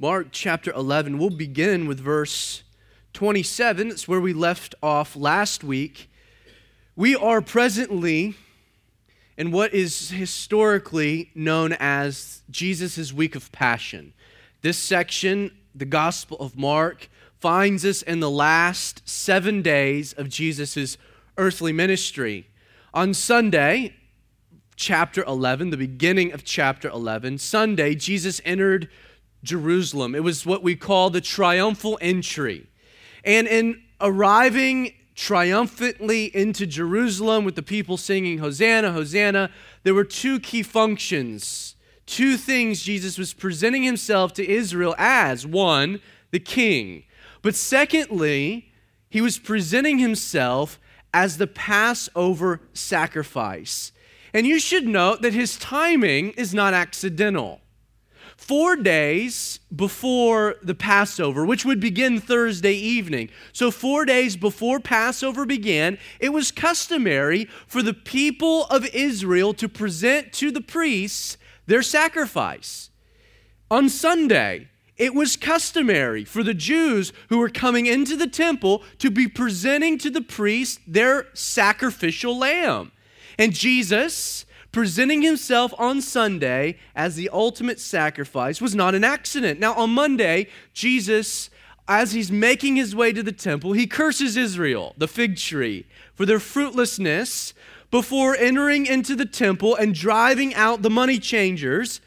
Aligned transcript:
Mark 0.00 0.28
chapter 0.32 0.72
11. 0.72 1.18
We'll 1.18 1.30
begin 1.30 1.86
with 1.86 2.00
verse 2.00 2.64
27. 3.12 3.92
It's 3.92 4.08
where 4.08 4.20
we 4.20 4.32
left 4.32 4.74
off 4.82 5.14
last 5.14 5.62
week. 5.62 6.10
We 6.96 7.14
are 7.14 7.40
presently 7.40 8.34
in 9.38 9.52
what 9.52 9.72
is 9.72 10.10
historically 10.10 11.30
known 11.36 11.74
as 11.74 12.42
Jesus' 12.50 13.12
week 13.12 13.36
of 13.36 13.52
passion. 13.52 14.14
This 14.62 14.78
section, 14.78 15.52
the 15.72 15.84
Gospel 15.84 16.38
of 16.38 16.58
Mark, 16.58 17.08
finds 17.38 17.84
us 17.84 18.02
in 18.02 18.18
the 18.18 18.30
last 18.30 19.08
seven 19.08 19.62
days 19.62 20.12
of 20.12 20.28
Jesus' 20.28 20.98
earthly 21.38 21.72
ministry. 21.72 22.48
On 22.92 23.14
Sunday, 23.14 23.94
chapter 24.74 25.22
11, 25.22 25.70
the 25.70 25.76
beginning 25.76 26.32
of 26.32 26.42
chapter 26.42 26.88
11, 26.88 27.38
Sunday, 27.38 27.94
Jesus 27.94 28.40
entered 28.44 28.88
Jerusalem. 29.44 30.14
It 30.14 30.24
was 30.24 30.44
what 30.44 30.62
we 30.62 30.74
call 30.74 31.10
the 31.10 31.20
triumphal 31.20 31.98
entry. 32.00 32.66
And 33.24 33.46
in 33.46 33.82
arriving 34.00 34.94
triumphantly 35.14 36.34
into 36.36 36.66
Jerusalem 36.66 37.44
with 37.44 37.54
the 37.54 37.62
people 37.62 37.96
singing 37.96 38.38
Hosanna, 38.38 38.92
Hosanna, 38.92 39.50
there 39.84 39.94
were 39.94 40.04
two 40.04 40.40
key 40.40 40.62
functions, 40.62 41.76
two 42.06 42.36
things 42.36 42.82
Jesus 42.82 43.16
was 43.16 43.32
presenting 43.32 43.82
himself 43.82 44.32
to 44.34 44.48
Israel 44.48 44.94
as 44.98 45.46
one, 45.46 46.00
the 46.32 46.40
king. 46.40 47.04
But 47.42 47.54
secondly, 47.54 48.72
he 49.08 49.20
was 49.20 49.38
presenting 49.38 49.98
himself 49.98 50.80
as 51.12 51.38
the 51.38 51.46
Passover 51.46 52.60
sacrifice. 52.72 53.92
And 54.32 54.46
you 54.46 54.58
should 54.58 54.86
note 54.88 55.22
that 55.22 55.32
his 55.32 55.56
timing 55.56 56.32
is 56.32 56.52
not 56.52 56.74
accidental. 56.74 57.60
Four 58.46 58.76
days 58.76 59.58
before 59.74 60.56
the 60.62 60.74
Passover, 60.74 61.46
which 61.46 61.64
would 61.64 61.80
begin 61.80 62.20
Thursday 62.20 62.74
evening. 62.74 63.30
So, 63.54 63.70
four 63.70 64.04
days 64.04 64.36
before 64.36 64.80
Passover 64.80 65.46
began, 65.46 65.96
it 66.20 66.28
was 66.28 66.50
customary 66.50 67.46
for 67.66 67.82
the 67.82 67.94
people 67.94 68.66
of 68.66 68.84
Israel 68.94 69.54
to 69.54 69.66
present 69.66 70.34
to 70.34 70.50
the 70.50 70.60
priests 70.60 71.38
their 71.64 71.80
sacrifice. 71.80 72.90
On 73.70 73.88
Sunday, 73.88 74.68
it 74.98 75.14
was 75.14 75.38
customary 75.38 76.26
for 76.26 76.42
the 76.42 76.52
Jews 76.52 77.14
who 77.30 77.38
were 77.38 77.48
coming 77.48 77.86
into 77.86 78.14
the 78.14 78.28
temple 78.28 78.82
to 78.98 79.10
be 79.10 79.26
presenting 79.26 79.96
to 80.00 80.10
the 80.10 80.20
priest 80.20 80.80
their 80.86 81.28
sacrificial 81.32 82.36
lamb. 82.36 82.92
And 83.38 83.54
Jesus, 83.54 84.44
presenting 84.74 85.22
himself 85.22 85.72
on 85.78 86.02
Sunday 86.02 86.76
as 86.96 87.14
the 87.14 87.30
ultimate 87.32 87.78
sacrifice, 87.78 88.60
was 88.60 88.74
not 88.74 88.92
an 88.92 89.04
accident. 89.04 89.60
Now, 89.60 89.72
on 89.74 89.90
Monday, 89.90 90.48
Jesus, 90.72 91.48
as 91.86 92.10
he's 92.10 92.32
making 92.32 92.74
his 92.74 92.94
way 92.94 93.12
to 93.12 93.22
the 93.22 93.30
temple, 93.30 93.72
he 93.72 93.86
curses 93.86 94.36
Israel, 94.36 94.92
the 94.98 95.06
fig 95.06 95.36
tree, 95.36 95.86
for 96.12 96.26
their 96.26 96.40
fruitlessness 96.40 97.54
before 97.92 98.34
entering 98.34 98.84
into 98.84 99.14
the 99.14 99.24
temple 99.24 99.76
and 99.76 99.94
driving 99.94 100.52
out 100.56 100.82
the 100.82 100.90
money 100.90 101.20
changers 101.20 102.00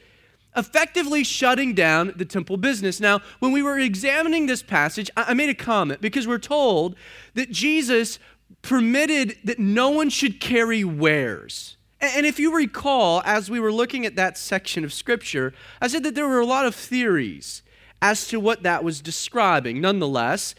effectively 0.58 1.24
shutting 1.24 1.74
down 1.74 2.12
the 2.18 2.26
temple 2.26 2.58
business. 2.58 3.00
Now, 3.00 3.22
when 3.40 3.54
we 3.54 3.64
were 3.64 3.80
examining 3.80 4.48
this 4.48 4.62
passage, 4.62 5.10
I 5.16 5.34
made 5.36 5.50
a 5.50 5.56
comment 5.56 6.02
because 6.02 6.28
we're 6.28 6.38
told 6.38 6.98
that 7.36 7.50
Jesus 7.50 8.20
permitted 8.62 9.38
that 9.46 9.60
no 9.60 9.90
one 9.92 10.10
should 10.10 10.42
carry 10.42 10.84
wares. 10.84 11.77
And 12.00 12.26
if 12.26 12.40
you 12.40 12.56
recall, 12.56 13.22
as 13.26 13.50
we 13.50 13.60
were 13.60 13.72
looking 13.72 14.06
at 14.06 14.16
that 14.16 14.38
section 14.38 14.84
of 14.84 14.94
Scripture, 14.94 15.54
I 15.82 15.88
said 15.88 16.04
that 16.04 16.14
there 16.14 16.28
were 16.28 16.40
a 16.40 16.46
lot 16.46 16.66
of 16.66 16.76
theories 16.76 17.64
as 18.02 18.28
to 18.28 18.40
what 18.40 18.62
that 18.64 18.84
was 18.84 19.02
describing. 19.02 19.82
Nonetheless, 19.82 20.54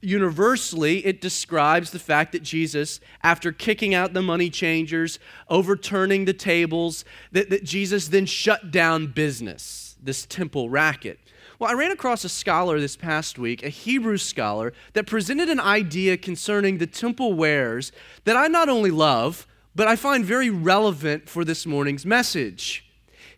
universally, 0.00 1.04
it 1.04 1.20
describes 1.20 1.90
the 1.90 1.98
fact 1.98 2.30
that 2.30 2.44
Jesus, 2.44 3.00
after 3.24 3.50
kicking 3.50 3.92
out 3.92 4.12
the 4.12 4.22
money 4.22 4.50
changers, 4.50 5.18
overturning 5.48 6.24
the 6.24 6.32
tables, 6.32 7.04
that, 7.32 7.50
that 7.50 7.64
Jesus 7.64 8.08
then 8.08 8.26
shut 8.26 8.70
down 8.70 9.08
business, 9.08 9.96
this 10.00 10.26
temple 10.26 10.70
racket. 10.70 11.18
Well, 11.58 11.70
I 11.70 11.74
ran 11.74 11.90
across 11.90 12.22
a 12.22 12.28
scholar 12.28 12.78
this 12.78 12.96
past 12.96 13.36
week, 13.36 13.64
a 13.64 13.68
Hebrew 13.68 14.16
scholar, 14.16 14.72
that 14.92 15.08
presented 15.08 15.48
an 15.48 15.58
idea 15.58 16.16
concerning 16.16 16.78
the 16.78 16.86
temple 16.86 17.32
wares 17.32 17.90
that 18.22 18.36
I 18.36 18.46
not 18.46 18.68
only 18.68 18.92
love, 18.92 19.47
but 19.78 19.86
I 19.86 19.94
find 19.94 20.24
very 20.24 20.50
relevant 20.50 21.28
for 21.28 21.44
this 21.44 21.64
morning's 21.64 22.04
message. 22.04 22.84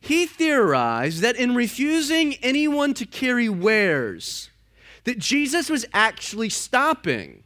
He 0.01 0.25
theorized 0.25 1.21
that 1.21 1.37
in 1.37 1.55
refusing 1.55 2.37
anyone 2.37 2.95
to 2.95 3.05
carry 3.05 3.51
wares, 3.51 4.49
that 5.05 5.19
Jesus 5.19 5.69
was 5.69 5.85
actually 5.93 6.49
stopping. 6.49 7.45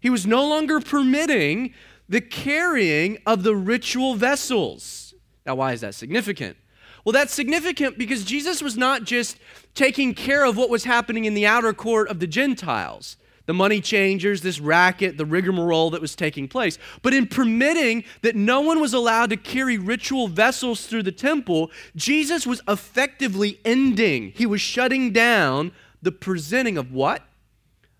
He 0.00 0.10
was 0.10 0.26
no 0.26 0.44
longer 0.44 0.80
permitting 0.80 1.72
the 2.08 2.20
carrying 2.20 3.18
of 3.26 3.44
the 3.44 3.54
ritual 3.54 4.16
vessels. 4.16 5.14
Now, 5.46 5.54
why 5.54 5.72
is 5.72 5.82
that 5.82 5.94
significant? 5.94 6.56
Well, 7.04 7.12
that's 7.12 7.32
significant 7.32 7.96
because 7.96 8.24
Jesus 8.24 8.60
was 8.60 8.76
not 8.76 9.04
just 9.04 9.36
taking 9.76 10.14
care 10.14 10.44
of 10.44 10.56
what 10.56 10.68
was 10.68 10.82
happening 10.82 11.26
in 11.26 11.34
the 11.34 11.46
outer 11.46 11.72
court 11.72 12.08
of 12.08 12.18
the 12.18 12.26
Gentiles, 12.26 13.16
the 13.52 13.58
money 13.58 13.82
changers, 13.82 14.40
this 14.40 14.58
racket, 14.58 15.18
the 15.18 15.26
rigmarole 15.26 15.90
that 15.90 16.00
was 16.00 16.16
taking 16.16 16.48
place, 16.48 16.78
but 17.02 17.12
in 17.12 17.26
permitting 17.26 18.02
that 18.22 18.34
no 18.34 18.62
one 18.62 18.80
was 18.80 18.94
allowed 18.94 19.28
to 19.28 19.36
carry 19.36 19.76
ritual 19.76 20.26
vessels 20.26 20.86
through 20.86 21.02
the 21.02 21.12
temple, 21.12 21.70
Jesus 21.94 22.46
was 22.46 22.62
effectively 22.66 23.60
ending, 23.62 24.32
he 24.34 24.46
was 24.46 24.62
shutting 24.62 25.12
down 25.12 25.70
the 26.00 26.10
presenting 26.10 26.78
of 26.78 26.94
what? 26.94 27.26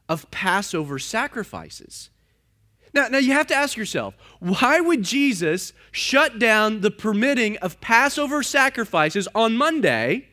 Of 0.08 0.30
Passover 0.30 0.98
sacrifices. 0.98 2.08
Now, 2.94 3.08
now 3.08 3.19
you 3.19 3.34
have 3.34 3.48
to 3.48 3.54
ask 3.54 3.76
yourself, 3.76 4.14
why 4.40 4.80
would 4.80 5.02
Jesus 5.02 5.74
shut 5.90 6.38
down 6.38 6.80
the 6.80 6.90
permitting 6.90 7.58
of 7.58 7.78
Passover 7.82 8.42
sacrifices 8.42 9.28
on 9.34 9.54
Monday 9.54 10.28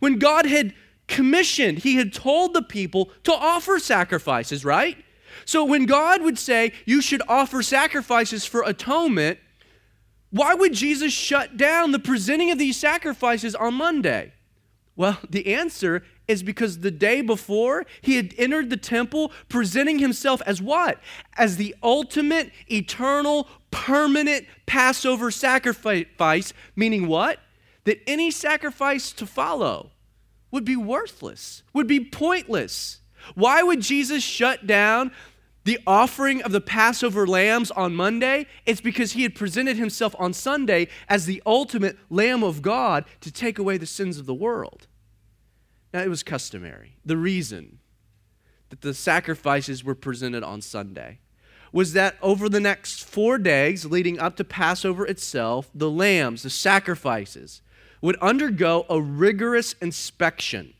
when 0.00 0.18
God 0.18 0.44
had 0.44 0.74
commissioned, 1.10 1.80
He 1.80 1.96
had 1.96 2.14
told 2.14 2.54
the 2.54 2.62
people 2.62 3.10
to 3.24 3.32
offer 3.32 3.78
sacrifices, 3.78 4.64
right? 4.64 4.96
So 5.44 5.64
when 5.64 5.84
God 5.84 6.22
would 6.22 6.38
say 6.38 6.72
you 6.86 7.02
should 7.02 7.22
offer 7.28 7.62
sacrifices 7.62 8.46
for 8.46 8.62
atonement, 8.62 9.38
why 10.30 10.54
would 10.54 10.72
Jesus 10.72 11.12
shut 11.12 11.56
down 11.56 11.92
the 11.92 11.98
presenting 11.98 12.50
of 12.50 12.58
these 12.58 12.78
sacrifices 12.78 13.54
on 13.54 13.74
Monday? 13.74 14.32
Well, 14.96 15.18
the 15.28 15.54
answer 15.54 16.04
is 16.28 16.42
because 16.44 16.78
the 16.78 16.92
day 16.92 17.20
before 17.20 17.84
he 18.00 18.14
had 18.14 18.32
entered 18.38 18.70
the 18.70 18.76
temple 18.76 19.32
presenting 19.48 19.98
himself 19.98 20.40
as 20.46 20.62
what? 20.62 21.00
As 21.36 21.56
the 21.56 21.74
ultimate, 21.82 22.52
eternal, 22.70 23.48
permanent 23.72 24.46
Passover 24.66 25.32
sacrifice, 25.32 26.52
meaning 26.76 27.08
what? 27.08 27.40
That 27.84 28.00
any 28.06 28.30
sacrifice 28.30 29.10
to 29.12 29.26
follow 29.26 29.90
would 30.50 30.64
be 30.64 30.76
worthless, 30.76 31.62
would 31.72 31.86
be 31.86 32.04
pointless. 32.04 33.00
Why 33.34 33.62
would 33.62 33.80
Jesus 33.80 34.22
shut 34.22 34.66
down 34.66 35.12
the 35.64 35.78
offering 35.86 36.42
of 36.42 36.52
the 36.52 36.60
Passover 36.60 37.26
lambs 37.26 37.70
on 37.70 37.94
Monday? 37.94 38.46
It's 38.66 38.80
because 38.80 39.12
he 39.12 39.22
had 39.22 39.34
presented 39.34 39.76
himself 39.76 40.14
on 40.18 40.32
Sunday 40.32 40.88
as 41.08 41.26
the 41.26 41.42
ultimate 41.44 41.98
Lamb 42.08 42.42
of 42.42 42.62
God 42.62 43.04
to 43.20 43.30
take 43.30 43.58
away 43.58 43.76
the 43.76 43.86
sins 43.86 44.18
of 44.18 44.26
the 44.26 44.34
world. 44.34 44.86
Now, 45.92 46.02
it 46.02 46.08
was 46.08 46.22
customary. 46.22 46.96
The 47.04 47.16
reason 47.16 47.80
that 48.70 48.80
the 48.80 48.94
sacrifices 48.94 49.84
were 49.84 49.96
presented 49.96 50.42
on 50.42 50.62
Sunday 50.62 51.18
was 51.72 51.92
that 51.92 52.16
over 52.22 52.48
the 52.48 52.60
next 52.60 53.04
four 53.04 53.38
days 53.38 53.84
leading 53.84 54.18
up 54.18 54.36
to 54.36 54.44
Passover 54.44 55.06
itself, 55.06 55.70
the 55.74 55.90
lambs, 55.90 56.42
the 56.42 56.50
sacrifices, 56.50 57.62
would 58.00 58.16
undergo 58.16 58.86
a 58.88 59.00
rigorous 59.00 59.74
inspection 59.74 60.74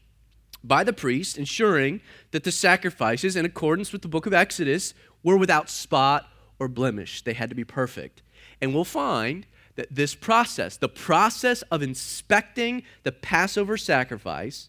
by 0.63 0.85
the 0.85 0.93
priest, 0.93 1.39
ensuring 1.39 2.01
that 2.33 2.45
the 2.45 2.53
sacrifices, 2.53 3.37
in 3.37 3.45
accordance 3.45 3.93
with 3.93 4.03
the 4.03 4.09
book 4.09 4.27
of 4.27 4.35
Exodus, 4.35 4.95
were 5.23 5.37
without 5.37 5.71
spot 5.71 6.27
or 6.59 6.69
blemish. 6.69 7.23
They 7.23 7.33
had 7.33 7.49
to 7.49 7.55
be 7.55 7.65
perfect. 7.65 8.23
And 8.61 8.75
we'll 8.75 8.85
find 8.85 9.47
that 9.77 9.95
this 9.95 10.15
process, 10.15 10.77
the 10.77 10.89
process 10.89 11.63
of 11.71 11.83
inspecting 11.83 12.83
the 13.03 13.13
Passover 13.13 13.77
sacrifice, 13.77 14.69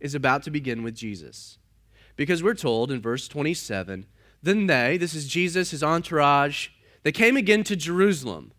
is 0.00 0.14
about 0.14 0.42
to 0.44 0.50
begin 0.50 0.82
with 0.82 0.94
Jesus. 0.94 1.58
Because 2.16 2.42
we're 2.42 2.54
told 2.54 2.90
in 2.90 3.00
verse 3.00 3.28
27 3.28 4.06
then 4.44 4.66
they, 4.66 4.98
this 4.98 5.14
is 5.14 5.26
Jesus, 5.26 5.70
his 5.70 5.82
entourage, 5.82 6.68
they 7.02 7.12
came 7.12 7.34
again 7.34 7.64
to 7.64 7.74
Jerusalem. 7.74 8.52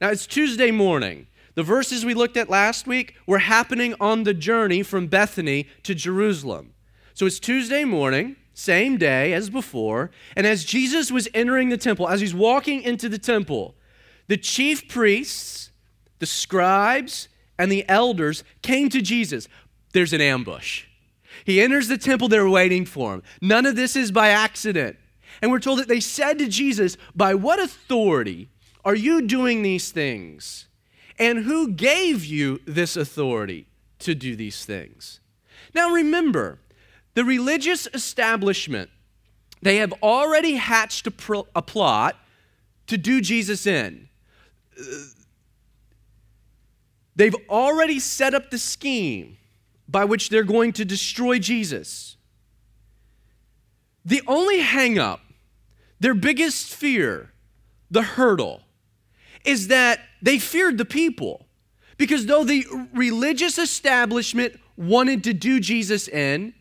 Now 0.00 0.08
it's 0.08 0.26
Tuesday 0.26 0.72
morning. 0.72 1.28
The 1.54 1.62
verses 1.62 2.04
we 2.04 2.14
looked 2.14 2.36
at 2.36 2.48
last 2.48 2.86
week 2.86 3.16
were 3.26 3.38
happening 3.38 3.94
on 4.00 4.22
the 4.22 4.34
journey 4.34 4.82
from 4.82 5.06
Bethany 5.06 5.66
to 5.82 5.94
Jerusalem. 5.94 6.74
So 7.14 7.26
it's 7.26 7.40
Tuesday 7.40 7.84
morning, 7.84 8.36
same 8.54 8.96
day 8.96 9.32
as 9.32 9.50
before, 9.50 10.10
and 10.36 10.46
as 10.46 10.64
Jesus 10.64 11.10
was 11.10 11.28
entering 11.34 11.68
the 11.68 11.76
temple, 11.76 12.08
as 12.08 12.20
he's 12.20 12.34
walking 12.34 12.82
into 12.82 13.08
the 13.08 13.18
temple, 13.18 13.74
the 14.28 14.36
chief 14.36 14.88
priests, 14.88 15.70
the 16.18 16.26
scribes, 16.26 17.28
and 17.58 17.70
the 17.70 17.86
elders 17.88 18.44
came 18.62 18.88
to 18.88 19.02
Jesus 19.02 19.48
there's 19.92 20.12
an 20.12 20.20
ambush. 20.20 20.84
He 21.44 21.60
enters 21.60 21.88
the 21.88 21.98
temple, 21.98 22.28
they're 22.28 22.48
waiting 22.48 22.84
for 22.84 23.14
him. 23.14 23.22
None 23.40 23.66
of 23.66 23.76
this 23.76 23.96
is 23.96 24.12
by 24.12 24.28
accident. 24.28 24.96
And 25.42 25.50
we're 25.50 25.58
told 25.58 25.78
that 25.78 25.88
they 25.88 26.00
said 26.00 26.38
to 26.38 26.48
Jesus, 26.48 26.96
By 27.14 27.34
what 27.34 27.58
authority 27.58 28.48
are 28.84 28.94
you 28.94 29.22
doing 29.22 29.62
these 29.62 29.90
things? 29.90 30.66
And 31.20 31.40
who 31.40 31.72
gave 31.72 32.24
you 32.24 32.60
this 32.64 32.96
authority 32.96 33.66
to 34.00 34.14
do 34.14 34.34
these 34.34 34.64
things? 34.64 35.20
Now 35.74 35.90
remember, 35.90 36.58
the 37.12 37.24
religious 37.24 37.86
establishment, 37.92 38.88
they 39.60 39.76
have 39.76 39.92
already 40.02 40.54
hatched 40.54 41.06
a, 41.06 41.42
a 41.54 41.60
plot 41.60 42.16
to 42.86 42.96
do 42.96 43.20
Jesus 43.20 43.66
in. 43.66 44.08
They've 47.14 47.36
already 47.50 48.00
set 48.00 48.32
up 48.32 48.50
the 48.50 48.58
scheme 48.58 49.36
by 49.86 50.06
which 50.06 50.30
they're 50.30 50.42
going 50.42 50.72
to 50.72 50.86
destroy 50.86 51.38
Jesus. 51.38 52.16
The 54.06 54.22
only 54.26 54.62
hangup, 54.62 55.20
their 55.98 56.14
biggest 56.14 56.74
fear, 56.74 57.32
the 57.90 58.02
hurdle, 58.02 58.62
is 59.44 59.68
that 59.68 60.00
they 60.22 60.38
feared 60.38 60.78
the 60.78 60.84
people. 60.84 61.46
Because 61.96 62.26
though 62.26 62.44
the 62.44 62.66
religious 62.94 63.58
establishment 63.58 64.58
wanted 64.76 65.22
to 65.24 65.34
do 65.34 65.60
Jesus 65.60 66.08
in, 66.08 66.54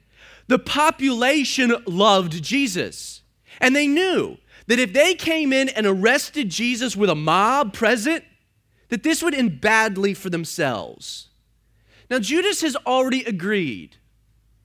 the 0.48 0.60
population 0.60 1.76
loved 1.86 2.44
Jesus. 2.44 3.22
And 3.62 3.76
they 3.76 3.88
knew 3.88 4.38
that 4.68 4.80
if 4.80 4.94
they 4.94 5.14
came 5.14 5.54
in 5.54 5.70
and 5.70 5.86
arrested 5.86 6.50
Jesus 6.50 6.96
with 6.96 7.10
a 7.10 7.16
mob 7.16 7.74
present, 7.74 8.24
that 8.90 9.04
this 9.04 9.24
would 9.24 9.34
end 9.34 9.62
badly 9.62 10.14
for 10.14 10.30
themselves. 10.30 11.30
Now, 12.10 12.20
Judas 12.20 12.62
has 12.62 12.76
already 12.76 13.24
agreed 13.24 13.98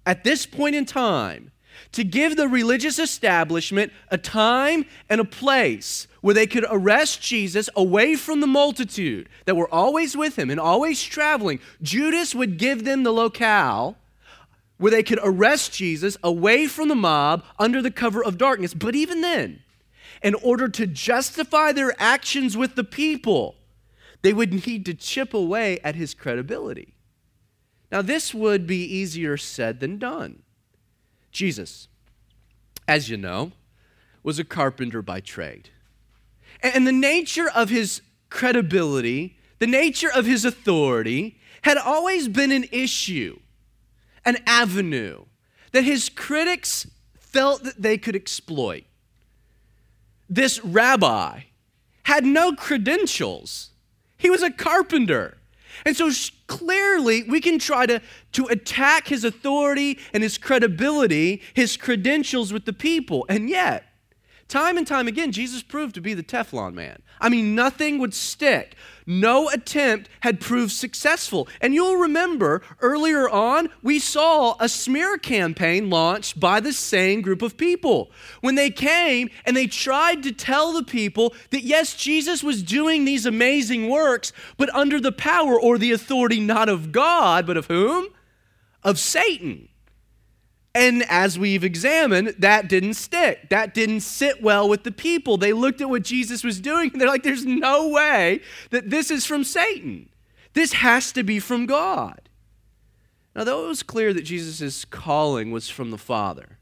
at 0.06 0.24
this 0.24 0.46
point 0.46 0.74
in 0.74 0.86
time 0.86 1.52
to 1.92 2.04
give 2.04 2.36
the 2.36 2.48
religious 2.48 2.98
establishment 2.98 3.92
a 4.08 4.18
time 4.18 4.86
and 5.08 5.20
a 5.20 5.24
place 5.24 6.06
where 6.24 6.32
they 6.32 6.46
could 6.46 6.64
arrest 6.70 7.20
Jesus 7.20 7.68
away 7.76 8.14
from 8.14 8.40
the 8.40 8.46
multitude 8.46 9.28
that 9.44 9.56
were 9.56 9.68
always 9.68 10.16
with 10.16 10.38
him 10.38 10.48
and 10.48 10.58
always 10.58 11.02
traveling. 11.02 11.60
Judas 11.82 12.34
would 12.34 12.56
give 12.56 12.86
them 12.86 13.02
the 13.02 13.12
locale 13.12 13.98
where 14.78 14.90
they 14.90 15.02
could 15.02 15.18
arrest 15.22 15.74
Jesus 15.74 16.16
away 16.22 16.66
from 16.66 16.88
the 16.88 16.94
mob 16.94 17.44
under 17.58 17.82
the 17.82 17.90
cover 17.90 18.24
of 18.24 18.38
darkness. 18.38 18.72
But 18.72 18.94
even 18.94 19.20
then, 19.20 19.62
in 20.22 20.34
order 20.36 20.66
to 20.66 20.86
justify 20.86 21.72
their 21.72 21.92
actions 21.98 22.56
with 22.56 22.74
the 22.74 22.84
people, 22.84 23.56
they 24.22 24.32
would 24.32 24.66
need 24.66 24.86
to 24.86 24.94
chip 24.94 25.34
away 25.34 25.78
at 25.80 25.94
his 25.94 26.14
credibility. 26.14 26.94
Now, 27.92 28.00
this 28.00 28.32
would 28.32 28.66
be 28.66 28.82
easier 28.82 29.36
said 29.36 29.78
than 29.78 29.98
done. 29.98 30.42
Jesus, 31.32 31.88
as 32.88 33.10
you 33.10 33.18
know, 33.18 33.52
was 34.22 34.38
a 34.38 34.44
carpenter 34.44 35.02
by 35.02 35.20
trade. 35.20 35.68
And 36.64 36.86
the 36.86 36.92
nature 36.92 37.48
of 37.48 37.70
his 37.70 38.02
credibility, 38.30 39.36
the 39.60 39.66
nature 39.68 40.10
of 40.12 40.26
his 40.26 40.44
authority, 40.44 41.38
had 41.62 41.78
always 41.78 42.26
been 42.26 42.50
an 42.50 42.64
issue, 42.72 43.38
an 44.24 44.38
avenue 44.46 45.24
that 45.70 45.84
his 45.84 46.08
critics 46.08 46.88
felt 47.16 47.62
that 47.62 47.80
they 47.80 47.96
could 47.96 48.16
exploit. 48.16 48.84
This 50.28 50.64
rabbi 50.64 51.42
had 52.04 52.24
no 52.24 52.52
credentials 52.54 53.70
he 54.24 54.30
was 54.30 54.42
a 54.42 54.50
carpenter. 54.50 55.36
And 55.84 55.94
so 55.94 56.10
clearly, 56.46 57.24
we 57.24 57.42
can 57.42 57.58
try 57.58 57.84
to, 57.84 58.00
to 58.32 58.46
attack 58.46 59.08
his 59.08 59.22
authority 59.22 59.98
and 60.14 60.22
his 60.22 60.38
credibility, 60.38 61.42
his 61.52 61.76
credentials 61.76 62.50
with 62.50 62.64
the 62.64 62.72
people. 62.72 63.26
And 63.28 63.50
yet, 63.50 63.84
Time 64.54 64.78
and 64.78 64.86
time 64.86 65.08
again, 65.08 65.32
Jesus 65.32 65.64
proved 65.64 65.96
to 65.96 66.00
be 66.00 66.14
the 66.14 66.22
Teflon 66.22 66.74
man. 66.74 67.02
I 67.20 67.28
mean, 67.28 67.56
nothing 67.56 67.98
would 67.98 68.14
stick. 68.14 68.76
No 69.04 69.48
attempt 69.48 70.08
had 70.20 70.40
proved 70.40 70.70
successful. 70.70 71.48
And 71.60 71.74
you'll 71.74 71.96
remember 71.96 72.62
earlier 72.80 73.28
on, 73.28 73.68
we 73.82 73.98
saw 73.98 74.54
a 74.60 74.68
smear 74.68 75.18
campaign 75.18 75.90
launched 75.90 76.38
by 76.38 76.60
the 76.60 76.72
same 76.72 77.20
group 77.20 77.42
of 77.42 77.56
people. 77.56 78.12
When 78.42 78.54
they 78.54 78.70
came 78.70 79.28
and 79.44 79.56
they 79.56 79.66
tried 79.66 80.22
to 80.22 80.30
tell 80.30 80.72
the 80.72 80.84
people 80.84 81.34
that 81.50 81.64
yes, 81.64 81.96
Jesus 81.96 82.44
was 82.44 82.62
doing 82.62 83.04
these 83.04 83.26
amazing 83.26 83.88
works, 83.88 84.32
but 84.56 84.72
under 84.72 85.00
the 85.00 85.10
power 85.10 85.60
or 85.60 85.78
the 85.78 85.90
authority 85.90 86.38
not 86.38 86.68
of 86.68 86.92
God, 86.92 87.44
but 87.44 87.56
of 87.56 87.66
whom? 87.66 88.06
Of 88.84 89.00
Satan. 89.00 89.68
And 90.74 91.04
as 91.08 91.38
we've 91.38 91.62
examined, 91.62 92.34
that 92.38 92.68
didn't 92.68 92.94
stick. 92.94 93.48
That 93.50 93.74
didn't 93.74 94.00
sit 94.00 94.42
well 94.42 94.68
with 94.68 94.82
the 94.82 94.90
people. 94.90 95.36
They 95.36 95.52
looked 95.52 95.80
at 95.80 95.88
what 95.88 96.02
Jesus 96.02 96.42
was 96.42 96.60
doing 96.60 96.90
and 96.92 97.00
they're 97.00 97.08
like, 97.08 97.22
there's 97.22 97.46
no 97.46 97.88
way 97.88 98.40
that 98.70 98.90
this 98.90 99.10
is 99.10 99.24
from 99.24 99.44
Satan. 99.44 100.08
This 100.52 100.72
has 100.74 101.12
to 101.12 101.22
be 101.22 101.38
from 101.38 101.66
God. 101.66 102.28
Now, 103.36 103.44
though 103.44 103.64
it 103.64 103.68
was 103.68 103.82
clear 103.82 104.12
that 104.12 104.22
Jesus' 104.22 104.84
calling 104.84 105.52
was 105.52 105.68
from 105.68 105.90
the 105.90 105.98
Father, 105.98 106.58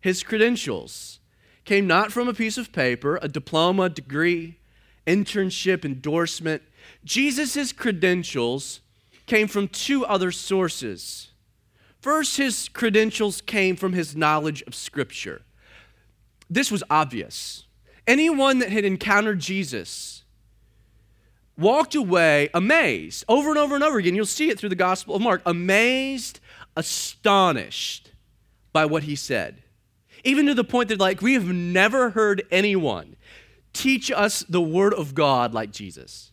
his 0.00 0.22
credentials 0.22 1.18
came 1.64 1.86
not 1.86 2.12
from 2.12 2.28
a 2.28 2.34
piece 2.34 2.58
of 2.58 2.72
paper, 2.72 3.18
a 3.22 3.28
diploma, 3.28 3.88
degree, 3.88 4.58
internship, 5.06 5.84
endorsement. 5.84 6.62
Jesus' 7.04 7.72
credentials 7.72 8.80
came 9.26 9.48
from 9.48 9.68
two 9.68 10.04
other 10.06 10.30
sources 10.30 11.27
First, 12.00 12.36
his 12.36 12.68
credentials 12.68 13.40
came 13.40 13.76
from 13.76 13.92
his 13.92 14.14
knowledge 14.14 14.62
of 14.62 14.74
Scripture. 14.74 15.42
This 16.48 16.70
was 16.70 16.82
obvious. 16.88 17.66
Anyone 18.06 18.60
that 18.60 18.70
had 18.70 18.84
encountered 18.84 19.40
Jesus 19.40 20.24
walked 21.58 21.94
away 21.94 22.48
amazed 22.54 23.24
over 23.28 23.50
and 23.50 23.58
over 23.58 23.74
and 23.74 23.84
over 23.84 23.98
again. 23.98 24.14
You'll 24.14 24.26
see 24.26 24.48
it 24.48 24.58
through 24.58 24.68
the 24.68 24.76
Gospel 24.76 25.16
of 25.16 25.22
Mark 25.22 25.42
amazed, 25.44 26.40
astonished 26.76 28.12
by 28.72 28.86
what 28.86 29.02
he 29.02 29.16
said. 29.16 29.62
Even 30.24 30.46
to 30.46 30.54
the 30.54 30.64
point 30.64 30.88
that, 30.88 31.00
like, 31.00 31.20
we 31.20 31.34
have 31.34 31.46
never 31.46 32.10
heard 32.10 32.46
anyone 32.50 33.16
teach 33.72 34.10
us 34.10 34.44
the 34.48 34.60
Word 34.60 34.94
of 34.94 35.14
God 35.14 35.52
like 35.52 35.72
Jesus. 35.72 36.32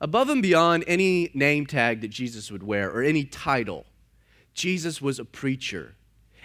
Above 0.00 0.28
and 0.28 0.40
beyond 0.40 0.84
any 0.86 1.30
name 1.34 1.66
tag 1.66 2.00
that 2.00 2.08
Jesus 2.08 2.50
would 2.50 2.62
wear 2.62 2.90
or 2.90 3.02
any 3.02 3.24
title, 3.24 3.86
Jesus 4.58 5.00
was 5.00 5.20
a 5.20 5.24
preacher, 5.24 5.94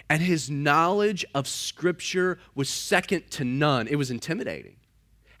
and 0.08 0.22
his 0.22 0.48
knowledge 0.48 1.24
of 1.34 1.48
Scripture 1.48 2.38
was 2.54 2.68
second 2.68 3.28
to 3.32 3.44
none. 3.44 3.88
It 3.88 3.96
was 3.96 4.10
intimidating. 4.10 4.76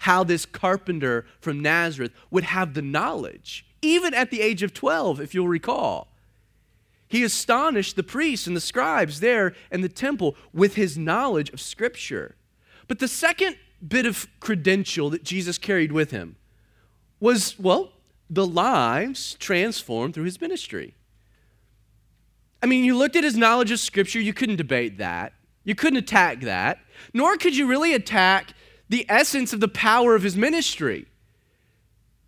How 0.00 0.24
this 0.24 0.44
carpenter 0.44 1.24
from 1.40 1.60
Nazareth 1.60 2.10
would 2.32 2.42
have 2.42 2.74
the 2.74 2.82
knowledge, 2.82 3.64
even 3.80 4.12
at 4.12 4.32
the 4.32 4.40
age 4.40 4.64
of 4.64 4.74
12, 4.74 5.20
if 5.20 5.34
you'll 5.34 5.46
recall. 5.46 6.08
He 7.06 7.22
astonished 7.22 7.94
the 7.94 8.02
priests 8.02 8.48
and 8.48 8.56
the 8.56 8.60
scribes 8.60 9.20
there 9.20 9.54
in 9.70 9.80
the 9.80 9.88
temple 9.88 10.34
with 10.52 10.74
his 10.74 10.98
knowledge 10.98 11.50
of 11.50 11.60
Scripture. 11.60 12.34
But 12.88 12.98
the 12.98 13.06
second 13.06 13.56
bit 13.86 14.04
of 14.04 14.26
credential 14.40 15.10
that 15.10 15.22
Jesus 15.22 15.58
carried 15.58 15.92
with 15.92 16.10
him 16.10 16.34
was, 17.20 17.56
well, 17.56 17.92
the 18.28 18.46
lives 18.46 19.36
transformed 19.38 20.14
through 20.14 20.24
his 20.24 20.40
ministry. 20.40 20.96
I 22.64 22.66
mean, 22.66 22.82
you 22.82 22.96
looked 22.96 23.14
at 23.14 23.24
his 23.24 23.36
knowledge 23.36 23.70
of 23.72 23.78
Scripture, 23.78 24.18
you 24.18 24.32
couldn't 24.32 24.56
debate 24.56 24.96
that. 24.96 25.34
You 25.64 25.74
couldn't 25.74 25.98
attack 25.98 26.40
that. 26.40 26.78
Nor 27.12 27.36
could 27.36 27.54
you 27.54 27.66
really 27.66 27.92
attack 27.92 28.54
the 28.88 29.04
essence 29.06 29.52
of 29.52 29.60
the 29.60 29.68
power 29.68 30.14
of 30.14 30.22
his 30.22 30.34
ministry 30.34 31.04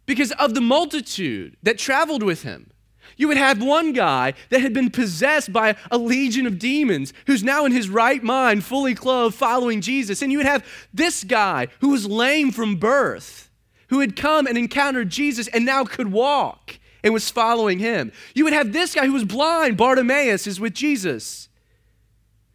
because 0.05 0.33
of 0.33 0.53
the 0.53 0.61
multitude 0.61 1.57
that 1.63 1.79
traveled 1.79 2.23
with 2.23 2.43
him. 2.43 2.71
You 3.17 3.29
would 3.29 3.39
have 3.39 3.63
one 3.63 3.95
guy 3.95 4.35
that 4.51 4.61
had 4.61 4.75
been 4.75 4.91
possessed 4.91 5.55
by 5.55 5.75
a 5.91 5.97
legion 5.97 6.47
of 6.47 6.59
demons 6.59 7.15
who's 7.27 7.43
now 7.43 7.65
in 7.65 7.73
his 7.73 7.89
right 7.89 8.23
mind, 8.23 8.63
fully 8.63 8.95
clothed, 8.95 9.37
following 9.37 9.81
Jesus. 9.81 10.21
And 10.21 10.31
you 10.31 10.37
would 10.37 10.47
have 10.47 10.67
this 10.93 11.25
guy 11.25 11.69
who 11.81 11.89
was 11.89 12.05
lame 12.05 12.53
from 12.53 12.77
birth, 12.77 13.49
who 13.89 14.01
had 14.01 14.17
come 14.17 14.47
and 14.47 14.59
encountered 14.59 15.09
Jesus 15.09 15.49
and 15.49 15.65
now 15.65 15.87
could 15.87 16.13
walk 16.13 16.79
and 17.07 17.15
was 17.15 17.31
following 17.31 17.79
him. 17.79 18.11
You 18.35 18.43
would 18.43 18.53
have 18.53 18.73
this 18.73 18.93
guy 18.93 19.07
who 19.07 19.13
was 19.13 19.25
blind, 19.25 19.77
Bartimaeus, 19.77 20.49
is 20.49 20.59
with 20.59 20.75
Jesus. 20.75 21.49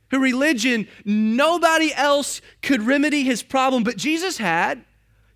Who 0.09 0.19
religion, 0.19 0.89
nobody 1.05 1.93
else 1.93 2.41
could 2.61 2.81
remedy 2.81 3.23
his 3.23 3.43
problem, 3.43 3.85
but 3.85 3.95
Jesus 3.95 4.39
had 4.39 4.83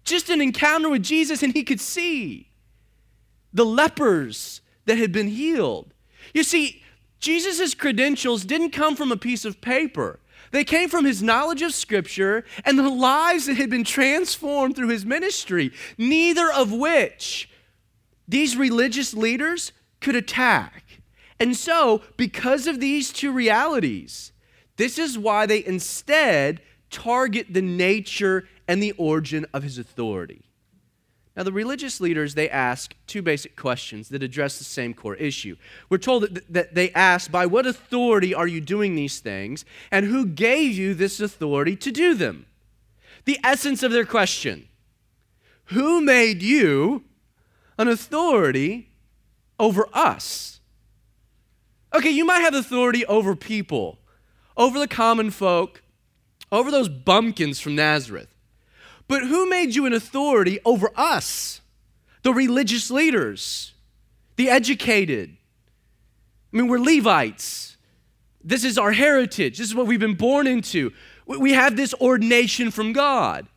just 0.03 0.29
an 0.29 0.41
encounter 0.41 0.89
with 0.89 1.01
Jesus 1.01 1.43
and 1.43 1.53
he 1.53 1.63
could 1.63 1.79
see 1.79 2.49
the 3.53 3.65
lepers 3.65 4.59
that 4.83 4.97
had 4.97 5.13
been 5.13 5.29
healed. 5.29 5.93
You 6.33 6.43
see, 6.43 6.83
Jesus' 7.21 7.73
credentials 7.73 8.43
didn't 8.43 8.71
come 8.71 8.97
from 8.97 9.13
a 9.13 9.17
piece 9.17 9.45
of 9.45 9.61
paper. 9.61 10.19
They 10.51 10.65
came 10.65 10.89
from 10.89 11.05
his 11.05 11.23
knowledge 11.23 11.61
of 11.61 11.73
Scripture 11.73 12.43
and 12.65 12.77
the 12.77 12.89
lives 12.89 13.45
that 13.45 13.55
had 13.55 13.69
been 13.69 13.85
transformed 13.85 14.75
through 14.75 14.89
his 14.89 15.05
ministry, 15.05 15.71
neither 15.97 16.51
of 16.51 16.73
which 16.73 17.47
these 18.27 18.57
religious 18.57 19.13
leaders 19.13 19.71
could 20.01 20.15
attack. 20.15 21.01
And 21.39 21.55
so, 21.55 22.01
because 22.17 22.67
of 22.67 22.79
these 22.79 23.11
two 23.11 23.31
realities, 23.31 24.31
this 24.77 24.97
is 24.97 25.17
why 25.17 25.45
they 25.45 25.65
instead 25.65 26.61
target 26.89 27.47
the 27.49 27.61
nature 27.61 28.47
and 28.67 28.81
the 28.81 28.93
origin 28.93 29.45
of 29.53 29.63
his 29.63 29.77
authority. 29.77 30.45
Now, 31.35 31.43
the 31.43 31.51
religious 31.51 31.99
leaders, 31.99 32.33
they 32.33 32.49
ask 32.49 32.95
two 33.07 33.21
basic 33.21 33.57
questions 33.57 34.07
that 34.09 34.23
address 34.23 34.57
the 34.57 34.63
same 34.63 34.93
core 34.93 35.15
issue. 35.15 35.57
We're 35.89 35.97
told 35.97 36.23
that, 36.23 36.53
that 36.53 36.75
they 36.75 36.91
ask, 36.91 37.29
By 37.29 37.45
what 37.45 37.65
authority 37.65 38.33
are 38.33 38.47
you 38.47 38.61
doing 38.61 38.95
these 38.95 39.19
things? 39.19 39.65
And 39.91 40.05
who 40.05 40.25
gave 40.25 40.71
you 40.71 40.93
this 40.93 41.19
authority 41.19 41.75
to 41.77 41.91
do 41.91 42.13
them? 42.13 42.45
The 43.25 43.39
essence 43.43 43.83
of 43.83 43.91
their 43.91 44.05
question 44.05 44.69
Who 45.65 45.99
made 45.99 46.41
you 46.41 47.03
an 47.77 47.87
authority 47.87 48.89
over 49.59 49.87
us? 49.93 50.59
Okay, 51.93 52.09
you 52.09 52.25
might 52.25 52.39
have 52.39 52.53
authority 52.53 53.05
over 53.05 53.35
people, 53.35 53.99
over 54.57 54.79
the 54.79 54.87
common 54.87 55.31
folk, 55.31 55.81
over 56.51 56.71
those 56.71 56.89
bumpkins 56.89 57.59
from 57.59 57.75
Nazareth. 57.75 58.33
But 59.07 59.23
who 59.23 59.49
made 59.49 59.75
you 59.75 59.85
an 59.85 59.93
authority 59.93 60.59
over 60.65 60.89
us, 60.95 61.61
the 62.23 62.33
religious 62.33 62.89
leaders, 62.89 63.73
the 64.35 64.49
educated? 64.49 65.37
I 66.51 66.57
mean, 66.57 66.67
we're 66.67 66.79
Levites. 66.79 67.77
This 68.43 68.63
is 68.63 68.77
our 68.77 68.91
heritage. 68.91 69.57
This 69.57 69.67
is 69.67 69.75
what 69.75 69.87
we've 69.87 69.99
been 69.99 70.15
born 70.15 70.47
into. 70.47 70.91
We 71.25 71.53
have 71.53 71.75
this 71.75 71.93
ordination 71.95 72.71
from 72.71 72.93
God. 72.93 73.47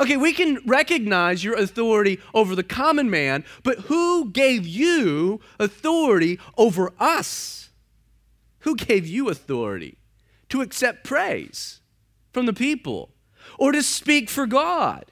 Okay, 0.00 0.16
we 0.16 0.32
can 0.32 0.58
recognize 0.66 1.44
your 1.44 1.56
authority 1.56 2.18
over 2.34 2.56
the 2.56 2.64
common 2.64 3.10
man, 3.10 3.44
but 3.62 3.80
who 3.80 4.30
gave 4.30 4.66
you 4.66 5.40
authority 5.58 6.40
over 6.56 6.92
us? 6.98 7.70
Who 8.60 8.74
gave 8.74 9.06
you 9.06 9.28
authority 9.28 9.98
to 10.48 10.62
accept 10.62 11.04
praise 11.04 11.80
from 12.32 12.46
the 12.46 12.52
people? 12.52 13.12
or 13.58 13.72
to 13.72 13.82
speak 13.82 14.28
for 14.28 14.46
God. 14.46 15.06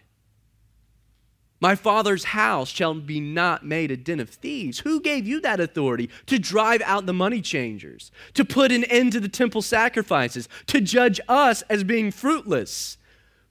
My 1.61 1.75
father's 1.75 2.25
house 2.25 2.69
shall 2.69 2.95
be 2.95 3.19
not 3.19 3.67
made 3.67 3.91
a 3.91 3.97
den 3.97 4.21
of 4.21 4.31
thieves. 4.31 4.81
Who 4.81 5.01
gave 5.01 5.27
you 5.27 5.41
that 5.41 5.59
authority 5.59 6.09
to 6.27 6.39
drive 6.39 6.81
out 6.83 7.07
the 7.07 7.13
money 7.13 7.41
changers, 7.41 8.13
to 8.35 8.45
put 8.45 8.71
an 8.71 8.85
end 8.85 9.13
to 9.13 9.21
the 9.21 9.29
temple 9.29 9.63
sacrifices, 9.63 10.49
to 10.67 10.81
judge 10.81 11.21
us 11.29 11.63
as 11.63 11.83
being 11.83 12.13
fruitless? 12.13 12.97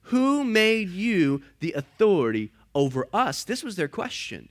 Who 0.08 0.42
made 0.42 0.88
you 0.88 1.42
the 1.60 1.74
authority 1.74 2.50
over 2.74 3.06
us? 3.12 3.44
This 3.44 3.62
was 3.62 3.76
their 3.76 3.88
question. 3.88 4.48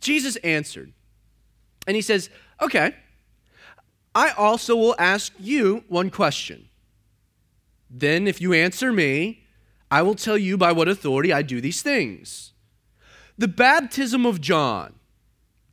Jesus 0.00 0.36
answered, 0.36 0.92
and 1.86 1.96
he 1.96 2.02
says, 2.02 2.30
Okay, 2.60 2.94
I 4.14 4.30
also 4.30 4.74
will 4.76 4.94
ask 4.98 5.32
you 5.38 5.84
one 5.88 6.10
question. 6.10 6.68
Then, 7.90 8.26
if 8.26 8.40
you 8.40 8.54
answer 8.54 8.90
me, 8.92 9.44
I 9.90 10.00
will 10.00 10.14
tell 10.14 10.38
you 10.38 10.56
by 10.56 10.72
what 10.72 10.88
authority 10.88 11.32
I 11.32 11.42
do 11.42 11.60
these 11.60 11.82
things. 11.82 12.52
The 13.36 13.48
baptism 13.48 14.24
of 14.24 14.40
John, 14.40 14.94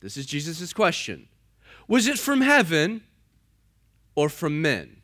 this 0.00 0.18
is 0.18 0.26
Jesus' 0.26 0.74
question, 0.74 1.28
was 1.88 2.06
it 2.06 2.18
from 2.18 2.42
heaven 2.42 3.02
or 4.14 4.28
from 4.28 4.60
men? 4.60 4.98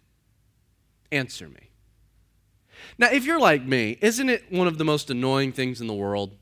Answer 1.10 1.48
me. 1.48 1.65
Now, 2.98 3.10
if 3.10 3.24
you're 3.24 3.40
like 3.40 3.62
me, 3.62 3.98
isn't 4.00 4.28
it 4.28 4.44
one 4.50 4.66
of 4.66 4.78
the 4.78 4.84
most 4.84 5.10
annoying 5.10 5.52
things 5.52 5.80
in 5.80 5.86
the 5.86 5.94
world 5.94 6.36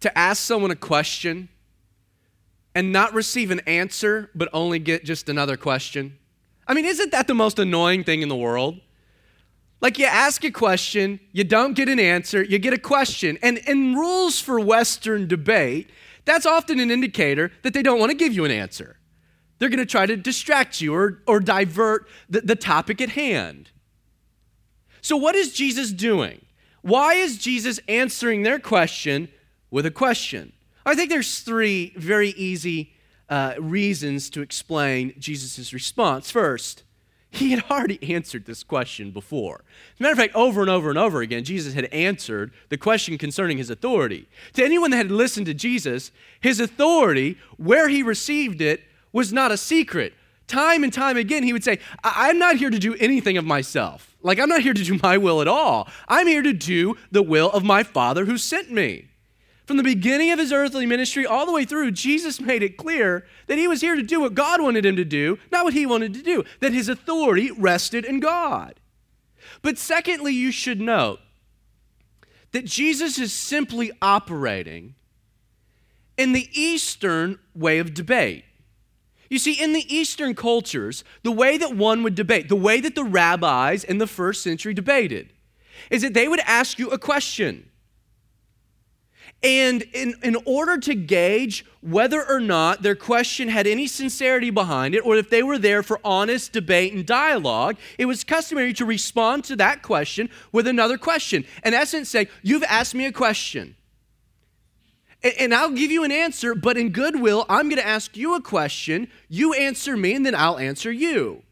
to 0.00 0.16
ask 0.16 0.42
someone 0.42 0.70
a 0.70 0.76
question 0.76 1.48
and 2.74 2.92
not 2.92 3.12
receive 3.12 3.50
an 3.50 3.60
answer, 3.60 4.30
but 4.34 4.48
only 4.52 4.78
get 4.78 5.04
just 5.04 5.28
another 5.28 5.56
question? 5.56 6.18
I 6.66 6.74
mean, 6.74 6.84
isn't 6.84 7.10
that 7.10 7.26
the 7.26 7.34
most 7.34 7.58
annoying 7.58 8.04
thing 8.04 8.22
in 8.22 8.28
the 8.28 8.36
world? 8.36 8.80
Like 9.80 9.98
you 9.98 10.06
ask 10.06 10.44
a 10.44 10.50
question, 10.52 11.18
you 11.32 11.42
don't 11.42 11.74
get 11.74 11.88
an 11.88 11.98
answer, 11.98 12.42
you 12.42 12.60
get 12.60 12.72
a 12.72 12.78
question. 12.78 13.36
And 13.42 13.58
in 13.58 13.96
rules 13.96 14.38
for 14.40 14.60
Western 14.60 15.26
debate, 15.26 15.90
that's 16.24 16.46
often 16.46 16.78
an 16.78 16.92
indicator 16.92 17.50
that 17.62 17.74
they 17.74 17.82
don't 17.82 17.98
want 17.98 18.10
to 18.10 18.16
give 18.16 18.32
you 18.32 18.44
an 18.44 18.52
answer. 18.52 18.96
They're 19.58 19.68
going 19.68 19.80
to 19.80 19.86
try 19.86 20.06
to 20.06 20.16
distract 20.16 20.80
you 20.80 20.94
or, 20.94 21.22
or 21.26 21.40
divert 21.40 22.06
the, 22.28 22.42
the 22.42 22.56
topic 22.56 23.00
at 23.00 23.10
hand. 23.10 23.70
So, 25.02 25.16
what 25.16 25.34
is 25.34 25.52
Jesus 25.52 25.90
doing? 25.90 26.40
Why 26.80 27.14
is 27.14 27.36
Jesus 27.36 27.78
answering 27.88 28.42
their 28.42 28.58
question 28.58 29.28
with 29.70 29.84
a 29.84 29.90
question? 29.90 30.52
I 30.86 30.94
think 30.94 31.10
there's 31.10 31.40
three 31.40 31.92
very 31.96 32.30
easy 32.30 32.92
uh, 33.28 33.54
reasons 33.58 34.30
to 34.30 34.42
explain 34.42 35.14
Jesus' 35.18 35.72
response. 35.72 36.30
First, 36.30 36.84
he 37.30 37.50
had 37.50 37.64
already 37.70 38.14
answered 38.14 38.46
this 38.46 38.62
question 38.62 39.10
before. 39.10 39.64
As 39.94 40.00
a 40.00 40.02
matter 40.02 40.12
of 40.12 40.18
fact, 40.18 40.34
over 40.34 40.60
and 40.60 40.70
over 40.70 40.90
and 40.90 40.98
over 40.98 41.20
again, 41.20 41.44
Jesus 41.44 41.74
had 41.74 41.86
answered 41.86 42.52
the 42.68 42.76
question 42.76 43.16
concerning 43.18 43.58
his 43.58 43.70
authority. 43.70 44.28
To 44.52 44.64
anyone 44.64 44.90
that 44.90 44.98
had 44.98 45.10
listened 45.10 45.46
to 45.46 45.54
Jesus, 45.54 46.12
his 46.40 46.60
authority, 46.60 47.38
where 47.56 47.88
he 47.88 48.02
received 48.02 48.60
it, 48.60 48.82
was 49.12 49.32
not 49.32 49.50
a 49.50 49.56
secret. 49.56 50.14
Time 50.46 50.84
and 50.84 50.92
time 50.92 51.16
again, 51.16 51.42
he 51.42 51.52
would 51.52 51.64
say, 51.64 51.78
I'm 52.04 52.38
not 52.38 52.56
here 52.56 52.70
to 52.70 52.78
do 52.78 52.94
anything 52.96 53.36
of 53.38 53.44
myself. 53.44 54.16
Like, 54.22 54.38
I'm 54.38 54.48
not 54.48 54.62
here 54.62 54.74
to 54.74 54.84
do 54.84 54.98
my 55.02 55.16
will 55.18 55.40
at 55.40 55.48
all. 55.48 55.88
I'm 56.08 56.26
here 56.26 56.42
to 56.42 56.52
do 56.52 56.96
the 57.10 57.22
will 57.22 57.50
of 57.50 57.64
my 57.64 57.82
Father 57.82 58.24
who 58.24 58.38
sent 58.38 58.70
me. 58.70 59.08
From 59.66 59.76
the 59.76 59.82
beginning 59.82 60.30
of 60.30 60.38
his 60.38 60.52
earthly 60.52 60.86
ministry 60.86 61.24
all 61.24 61.46
the 61.46 61.52
way 61.52 61.64
through, 61.64 61.92
Jesus 61.92 62.40
made 62.40 62.62
it 62.62 62.76
clear 62.76 63.24
that 63.46 63.58
he 63.58 63.68
was 63.68 63.80
here 63.80 63.96
to 63.96 64.02
do 64.02 64.20
what 64.20 64.34
God 64.34 64.60
wanted 64.60 64.84
him 64.84 64.96
to 64.96 65.04
do, 65.04 65.38
not 65.50 65.64
what 65.64 65.74
he 65.74 65.86
wanted 65.86 66.14
to 66.14 66.22
do, 66.22 66.44
that 66.60 66.72
his 66.72 66.88
authority 66.88 67.50
rested 67.52 68.04
in 68.04 68.20
God. 68.20 68.74
But 69.62 69.78
secondly, 69.78 70.32
you 70.32 70.50
should 70.50 70.80
note 70.80 71.20
that 72.50 72.64
Jesus 72.64 73.18
is 73.18 73.32
simply 73.32 73.92
operating 74.02 74.94
in 76.16 76.32
the 76.32 76.48
Eastern 76.52 77.38
way 77.54 77.78
of 77.78 77.94
debate. 77.94 78.44
You 79.32 79.38
see, 79.38 79.54
in 79.54 79.72
the 79.72 79.86
Eastern 79.88 80.34
cultures, 80.34 81.04
the 81.22 81.32
way 81.32 81.56
that 81.56 81.74
one 81.74 82.02
would 82.02 82.14
debate, 82.14 82.50
the 82.50 82.54
way 82.54 82.82
that 82.82 82.94
the 82.94 83.02
rabbis 83.02 83.82
in 83.82 83.96
the 83.96 84.06
first 84.06 84.42
century 84.42 84.74
debated, 84.74 85.32
is 85.88 86.02
that 86.02 86.12
they 86.12 86.28
would 86.28 86.40
ask 86.40 86.78
you 86.78 86.90
a 86.90 86.98
question. 86.98 87.70
And 89.42 89.84
in, 89.94 90.16
in 90.22 90.36
order 90.44 90.76
to 90.80 90.94
gauge 90.94 91.64
whether 91.80 92.22
or 92.28 92.40
not 92.40 92.82
their 92.82 92.94
question 92.94 93.48
had 93.48 93.66
any 93.66 93.86
sincerity 93.86 94.50
behind 94.50 94.94
it, 94.94 94.98
or 94.98 95.16
if 95.16 95.30
they 95.30 95.42
were 95.42 95.56
there 95.56 95.82
for 95.82 95.98
honest 96.04 96.52
debate 96.52 96.92
and 96.92 97.06
dialogue, 97.06 97.78
it 97.96 98.04
was 98.04 98.24
customary 98.24 98.74
to 98.74 98.84
respond 98.84 99.44
to 99.44 99.56
that 99.56 99.80
question 99.80 100.28
with 100.52 100.66
another 100.66 100.98
question. 100.98 101.46
In 101.64 101.72
essence, 101.72 102.10
say, 102.10 102.28
You've 102.42 102.64
asked 102.64 102.94
me 102.94 103.06
a 103.06 103.12
question. 103.12 103.76
And, 105.22 105.54
I'll 105.54 105.70
give 105.70 105.92
you 105.92 106.02
an 106.02 106.10
answer, 106.10 106.54
but 106.54 106.76
in 106.76 106.90
goodwill, 106.90 107.46
I'm 107.48 107.68
going 107.68 107.80
to 107.80 107.86
ask 107.86 108.16
you 108.16 108.34
a 108.34 108.40
question. 108.40 109.08
You 109.28 109.52
answer 109.52 109.96
me, 109.96 110.14
and 110.14 110.26
then 110.26 110.34
I'll 110.34 110.58
answer 110.58 110.90
you. 110.90 111.42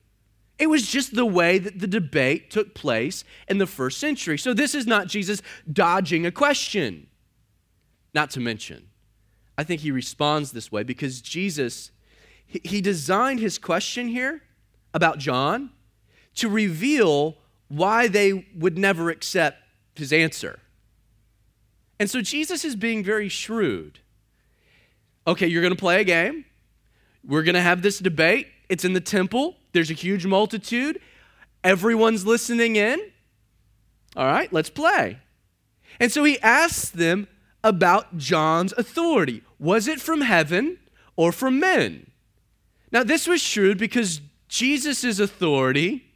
It 0.58 0.68
was 0.68 0.86
just 0.86 1.14
the 1.14 1.24
way 1.24 1.58
that 1.58 1.78
the 1.78 1.86
debate 1.86 2.50
took 2.50 2.74
place 2.74 3.24
in 3.48 3.58
the 3.58 3.66
first 3.66 3.98
century. 3.98 4.38
So 4.38 4.52
this 4.52 4.74
is 4.74 4.86
not 4.86 5.06
Jesus 5.06 5.40
dodging 5.72 6.26
a 6.26 6.32
question. 6.32 7.06
Not 8.12 8.30
to 8.30 8.40
mention, 8.40 8.88
I 9.56 9.64
think 9.64 9.82
he 9.82 9.92
responds 9.92 10.50
this 10.50 10.72
way 10.72 10.82
because 10.82 11.20
Jesus, 11.20 11.92
he 12.46 12.80
designed 12.80 13.38
his 13.38 13.56
question 13.56 14.08
here 14.08 14.42
about 14.92 15.18
John 15.18 15.70
to 16.34 16.48
reveal 16.48 17.36
why 17.68 18.08
they 18.08 18.46
would 18.54 18.76
never 18.76 19.10
accept 19.10 19.58
his 19.94 20.12
answer. 20.12 20.58
And 22.00 22.10
so 22.10 22.22
Jesus 22.22 22.64
is 22.64 22.74
being 22.74 23.04
very 23.04 23.28
shrewd. 23.28 24.00
Okay, 25.26 25.46
you're 25.46 25.60
going 25.60 25.74
to 25.74 25.78
play 25.78 26.00
a 26.00 26.04
game. 26.04 26.46
We're 27.22 27.42
going 27.42 27.54
to 27.54 27.60
have 27.60 27.82
this 27.82 27.98
debate. 27.98 28.48
It's 28.70 28.86
in 28.86 28.94
the 28.94 29.02
temple, 29.02 29.56
there's 29.72 29.90
a 29.90 29.94
huge 29.94 30.24
multitude. 30.24 30.98
Everyone's 31.62 32.24
listening 32.24 32.76
in. 32.76 32.98
All 34.16 34.26
right, 34.26 34.50
let's 34.50 34.70
play. 34.70 35.18
And 36.00 36.10
so 36.10 36.24
he 36.24 36.40
asks 36.40 36.88
them 36.88 37.28
about 37.62 38.16
John's 38.16 38.72
authority. 38.72 39.42
Was 39.58 39.86
it 39.86 40.00
from 40.00 40.22
heaven 40.22 40.78
or 41.16 41.32
from 41.32 41.60
men? 41.60 42.10
Now, 42.90 43.04
this 43.04 43.26
was 43.26 43.42
shrewd 43.42 43.76
because 43.76 44.22
Jesus' 44.48 45.20
authority 45.20 46.06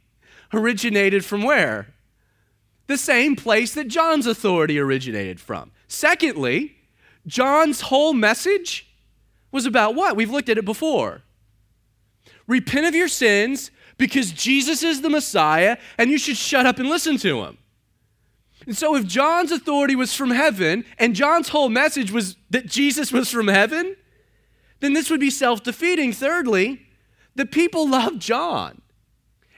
originated 0.51 1.23
from 1.23 1.43
where? 1.43 1.93
The 2.87 2.97
same 2.97 3.35
place 3.35 3.73
that 3.73 3.87
John's 3.87 4.27
authority 4.27 4.79
originated 4.79 5.39
from. 5.39 5.71
Secondly, 5.87 6.75
John's 7.25 7.81
whole 7.81 8.13
message 8.13 8.87
was 9.51 9.65
about 9.65 9.95
what? 9.95 10.15
We've 10.15 10.29
looked 10.29 10.49
at 10.49 10.57
it 10.57 10.65
before. 10.65 11.21
Repent 12.47 12.85
of 12.85 12.93
your 12.93 13.07
sins 13.07 13.71
because 13.97 14.31
Jesus 14.31 14.83
is 14.83 15.01
the 15.01 15.09
Messiah 15.09 15.77
and 15.97 16.11
you 16.11 16.17
should 16.17 16.37
shut 16.37 16.65
up 16.65 16.77
and 16.77 16.89
listen 16.89 17.17
to 17.17 17.43
him. 17.43 17.57
And 18.67 18.75
so, 18.75 18.95
if 18.95 19.05
John's 19.05 19.51
authority 19.51 19.95
was 19.95 20.13
from 20.15 20.31
heaven 20.31 20.85
and 20.97 21.15
John's 21.15 21.49
whole 21.49 21.69
message 21.69 22.11
was 22.11 22.35
that 22.49 22.65
Jesus 22.65 23.11
was 23.11 23.29
from 23.29 23.47
heaven, 23.47 23.95
then 24.79 24.93
this 24.93 25.09
would 25.09 25.19
be 25.19 25.29
self 25.29 25.63
defeating. 25.63 26.13
Thirdly, 26.13 26.81
the 27.35 27.45
people 27.45 27.87
loved 27.87 28.21
John. 28.21 28.81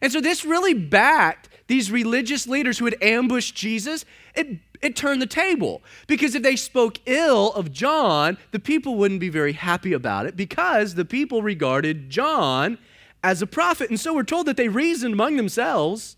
And 0.01 0.11
so 0.11 0.21
this 0.21 0.45
really 0.45 0.73
backed 0.73 1.46
these 1.67 1.91
religious 1.91 2.47
leaders 2.47 2.79
who 2.79 2.85
had 2.85 2.95
ambushed 3.01 3.55
Jesus. 3.55 4.05
It, 4.35 4.59
it 4.81 4.95
turned 4.95 5.21
the 5.21 5.27
table. 5.27 5.81
Because 6.07 6.33
if 6.33 6.43
they 6.43 6.55
spoke 6.55 6.99
ill 7.05 7.53
of 7.53 7.71
John, 7.71 8.37
the 8.51 8.59
people 8.59 8.95
wouldn't 8.95 9.19
be 9.19 9.29
very 9.29 9.53
happy 9.53 9.93
about 9.93 10.25
it 10.25 10.35
because 10.35 10.95
the 10.95 11.05
people 11.05 11.41
regarded 11.41 12.09
John 12.09 12.77
as 13.23 13.41
a 13.41 13.47
prophet. 13.47 13.89
And 13.89 13.99
so 13.99 14.13
we're 14.13 14.23
told 14.23 14.47
that 14.47 14.57
they 14.57 14.69
reasoned 14.69 15.13
among 15.13 15.37
themselves, 15.37 16.15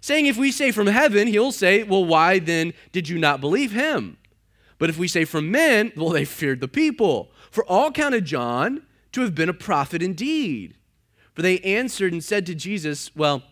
saying, 0.00 0.26
If 0.26 0.36
we 0.36 0.50
say 0.50 0.72
from 0.72 0.86
heaven, 0.86 1.28
he'll 1.28 1.52
say, 1.52 1.82
Well, 1.82 2.04
why 2.04 2.38
then 2.38 2.72
did 2.92 3.08
you 3.08 3.18
not 3.18 3.40
believe 3.40 3.72
him? 3.72 4.16
But 4.78 4.90
if 4.90 4.98
we 4.98 5.08
say 5.08 5.24
from 5.24 5.50
men, 5.50 5.92
well, 5.96 6.10
they 6.10 6.24
feared 6.24 6.60
the 6.60 6.68
people. 6.68 7.32
For 7.50 7.64
all 7.64 7.90
counted 7.90 8.24
John 8.24 8.86
to 9.12 9.22
have 9.22 9.34
been 9.34 9.48
a 9.48 9.54
prophet 9.54 10.02
indeed. 10.02 10.76
For 11.34 11.42
they 11.42 11.58
answered 11.60 12.12
and 12.12 12.22
said 12.22 12.46
to 12.46 12.54
Jesus, 12.54 13.14
Well, 13.14 13.42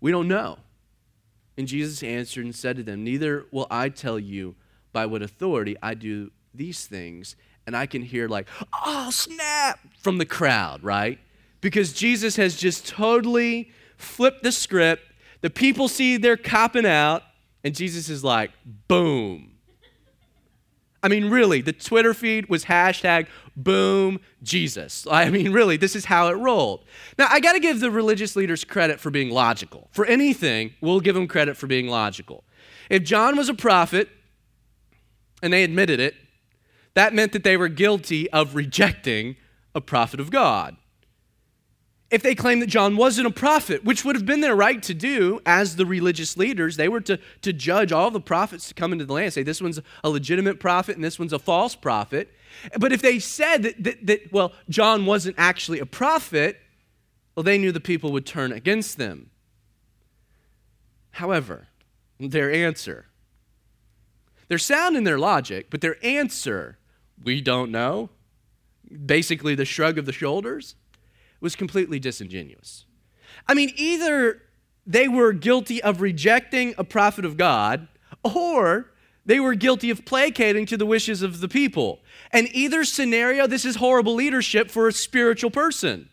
we 0.00 0.10
don't 0.10 0.28
know. 0.28 0.58
And 1.58 1.66
Jesus 1.66 2.04
answered 2.04 2.44
and 2.44 2.54
said 2.54 2.76
to 2.76 2.84
them, 2.84 3.02
Neither 3.02 3.44
will 3.50 3.66
I 3.68 3.88
tell 3.88 4.18
you 4.18 4.54
by 4.92 5.06
what 5.06 5.22
authority 5.22 5.76
I 5.82 5.94
do 5.94 6.30
these 6.54 6.86
things. 6.86 7.34
And 7.66 7.76
I 7.76 7.84
can 7.84 8.00
hear, 8.00 8.28
like, 8.28 8.48
oh, 8.72 9.10
snap 9.10 9.80
from 9.98 10.16
the 10.16 10.24
crowd, 10.24 10.82
right? 10.82 11.18
Because 11.60 11.92
Jesus 11.92 12.36
has 12.36 12.56
just 12.56 12.86
totally 12.86 13.72
flipped 13.96 14.42
the 14.42 14.52
script. 14.52 15.02
The 15.42 15.50
people 15.50 15.88
see 15.88 16.16
they're 16.16 16.36
copping 16.36 16.86
out, 16.86 17.24
and 17.62 17.74
Jesus 17.74 18.08
is 18.08 18.24
like, 18.24 18.52
boom, 18.86 19.58
I 21.02 21.08
mean, 21.08 21.30
really, 21.30 21.60
the 21.60 21.72
Twitter 21.72 22.12
feed 22.12 22.48
was 22.48 22.64
hashtag 22.64 23.28
boom 23.62 24.20
Jesus. 24.42 25.06
I 25.10 25.30
mean, 25.30 25.52
really, 25.52 25.76
this 25.76 25.94
is 25.94 26.06
how 26.06 26.28
it 26.28 26.34
rolled. 26.34 26.84
Now, 27.18 27.26
I 27.30 27.40
got 27.40 27.52
to 27.52 27.60
give 27.60 27.80
the 27.80 27.90
religious 27.90 28.36
leaders 28.36 28.64
credit 28.64 29.00
for 29.00 29.10
being 29.10 29.30
logical. 29.30 29.88
For 29.92 30.06
anything, 30.06 30.74
we'll 30.80 31.00
give 31.00 31.14
them 31.14 31.28
credit 31.28 31.56
for 31.56 31.66
being 31.66 31.88
logical. 31.88 32.44
If 32.88 33.02
John 33.02 33.36
was 33.36 33.48
a 33.48 33.54
prophet, 33.54 34.08
and 35.42 35.52
they 35.52 35.62
admitted 35.62 36.00
it, 36.00 36.14
that 36.94 37.14
meant 37.14 37.32
that 37.32 37.44
they 37.44 37.56
were 37.56 37.68
guilty 37.68 38.30
of 38.30 38.54
rejecting 38.54 39.36
a 39.74 39.80
prophet 39.80 40.18
of 40.20 40.30
God 40.30 40.76
if 42.10 42.22
they 42.22 42.34
claimed 42.34 42.62
that 42.62 42.68
John 42.68 42.96
wasn't 42.96 43.26
a 43.26 43.30
prophet, 43.30 43.84
which 43.84 44.04
would 44.04 44.16
have 44.16 44.24
been 44.24 44.40
their 44.40 44.56
right 44.56 44.82
to 44.84 44.94
do 44.94 45.40
as 45.44 45.76
the 45.76 45.84
religious 45.84 46.38
leaders. 46.38 46.76
They 46.76 46.88
were 46.88 47.02
to, 47.02 47.18
to 47.42 47.52
judge 47.52 47.92
all 47.92 48.10
the 48.10 48.20
prophets 48.20 48.68
to 48.68 48.74
come 48.74 48.92
into 48.92 49.04
the 49.04 49.12
land, 49.12 49.34
say 49.34 49.42
this 49.42 49.60
one's 49.60 49.80
a 50.02 50.08
legitimate 50.08 50.58
prophet 50.58 50.96
and 50.96 51.04
this 51.04 51.18
one's 51.18 51.34
a 51.34 51.38
false 51.38 51.74
prophet. 51.74 52.32
But 52.78 52.92
if 52.92 53.02
they 53.02 53.18
said 53.18 53.62
that, 53.64 53.84
that, 53.84 54.06
that 54.06 54.32
well, 54.32 54.52
John 54.70 55.04
wasn't 55.04 55.36
actually 55.38 55.80
a 55.80 55.86
prophet, 55.86 56.58
well, 57.36 57.44
they 57.44 57.58
knew 57.58 57.72
the 57.72 57.80
people 57.80 58.10
would 58.12 58.26
turn 58.26 58.52
against 58.52 58.96
them. 58.96 59.30
However, 61.12 61.68
their 62.18 62.50
answer, 62.50 63.06
they're 64.48 64.56
sound 64.56 64.96
in 64.96 65.04
their 65.04 65.18
logic, 65.18 65.66
but 65.68 65.82
their 65.82 65.96
answer, 66.02 66.78
we 67.22 67.42
don't 67.42 67.70
know, 67.70 68.08
basically 69.04 69.54
the 69.54 69.66
shrug 69.66 69.98
of 69.98 70.06
the 70.06 70.12
shoulders, 70.12 70.74
was 71.40 71.56
completely 71.56 71.98
disingenuous. 71.98 72.84
I 73.46 73.54
mean, 73.54 73.72
either 73.76 74.42
they 74.86 75.06
were 75.08 75.32
guilty 75.32 75.82
of 75.82 76.00
rejecting 76.00 76.74
a 76.78 76.84
prophet 76.84 77.24
of 77.24 77.36
God, 77.36 77.88
or 78.22 78.90
they 79.26 79.38
were 79.38 79.54
guilty 79.54 79.90
of 79.90 80.06
placating 80.06 80.64
to 80.66 80.76
the 80.76 80.86
wishes 80.86 81.20
of 81.20 81.40
the 81.40 81.48
people. 81.48 82.00
And 82.32 82.48
either 82.52 82.84
scenario, 82.84 83.46
this 83.46 83.66
is 83.66 83.76
horrible 83.76 84.14
leadership 84.14 84.70
for 84.70 84.88
a 84.88 84.92
spiritual 84.92 85.50
person. 85.50 86.08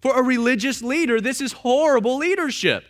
For 0.00 0.18
a 0.18 0.22
religious 0.22 0.82
leader, 0.82 1.20
this 1.20 1.40
is 1.40 1.52
horrible 1.52 2.16
leadership. 2.16 2.84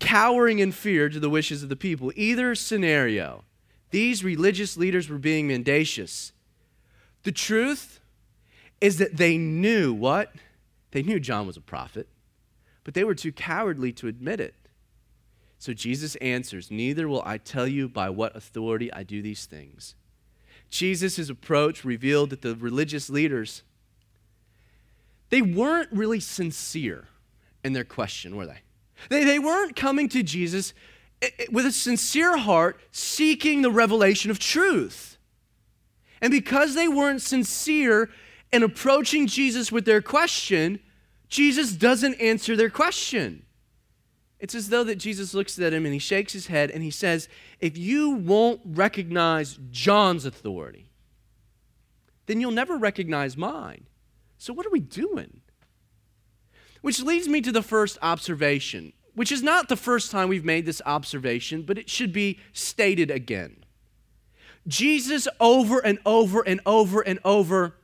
Cowering 0.00 0.58
in 0.58 0.72
fear 0.72 1.08
to 1.08 1.20
the 1.20 1.30
wishes 1.30 1.62
of 1.62 1.68
the 1.68 1.76
people. 1.76 2.12
Either 2.16 2.54
scenario, 2.54 3.44
these 3.90 4.24
religious 4.24 4.76
leaders 4.76 5.08
were 5.08 5.18
being 5.18 5.46
mendacious. 5.46 6.32
The 7.22 7.32
truth 7.32 7.97
is 8.80 8.98
that 8.98 9.16
they 9.16 9.36
knew 9.36 9.92
what? 9.92 10.32
They 10.92 11.02
knew 11.02 11.20
John 11.20 11.46
was 11.46 11.56
a 11.56 11.62
prophet, 11.62 12.08
but 12.84 12.94
they 12.94 13.04
were 13.04 13.14
too 13.14 13.32
cowardly 13.32 13.92
to 13.94 14.08
admit 14.08 14.40
it. 14.40 14.54
So 15.58 15.72
Jesus 15.72 16.14
answers, 16.16 16.70
Neither 16.70 17.08
will 17.08 17.22
I 17.24 17.38
tell 17.38 17.66
you 17.66 17.88
by 17.88 18.10
what 18.10 18.36
authority 18.36 18.92
I 18.92 19.02
do 19.02 19.20
these 19.20 19.46
things. 19.46 19.96
Jesus' 20.70 21.28
approach 21.28 21.84
revealed 21.84 22.30
that 22.30 22.42
the 22.42 22.54
religious 22.54 23.10
leaders, 23.10 23.62
they 25.30 25.42
weren't 25.42 25.90
really 25.92 26.20
sincere 26.20 27.08
in 27.64 27.72
their 27.72 27.84
question, 27.84 28.36
were 28.36 28.46
they? 28.46 28.60
They, 29.08 29.24
they 29.24 29.38
weren't 29.38 29.76
coming 29.76 30.08
to 30.10 30.22
Jesus 30.22 30.74
eh, 31.22 31.30
eh, 31.38 31.46
with 31.50 31.66
a 31.66 31.72
sincere 31.72 32.36
heart 32.36 32.80
seeking 32.92 33.62
the 33.62 33.70
revelation 33.70 34.30
of 34.30 34.38
truth. 34.38 35.18
And 36.20 36.30
because 36.30 36.74
they 36.74 36.88
weren't 36.88 37.22
sincere 37.22 38.10
and 38.52 38.64
approaching 38.64 39.26
Jesus 39.26 39.70
with 39.70 39.84
their 39.84 40.02
question, 40.02 40.80
Jesus 41.28 41.72
doesn't 41.72 42.14
answer 42.14 42.56
their 42.56 42.70
question. 42.70 43.44
It's 44.40 44.54
as 44.54 44.68
though 44.68 44.84
that 44.84 44.96
Jesus 44.96 45.34
looks 45.34 45.58
at 45.58 45.72
him 45.72 45.84
and 45.84 45.92
he 45.92 45.98
shakes 45.98 46.32
his 46.32 46.46
head 46.46 46.70
and 46.70 46.82
he 46.82 46.90
says, 46.90 47.28
If 47.60 47.76
you 47.76 48.10
won't 48.10 48.60
recognize 48.64 49.58
John's 49.70 50.24
authority, 50.24 50.90
then 52.26 52.40
you'll 52.40 52.52
never 52.52 52.76
recognize 52.76 53.36
mine. 53.36 53.86
So, 54.38 54.52
what 54.52 54.66
are 54.66 54.70
we 54.70 54.80
doing? 54.80 55.40
Which 56.80 57.02
leads 57.02 57.26
me 57.26 57.40
to 57.40 57.50
the 57.50 57.62
first 57.62 57.98
observation, 58.00 58.92
which 59.14 59.32
is 59.32 59.42
not 59.42 59.68
the 59.68 59.76
first 59.76 60.12
time 60.12 60.28
we've 60.28 60.44
made 60.44 60.64
this 60.64 60.80
observation, 60.86 61.62
but 61.62 61.76
it 61.76 61.90
should 61.90 62.12
be 62.12 62.38
stated 62.52 63.10
again. 63.10 63.64
Jesus, 64.68 65.26
over 65.40 65.84
and 65.84 65.98
over 66.06 66.42
and 66.46 66.60
over 66.64 67.00
and 67.00 67.18
over, 67.24 67.74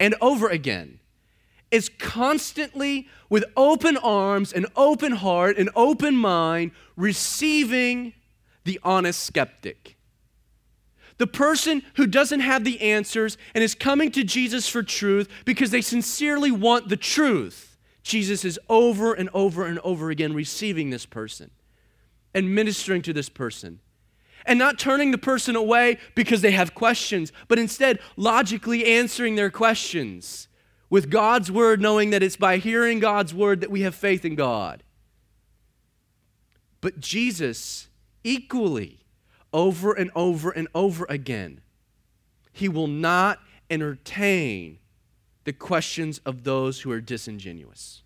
and 0.00 0.14
over 0.20 0.48
again 0.48 1.00
is 1.70 1.90
constantly 1.98 3.08
with 3.28 3.44
open 3.56 3.96
arms 3.98 4.52
and 4.52 4.66
open 4.74 5.12
heart 5.12 5.58
and 5.58 5.68
open 5.76 6.16
mind 6.16 6.70
receiving 6.96 8.14
the 8.64 8.80
honest 8.82 9.22
skeptic. 9.22 9.96
The 11.18 11.26
person 11.26 11.82
who 11.94 12.06
doesn't 12.06 12.40
have 12.40 12.64
the 12.64 12.80
answers 12.80 13.36
and 13.54 13.62
is 13.62 13.74
coming 13.74 14.10
to 14.12 14.22
Jesus 14.22 14.68
for 14.68 14.82
truth 14.82 15.28
because 15.44 15.70
they 15.70 15.80
sincerely 15.80 16.50
want 16.50 16.88
the 16.88 16.96
truth. 16.96 17.76
Jesus 18.02 18.44
is 18.44 18.58
over 18.68 19.12
and 19.12 19.28
over 19.34 19.66
and 19.66 19.78
over 19.80 20.10
again 20.10 20.32
receiving 20.32 20.90
this 20.90 21.04
person 21.04 21.50
and 22.32 22.54
ministering 22.54 23.02
to 23.02 23.12
this 23.12 23.28
person 23.28 23.80
and 24.48 24.58
not 24.58 24.78
turning 24.78 25.12
the 25.12 25.18
person 25.18 25.54
away 25.54 25.98
because 26.14 26.40
they 26.40 26.50
have 26.50 26.74
questions, 26.74 27.32
but 27.46 27.58
instead 27.58 28.00
logically 28.16 28.84
answering 28.86 29.36
their 29.36 29.50
questions 29.50 30.48
with 30.90 31.10
God's 31.10 31.52
word, 31.52 31.80
knowing 31.80 32.10
that 32.10 32.22
it's 32.22 32.36
by 32.36 32.56
hearing 32.56 32.98
God's 32.98 33.34
word 33.34 33.60
that 33.60 33.70
we 33.70 33.82
have 33.82 33.94
faith 33.94 34.24
in 34.24 34.34
God. 34.34 34.82
But 36.80 36.98
Jesus, 36.98 37.88
equally, 38.24 39.00
over 39.52 39.92
and 39.92 40.10
over 40.14 40.50
and 40.50 40.66
over 40.74 41.06
again, 41.08 41.60
he 42.52 42.68
will 42.68 42.86
not 42.86 43.38
entertain 43.70 44.78
the 45.44 45.52
questions 45.52 46.20
of 46.24 46.44
those 46.44 46.80
who 46.80 46.90
are 46.90 47.00
disingenuous. 47.00 48.02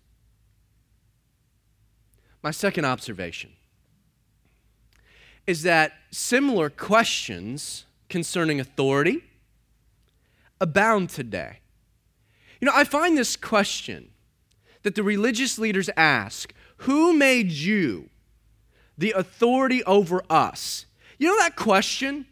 My 2.41 2.51
second 2.51 2.85
observation 2.85 3.51
is 5.45 5.63
that 5.63 5.93
similar 6.11 6.69
questions 6.69 7.85
concerning 8.09 8.59
authority 8.59 9.23
abound 10.61 11.09
today. 11.09 11.59
You 12.61 12.67
know, 12.67 12.73
I 12.73 12.83
find 12.85 13.17
this 13.17 13.35
question 13.35 14.11
that 14.83 14.95
the 14.95 15.03
religious 15.03 15.57
leaders 15.57 15.89
ask 15.97 16.53
Who 16.77 17.13
made 17.13 17.51
you 17.51 18.09
the 18.97 19.13
authority 19.15 19.83
over 19.83 20.23
us? 20.29 20.85
You 21.17 21.27
know 21.27 21.37
that 21.39 21.55
question? 21.55 22.25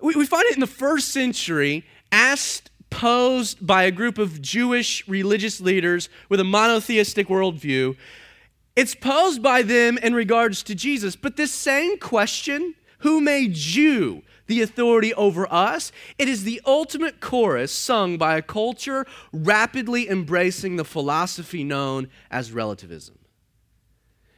We, 0.00 0.14
we 0.14 0.26
find 0.26 0.46
it 0.46 0.54
in 0.54 0.60
the 0.60 0.66
first 0.66 1.08
century 1.08 1.84
asked, 2.10 2.70
posed 2.88 3.64
by 3.64 3.84
a 3.84 3.90
group 3.90 4.18
of 4.18 4.40
Jewish 4.40 5.06
religious 5.06 5.60
leaders 5.60 6.08
with 6.28 6.40
a 6.40 6.44
monotheistic 6.44 7.28
worldview 7.28 7.96
it's 8.76 8.94
posed 8.94 9.42
by 9.42 9.62
them 9.62 9.98
in 9.98 10.14
regards 10.14 10.62
to 10.64 10.74
Jesus, 10.74 11.16
but 11.16 11.36
this 11.36 11.52
same 11.52 11.98
question, 11.98 12.74
who 12.98 13.20
made 13.20 13.56
you 13.56 14.22
the 14.46 14.62
authority 14.62 15.14
over 15.14 15.50
us? 15.52 15.92
It 16.18 16.28
is 16.28 16.44
the 16.44 16.60
ultimate 16.64 17.20
chorus 17.20 17.72
sung 17.72 18.18
by 18.18 18.36
a 18.36 18.42
culture 18.42 19.06
rapidly 19.32 20.08
embracing 20.08 20.76
the 20.76 20.84
philosophy 20.84 21.64
known 21.64 22.08
as 22.30 22.52
relativism. 22.52 23.18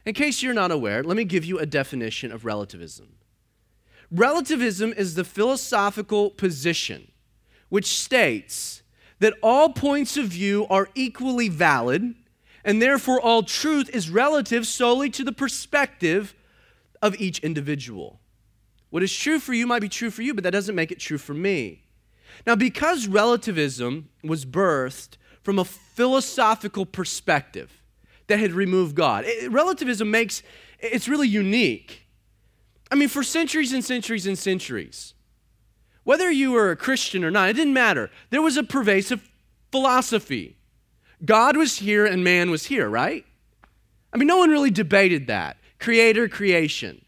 In 0.04 0.14
case 0.14 0.42
you're 0.42 0.54
not 0.54 0.72
aware, 0.72 1.02
let 1.02 1.16
me 1.16 1.24
give 1.24 1.44
you 1.44 1.58
a 1.58 1.66
definition 1.66 2.32
of 2.32 2.44
relativism. 2.44 3.14
Relativism 4.10 4.92
is 4.96 5.14
the 5.14 5.24
philosophical 5.24 6.30
position 6.30 7.10
which 7.68 7.86
states 7.86 8.82
that 9.20 9.34
all 9.42 9.70
points 9.70 10.16
of 10.18 10.26
view 10.26 10.66
are 10.68 10.90
equally 10.94 11.48
valid, 11.48 12.14
and 12.64 12.80
therefore 12.80 13.20
all 13.20 13.42
truth 13.42 13.88
is 13.90 14.10
relative 14.10 14.66
solely 14.66 15.10
to 15.10 15.24
the 15.24 15.32
perspective 15.32 16.34
of 17.00 17.20
each 17.20 17.38
individual. 17.40 18.20
What 18.90 19.02
is 19.02 19.14
true 19.14 19.38
for 19.38 19.54
you 19.54 19.66
might 19.66 19.80
be 19.80 19.88
true 19.88 20.10
for 20.10 20.22
you, 20.22 20.34
but 20.34 20.44
that 20.44 20.52
doesn't 20.52 20.74
make 20.74 20.92
it 20.92 21.00
true 21.00 21.18
for 21.18 21.34
me. 21.34 21.84
Now, 22.46 22.54
because 22.56 23.08
relativism 23.08 24.08
was 24.22 24.44
birthed 24.44 25.16
from 25.42 25.58
a 25.58 25.64
philosophical 25.64 26.86
perspective 26.86 27.82
that 28.26 28.38
had 28.38 28.52
removed 28.52 28.94
God, 28.94 29.24
it, 29.26 29.50
relativism 29.50 30.10
makes 30.10 30.42
it's 30.78 31.08
really 31.08 31.28
unique. 31.28 32.06
I 32.90 32.94
mean, 32.94 33.08
for 33.08 33.22
centuries 33.22 33.72
and 33.72 33.84
centuries 33.84 34.26
and 34.26 34.36
centuries, 34.36 35.14
whether 36.04 36.30
you 36.30 36.52
were 36.52 36.70
a 36.70 36.76
Christian 36.76 37.24
or 37.24 37.30
not, 37.30 37.48
it 37.48 37.54
didn't 37.54 37.72
matter. 37.72 38.10
There 38.30 38.42
was 38.42 38.56
a 38.56 38.62
pervasive 38.62 39.30
philosophy. 39.70 40.56
God 41.24 41.56
was 41.56 41.78
here 41.78 42.04
and 42.04 42.24
man 42.24 42.50
was 42.50 42.66
here, 42.66 42.88
right? 42.88 43.24
I 44.12 44.16
mean, 44.16 44.26
no 44.26 44.38
one 44.38 44.50
really 44.50 44.70
debated 44.70 45.26
that. 45.28 45.56
Creator, 45.78 46.28
creation. 46.28 47.04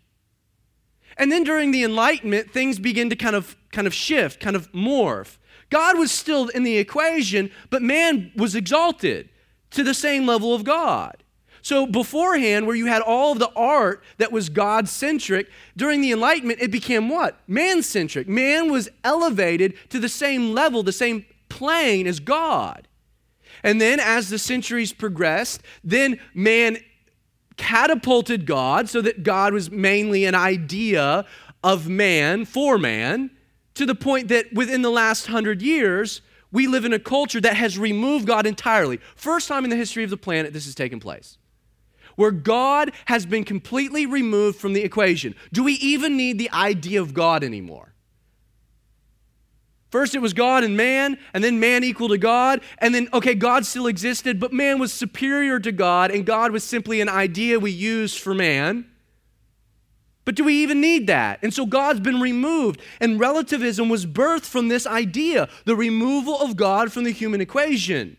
And 1.17 1.31
then 1.31 1.45
during 1.45 1.71
the 1.71 1.85
Enlightenment, 1.85 2.51
things 2.51 2.79
begin 2.79 3.11
to 3.11 3.17
kind 3.17 3.37
of, 3.37 3.57
kind 3.73 3.87
of 3.87 3.95
shift, 3.95 4.41
kind 4.41 4.57
of 4.57 4.71
morph. 4.73 5.39
God 5.71 5.99
was 5.99 6.11
still 6.11 6.49
in 6.49 6.63
the 6.63 6.79
equation, 6.79 7.51
but 7.71 7.83
man 7.83 8.33
was 8.37 8.55
exalted 8.55 9.29
to 9.71 9.83
the 9.83 9.95
same 9.95 10.27
level 10.27 10.55
of 10.55 10.65
God. 10.65 11.23
So, 11.63 11.87
beforehand, 11.87 12.67
where 12.67 12.77
you 12.77 12.87
had 12.87 13.01
all 13.01 13.33
of 13.33 13.39
the 13.39 13.51
art 13.57 14.05
that 14.19 14.31
was 14.31 14.51
God 14.51 14.87
centric, 14.87 15.51
during 15.75 16.03
the 16.03 16.13
Enlightenment, 16.13 16.61
it 16.61 16.71
became 16.71 17.09
what? 17.09 17.41
Man 17.49 17.83
centric. 17.83 18.29
Man 18.29 18.71
was 18.71 18.91
elevated 19.03 19.75
to 19.89 19.99
the 19.99 20.11
same 20.11 20.53
level, 20.53 20.83
the 20.83 20.93
same 20.93 21.25
plane 21.49 22.07
as 22.07 22.21
God. 22.21 22.87
And 23.65 23.81
then, 23.81 23.99
as 23.99 24.29
the 24.29 24.39
centuries 24.39 24.93
progressed, 24.93 25.63
then 25.83 26.21
man 26.35 26.79
catapulted 27.57 28.47
God 28.47 28.89
so 28.89 29.01
that 29.01 29.25
God 29.25 29.53
was 29.53 29.71
mainly 29.71 30.27
an 30.27 30.35
idea 30.35 31.25
of 31.65 31.89
man 31.89 32.45
for 32.45 32.79
man, 32.79 33.31
to 33.75 33.87
the 33.87 33.95
point 33.95 34.29
that 34.29 34.53
within 34.53 34.83
the 34.83 34.91
last 34.91 35.27
hundred 35.27 35.63
years, 35.63 36.21
we 36.53 36.67
live 36.67 36.85
in 36.85 36.93
a 36.93 36.99
culture 36.99 37.41
that 37.41 37.57
has 37.57 37.79
removed 37.79 38.27
God 38.27 38.47
entirely. 38.47 39.01
First 39.17 39.49
time 39.49 39.65
in 39.65 39.71
the 39.71 39.77
history 39.77 40.05
of 40.05 40.11
the 40.11 40.17
planet 40.17 40.53
this 40.53 40.67
has 40.67 40.75
taken 40.75 41.01
place 41.01 41.39
where 42.17 42.31
God 42.31 42.93
has 43.07 43.27
been 43.27 43.45
completely 43.45 44.07
removed 44.07 44.59
from 44.59 44.73
the 44.73 44.83
equation. 44.83 45.35
Do 45.53 45.65
we 45.65 45.73
even 45.75 46.17
need 46.17 46.39
the 46.39 46.51
idea 46.53 47.03
of 47.03 47.15
God 47.15 47.43
anymore? 47.43 47.94
First, 49.95 50.17
it 50.17 50.21
was 50.21 50.33
God 50.33 50.65
and 50.65 50.77
man, 50.77 51.19
and 51.33 51.45
then 51.45 51.61
man 51.61 51.85
equal 51.85 52.09
to 52.09 52.19
God. 52.19 52.63
And 52.79 52.93
then, 52.93 53.09
okay, 53.13 53.37
God 53.37 53.65
still 53.65 53.87
existed, 53.87 54.41
but 54.41 54.53
man 54.53 54.81
was 54.81 54.93
superior 54.93 55.61
to 55.61 55.71
God, 55.71 56.11
and 56.11 56.27
God 56.27 56.51
was 56.51 56.65
simply 56.65 57.01
an 57.01 57.09
idea 57.09 57.61
we 57.61 57.71
used 57.71 58.19
for 58.19 58.35
man. 58.35 58.87
But 60.25 60.35
do 60.35 60.43
we 60.43 60.55
even 60.65 60.81
need 60.81 61.07
that? 61.07 61.39
And 61.45 61.55
so 61.55 61.65
God's 61.65 62.01
been 62.01 62.21
removed, 62.21 62.81
and 62.99 63.21
relativism 63.21 63.89
was 63.89 64.05
birthed 64.05 64.47
from 64.47 64.67
this 64.67 64.85
idea 64.85 65.49
the 65.65 65.77
removal 65.77 66.41
of 66.41 66.57
God 66.57 66.93
from 66.93 67.05
the 67.05 67.13
human 67.13 67.41
equation. 67.41 68.17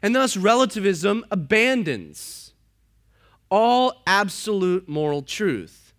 And 0.00 0.16
thus, 0.16 0.38
relativism 0.38 1.22
abandons 1.30 2.54
all 3.50 4.02
absolute 4.06 4.88
moral 4.88 5.20
truth, 5.20 5.92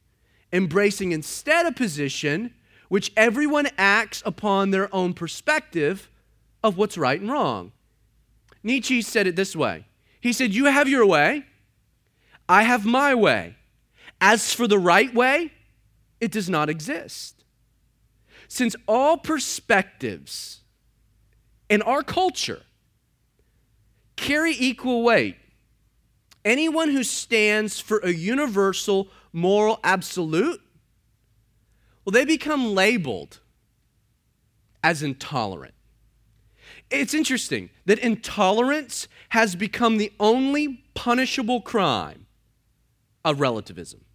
embracing 0.51 1.11
instead 1.11 1.67
a 1.67 1.71
position 1.71 2.55
which 2.89 3.11
everyone 3.15 3.69
acts 3.77 4.21
upon 4.25 4.71
their 4.71 4.93
own 4.93 5.13
perspective 5.13 6.09
of 6.61 6.77
what's 6.77 6.97
right 6.97 7.21
and 7.21 7.31
wrong. 7.31 7.71
Nietzsche 8.61 9.01
said 9.01 9.25
it 9.25 9.35
this 9.35 9.55
way 9.55 9.85
He 10.19 10.33
said, 10.33 10.53
You 10.53 10.65
have 10.65 10.89
your 10.89 11.05
way, 11.05 11.45
I 12.49 12.63
have 12.63 12.85
my 12.85 13.15
way. 13.15 13.55
As 14.19 14.53
for 14.53 14.67
the 14.67 14.79
right 14.79 15.13
way, 15.13 15.53
it 16.19 16.31
does 16.31 16.49
not 16.49 16.69
exist. 16.69 17.43
Since 18.49 18.75
all 18.87 19.17
perspectives 19.17 20.61
in 21.69 21.81
our 21.83 22.03
culture 22.03 22.63
carry 24.15 24.53
equal 24.57 25.03
weight, 25.03 25.37
anyone 26.43 26.89
who 26.89 27.03
stands 27.03 27.79
for 27.79 27.99
a 27.99 28.11
universal 28.11 29.07
moral 29.31 29.79
absolute, 29.83 30.61
well, 32.09 32.19
they 32.19 32.25
become 32.25 32.73
labeled 32.73 33.39
as 34.83 35.03
intolerant. 35.03 35.75
It's 36.89 37.13
interesting 37.13 37.69
that 37.85 37.99
intolerance 37.99 39.07
has 39.29 39.55
become 39.55 39.97
the 39.97 40.11
only 40.19 40.83
punishable 40.95 41.61
crime 41.61 42.25
of 43.23 43.39
relativism. 43.39 44.05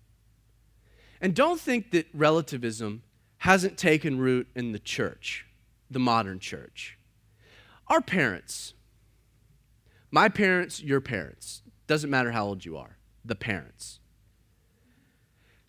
And 1.20 1.36
don't 1.36 1.60
think 1.60 1.92
that 1.92 2.08
relativism 2.12 3.04
hasn't 3.38 3.78
taken 3.78 4.18
root 4.18 4.48
in 4.56 4.72
the 4.72 4.80
church, 4.80 5.46
the 5.88 6.00
modern 6.00 6.40
church. 6.40 6.98
Our 7.86 8.00
parents, 8.00 8.74
my 10.10 10.28
parents, 10.28 10.82
your 10.82 11.00
parents, 11.00 11.62
doesn't 11.86 12.10
matter 12.10 12.32
how 12.32 12.44
old 12.44 12.64
you 12.64 12.76
are, 12.76 12.96
the 13.24 13.36
parents. 13.36 14.00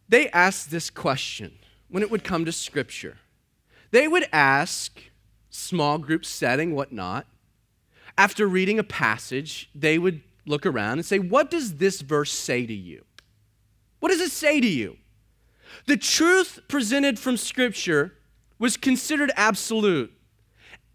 They 0.10 0.28
asked 0.32 0.72
this 0.72 0.90
question 0.90 1.60
when 1.96 2.04
it 2.04 2.12
would 2.12 2.26
come 2.26 2.44
to 2.44 2.52
Scripture. 2.52 3.20
They 3.92 4.06
would 4.06 4.28
ask, 4.34 5.00
small 5.50 5.98
group 5.98 6.26
setting, 6.26 6.76
whatnot, 6.76 7.26
after 8.18 8.48
reading 8.48 8.78
a 8.78 8.84
passage, 8.84 9.70
they 9.74 9.98
would 9.98 10.22
look 10.46 10.66
around 10.66 10.98
and 10.98 11.06
say, 11.06 11.20
What 11.20 11.50
does 11.50 11.76
this 11.76 12.02
verse 12.02 12.34
say 12.34 12.66
to 12.66 12.74
you? 12.74 13.06
What 14.02 14.10
does 14.10 14.20
it 14.20 14.32
say 14.32 14.60
to 14.60 14.68
you? 14.68 14.98
The 15.86 15.96
truth 15.96 16.60
presented 16.68 17.18
from 17.18 17.38
Scripture 17.38 18.16
was 18.60 18.76
considered 18.76 19.32
absolute, 19.38 20.12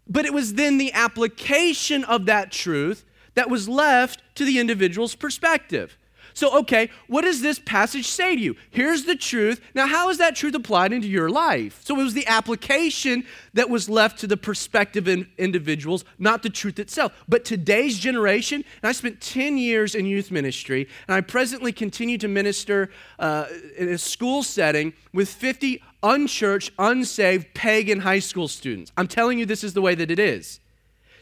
but 0.07 0.25
it 0.25 0.35
was 0.35 0.53
then 0.53 0.77
the 0.77 0.93
application 0.93 2.03
of 2.03 2.27
that 2.27 2.51
truth 2.51 3.05
that 3.33 3.49
was 3.49 3.67
left 3.67 4.21
to 4.35 4.45
the 4.45 4.59
individual's 4.59 5.15
perspective. 5.15 5.97
So, 6.33 6.59
okay, 6.59 6.89
what 7.07 7.21
does 7.21 7.41
this 7.41 7.59
passage 7.59 8.07
say 8.07 8.35
to 8.35 8.41
you? 8.41 8.55
Here's 8.69 9.05
the 9.05 9.15
truth. 9.15 9.61
Now, 9.73 9.87
how 9.87 10.09
is 10.09 10.17
that 10.17 10.35
truth 10.35 10.55
applied 10.55 10.93
into 10.93 11.07
your 11.07 11.29
life? 11.29 11.81
So, 11.83 11.99
it 11.99 12.03
was 12.03 12.13
the 12.13 12.27
application 12.27 13.25
that 13.53 13.69
was 13.69 13.89
left 13.89 14.19
to 14.19 14.27
the 14.27 14.37
perspective 14.37 15.07
in 15.07 15.27
individuals, 15.37 16.05
not 16.17 16.43
the 16.43 16.49
truth 16.49 16.79
itself. 16.79 17.13
But 17.27 17.45
today's 17.45 17.97
generation, 17.97 18.63
and 18.81 18.89
I 18.89 18.91
spent 18.91 19.21
10 19.21 19.57
years 19.57 19.95
in 19.95 20.05
youth 20.05 20.31
ministry, 20.31 20.87
and 21.07 21.15
I 21.15 21.21
presently 21.21 21.71
continue 21.71 22.17
to 22.19 22.27
minister 22.27 22.89
uh, 23.19 23.45
in 23.77 23.89
a 23.89 23.97
school 23.97 24.43
setting 24.43 24.93
with 25.13 25.29
50 25.29 25.81
unchurched, 26.03 26.71
unsaved, 26.79 27.53
pagan 27.53 27.99
high 27.99 28.19
school 28.19 28.47
students. 28.47 28.91
I'm 28.97 29.07
telling 29.07 29.39
you, 29.39 29.45
this 29.45 29.63
is 29.63 29.73
the 29.73 29.81
way 29.81 29.95
that 29.95 30.11
it 30.11 30.19
is. 30.19 30.59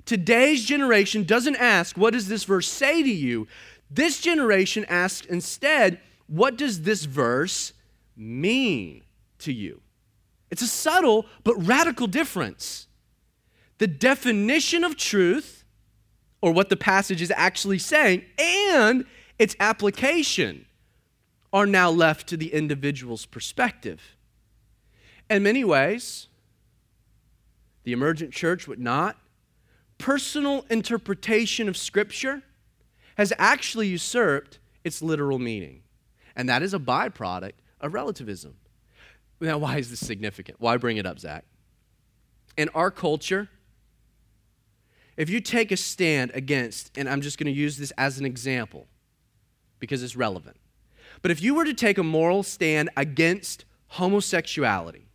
Today's 0.06 0.66
generation 0.66 1.24
doesn't 1.24 1.58
ask, 1.58 1.98
What 1.98 2.14
does 2.14 2.28
this 2.28 2.44
verse 2.44 2.68
say 2.68 3.04
to 3.04 3.10
you? 3.12 3.48
This 3.90 4.20
generation 4.20 4.86
asks 4.86 5.26
instead, 5.26 6.00
What 6.28 6.58
does 6.58 6.82
this 6.84 7.06
verse 7.06 7.74
mean 8.16 9.04
to 9.40 9.52
you? 9.52 9.82
It's 10.52 10.62
a 10.62 10.68
subtle 10.68 11.26
but 11.44 11.56
radical 11.56 12.08
difference. 12.08 12.88
The 13.78 13.88
definition 13.88 14.84
of 14.84 14.98
truth, 14.98 15.64
or 16.42 16.52
what 16.52 16.70
the 16.70 16.78
passage 16.78 17.22
is 17.22 17.32
actually 17.36 17.80
saying, 17.80 18.24
and 18.38 19.06
its 19.38 19.56
application 19.60 20.66
are 21.52 21.66
now 21.66 21.90
left 21.90 22.28
to 22.28 22.38
the 22.38 22.54
individual's 22.54 23.26
perspective. 23.26 24.16
In 25.30 25.44
many 25.44 25.64
ways, 25.64 26.28
the 27.84 27.92
emergent 27.94 28.34
church 28.34 28.68
would 28.68 28.80
not 28.80 29.18
personal 29.98 30.66
interpretation 30.70 31.68
of 31.68 31.76
Scripture 31.76 32.44
has 33.20 33.34
actually 33.38 33.86
usurped 33.86 34.60
its 34.86 35.02
literal 35.02 35.40
meaning. 35.40 35.82
And 36.38 36.48
that 36.48 36.64
is 36.64 36.74
a 36.74 36.80
byproduct 36.80 37.52
of 37.82 37.94
relativism. 37.94 38.56
Now, 39.42 39.58
why 39.58 39.78
is 39.78 39.90
this 39.90 40.00
significant? 40.00 40.62
Why 40.62 40.78
bring 40.78 40.96
it 40.96 41.06
up, 41.06 41.20
Zach? 41.20 41.44
In 42.56 42.70
our 42.70 42.90
culture, 42.90 43.50
if 45.18 45.30
you 45.30 45.42
take 45.42 45.70
a 45.74 45.76
stand 45.76 46.32
against, 46.34 46.98
and 46.98 47.10
I'm 47.10 47.20
just 47.20 47.38
going 47.38 47.54
to 47.54 47.60
use 47.60 47.78
this 47.78 47.92
as 47.98 48.20
an 48.20 48.26
example 48.26 48.88
because 49.80 50.02
it's 50.02 50.16
relevant, 50.16 50.56
but 51.22 51.30
if 51.30 51.42
you 51.42 51.56
were 51.56 51.66
to 51.66 51.74
take 51.74 51.98
a 51.98 52.04
moral 52.04 52.42
stand 52.42 52.90
against 52.96 53.66
homosexuality 53.88 55.10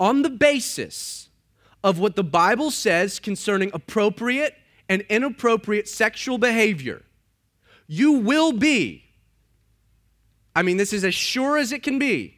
on 0.00 0.22
the 0.22 0.30
basis 0.30 1.28
of 1.84 1.98
what 1.98 2.16
the 2.16 2.24
Bible 2.24 2.70
says 2.70 3.18
concerning 3.18 3.70
appropriate 3.74 4.54
and 4.88 5.02
inappropriate 5.08 5.88
sexual 5.88 6.38
behavior, 6.38 7.02
you 7.86 8.12
will 8.12 8.52
be, 8.52 9.04
I 10.54 10.62
mean, 10.62 10.76
this 10.76 10.92
is 10.92 11.04
as 11.04 11.14
sure 11.14 11.58
as 11.58 11.72
it 11.72 11.82
can 11.82 11.98
be, 11.98 12.36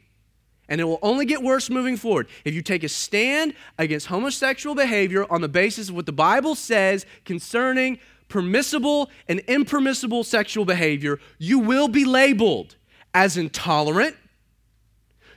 And 0.69 0.79
it 0.79 0.83
will 0.83 0.99
only 1.01 1.25
get 1.25 1.41
worse 1.41 1.69
moving 1.69 1.97
forward. 1.97 2.27
If 2.45 2.53
you 2.53 2.61
take 2.61 2.83
a 2.83 2.89
stand 2.89 3.55
against 3.79 4.05
homosexual 4.05 4.75
behavior 4.75 5.25
on 5.29 5.41
the 5.41 5.49
basis 5.49 5.89
of 5.89 5.95
what 5.95 6.05
the 6.05 6.13
Bible 6.13 6.53
says 6.53 7.07
concerning 7.25 7.99
permissible 8.27 9.09
and 9.27 9.39
impermissible 9.41 10.23
sexual 10.23 10.65
behavior, 10.65 11.19
you 11.39 11.57
will 11.57 11.87
be 11.87 12.05
labeled 12.05 12.75
as 13.15 13.35
intolerant. 13.35 14.15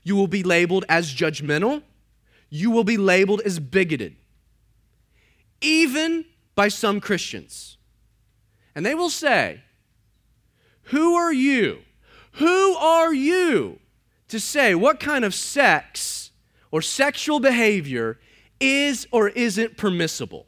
You 0.04 0.16
will 0.16 0.28
be 0.28 0.42
labeled 0.42 0.84
as 0.90 1.12
judgmental. 1.12 1.82
You 2.50 2.70
will 2.70 2.84
be 2.84 2.98
labeled 2.98 3.40
as 3.40 3.58
bigoted, 3.58 4.14
even 5.62 6.26
by 6.54 6.68
some 6.68 7.00
Christians. 7.00 7.76
And 8.74 8.84
they 8.84 8.94
will 8.94 9.10
say, 9.10 9.62
Who 10.84 11.14
are 11.14 11.32
you? 11.32 11.80
Who 12.32 12.74
are 12.74 13.12
you 13.12 13.78
to 14.28 14.40
say 14.40 14.74
what 14.74 15.00
kind 15.00 15.24
of 15.24 15.34
sex 15.34 16.30
or 16.70 16.80
sexual 16.80 17.40
behavior 17.40 18.18
is 18.60 19.06
or 19.10 19.28
isn't 19.28 19.76
permissible? 19.76 20.46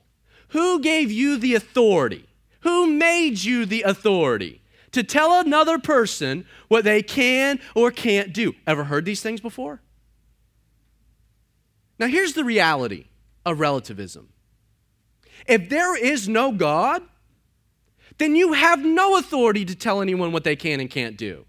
Who 0.49 0.81
gave 0.81 1.11
you 1.11 1.37
the 1.37 1.55
authority? 1.55 2.27
Who 2.61 2.87
made 2.87 3.43
you 3.43 3.67
the 3.67 3.83
authority 3.83 4.63
to 4.93 5.03
tell 5.03 5.39
another 5.41 5.79
person 5.79 6.47
what 6.69 6.85
they 6.85 7.03
can 7.03 7.61
or 7.75 7.91
can't 7.91 8.33
do? 8.33 8.55
Ever 8.67 8.85
heard 8.85 9.05
these 9.05 9.21
things 9.21 9.41
before? 9.41 9.83
Now, 11.99 12.07
here's 12.07 12.33
the 12.33 12.45
reality 12.45 13.07
of 13.45 13.61
relativism 13.61 14.29
if 15.47 15.69
there 15.69 15.97
is 15.97 16.29
no 16.29 16.53
God, 16.53 17.03
then 18.19 18.37
you 18.37 18.53
have 18.53 18.85
no 18.85 19.17
authority 19.19 19.65
to 19.65 19.75
tell 19.75 20.01
anyone 20.01 20.33
what 20.33 20.45
they 20.45 20.57
can 20.57 20.81
and 20.81 20.91
can't 20.91 21.17
do. 21.17 21.45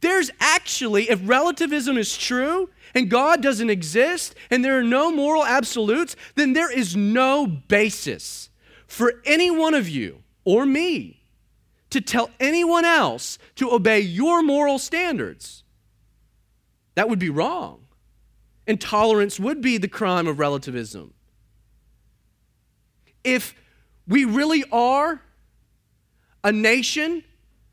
There's 0.00 0.30
actually, 0.40 1.10
if 1.10 1.20
relativism 1.24 1.96
is 1.96 2.16
true 2.16 2.70
and 2.94 3.10
God 3.10 3.42
doesn't 3.42 3.70
exist 3.70 4.34
and 4.50 4.64
there 4.64 4.78
are 4.78 4.84
no 4.84 5.10
moral 5.10 5.44
absolutes, 5.44 6.16
then 6.34 6.52
there 6.52 6.70
is 6.70 6.94
no 6.94 7.46
basis 7.46 8.50
for 8.86 9.14
any 9.24 9.50
one 9.50 9.74
of 9.74 9.88
you 9.88 10.22
or 10.44 10.66
me 10.66 11.22
to 11.90 12.00
tell 12.00 12.30
anyone 12.40 12.84
else 12.84 13.38
to 13.56 13.72
obey 13.72 14.00
your 14.00 14.42
moral 14.42 14.78
standards. 14.78 15.64
That 16.94 17.08
would 17.08 17.18
be 17.18 17.30
wrong. 17.30 17.86
Intolerance 18.66 19.38
would 19.38 19.60
be 19.60 19.78
the 19.78 19.88
crime 19.88 20.26
of 20.26 20.38
relativism. 20.38 21.14
If 23.26 23.56
we 24.06 24.24
really 24.24 24.64
are 24.70 25.20
a 26.44 26.52
nation 26.52 27.24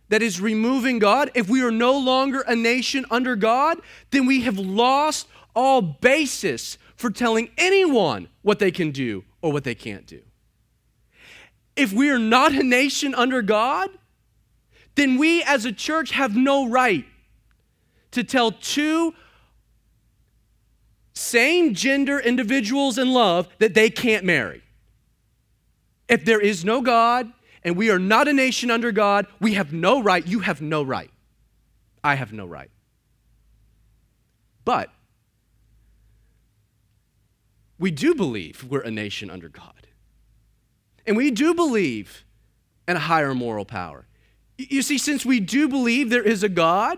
that 0.09 0.23
is 0.23 0.41
removing 0.41 0.97
God, 0.97 1.29
if 1.35 1.47
we 1.47 1.61
are 1.61 1.71
no 1.71 1.95
longer 1.97 2.41
a 2.41 2.55
nation 2.55 3.05
under 3.11 3.35
God, 3.35 3.77
then 4.09 4.25
we 4.25 4.41
have 4.41 4.57
lost 4.57 5.27
all 5.55 5.81
basis 5.81 6.79
for 6.95 7.11
telling 7.11 7.51
anyone 7.57 8.29
what 8.41 8.57
they 8.57 8.71
can 8.71 8.89
do 8.89 9.23
or 9.43 9.51
what 9.51 9.63
they 9.63 9.75
can't 9.75 10.07
do. 10.07 10.21
If 11.75 11.93
we 11.93 12.09
are 12.09 12.19
not 12.19 12.51
a 12.53 12.63
nation 12.63 13.13
under 13.13 13.43
God, 13.43 13.91
then 14.95 15.17
we 15.17 15.43
as 15.43 15.65
a 15.65 15.71
church 15.71 16.11
have 16.11 16.35
no 16.35 16.67
right 16.67 17.05
to 18.11 18.23
tell 18.23 18.51
two 18.51 19.13
same 21.13 21.75
gender 21.75 22.19
individuals 22.19 22.97
in 22.97 23.13
love 23.13 23.47
that 23.59 23.75
they 23.75 23.91
can't 23.91 24.25
marry. 24.25 24.63
If 26.07 26.25
there 26.25 26.39
is 26.39 26.65
no 26.65 26.81
God, 26.81 27.31
and 27.63 27.77
we 27.77 27.89
are 27.89 27.99
not 27.99 28.27
a 28.27 28.33
nation 28.33 28.69
under 28.69 28.91
God, 28.91 29.25
we 29.39 29.53
have 29.53 29.71
no 29.71 30.01
right. 30.01 30.25
You 30.25 30.39
have 30.39 30.61
no 30.61 30.83
right. 30.83 31.09
I 32.03 32.15
have 32.15 32.33
no 32.33 32.45
right. 32.45 32.69
But 34.65 34.89
we 37.79 37.91
do 37.91 38.15
believe 38.15 38.65
we're 38.69 38.81
a 38.81 38.91
nation 38.91 39.29
under 39.29 39.49
God. 39.49 39.87
And 41.05 41.17
we 41.17 41.31
do 41.31 41.53
believe 41.53 42.25
in 42.87 42.95
a 42.95 42.99
higher 42.99 43.33
moral 43.33 43.65
power. 43.65 44.07
You 44.57 44.81
see, 44.81 44.97
since 44.97 45.25
we 45.25 45.39
do 45.39 45.67
believe 45.67 46.09
there 46.09 46.23
is 46.23 46.43
a 46.43 46.49
God 46.49 46.97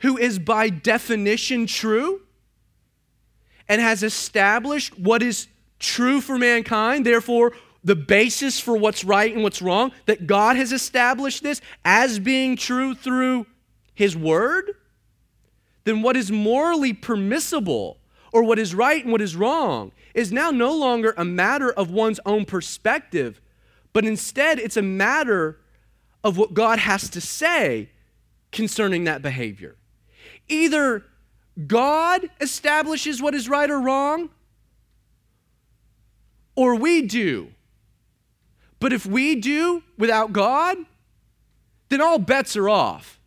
who 0.00 0.16
is 0.16 0.38
by 0.38 0.68
definition 0.68 1.66
true 1.66 2.22
and 3.68 3.80
has 3.80 4.02
established 4.02 4.98
what 4.98 5.22
is 5.22 5.48
true 5.78 6.20
for 6.20 6.38
mankind, 6.38 7.04
therefore, 7.04 7.52
the 7.86 7.94
basis 7.94 8.58
for 8.58 8.76
what's 8.76 9.04
right 9.04 9.32
and 9.32 9.44
what's 9.44 9.62
wrong, 9.62 9.92
that 10.06 10.26
God 10.26 10.56
has 10.56 10.72
established 10.72 11.44
this 11.44 11.60
as 11.84 12.18
being 12.18 12.56
true 12.56 12.96
through 12.96 13.46
His 13.94 14.16
Word, 14.16 14.72
then 15.84 16.02
what 16.02 16.16
is 16.16 16.32
morally 16.32 16.92
permissible 16.92 17.98
or 18.32 18.42
what 18.42 18.58
is 18.58 18.74
right 18.74 19.04
and 19.04 19.12
what 19.12 19.20
is 19.20 19.36
wrong 19.36 19.92
is 20.14 20.32
now 20.32 20.50
no 20.50 20.76
longer 20.76 21.14
a 21.16 21.24
matter 21.24 21.70
of 21.70 21.92
one's 21.92 22.18
own 22.26 22.44
perspective, 22.44 23.40
but 23.92 24.04
instead 24.04 24.58
it's 24.58 24.76
a 24.76 24.82
matter 24.82 25.60
of 26.24 26.36
what 26.36 26.54
God 26.54 26.80
has 26.80 27.08
to 27.10 27.20
say 27.20 27.90
concerning 28.50 29.04
that 29.04 29.22
behavior. 29.22 29.76
Either 30.48 31.04
God 31.68 32.28
establishes 32.40 33.22
what 33.22 33.32
is 33.32 33.48
right 33.48 33.70
or 33.70 33.78
wrong, 33.80 34.30
or 36.56 36.74
we 36.74 37.02
do. 37.02 37.52
But 38.78 38.92
if 38.92 39.06
we 39.06 39.36
do 39.36 39.82
without 39.96 40.32
God, 40.32 40.76
then 41.88 42.00
all 42.00 42.18
bets 42.18 42.56
are 42.56 42.68
off. 42.68 43.18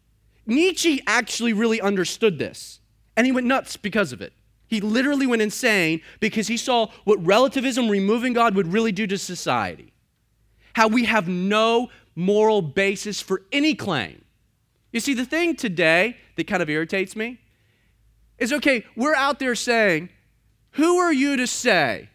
Nietzsche 0.45 1.01
actually 1.05 1.53
really 1.53 1.79
understood 1.79 2.39
this, 2.39 2.79
and 3.15 3.25
he 3.25 3.31
went 3.31 3.47
nuts 3.47 3.77
because 3.77 4.11
of 4.11 4.21
it. 4.21 4.33
He 4.67 4.81
literally 4.81 5.25
went 5.25 5.41
insane 5.41 6.01
because 6.19 6.47
he 6.47 6.57
saw 6.57 6.87
what 7.03 7.23
relativism, 7.25 7.89
removing 7.89 8.33
God, 8.33 8.55
would 8.55 8.71
really 8.71 8.91
do 8.91 9.07
to 9.07 9.17
society. 9.17 9.93
How 10.73 10.87
we 10.87 11.05
have 11.05 11.27
no 11.27 11.89
moral 12.15 12.61
basis 12.61 13.21
for 13.21 13.41
any 13.51 13.73
claim. 13.73 14.23
You 14.91 14.99
see, 14.99 15.13
the 15.13 15.25
thing 15.25 15.55
today 15.55 16.17
that 16.35 16.47
kind 16.47 16.61
of 16.61 16.69
irritates 16.69 17.15
me 17.15 17.39
is 18.37 18.53
okay, 18.53 18.85
we're 18.95 19.15
out 19.15 19.39
there 19.39 19.55
saying, 19.55 20.09
Who 20.71 20.97
are 20.97 21.13
you 21.13 21.35
to 21.37 21.47
say 21.47 22.09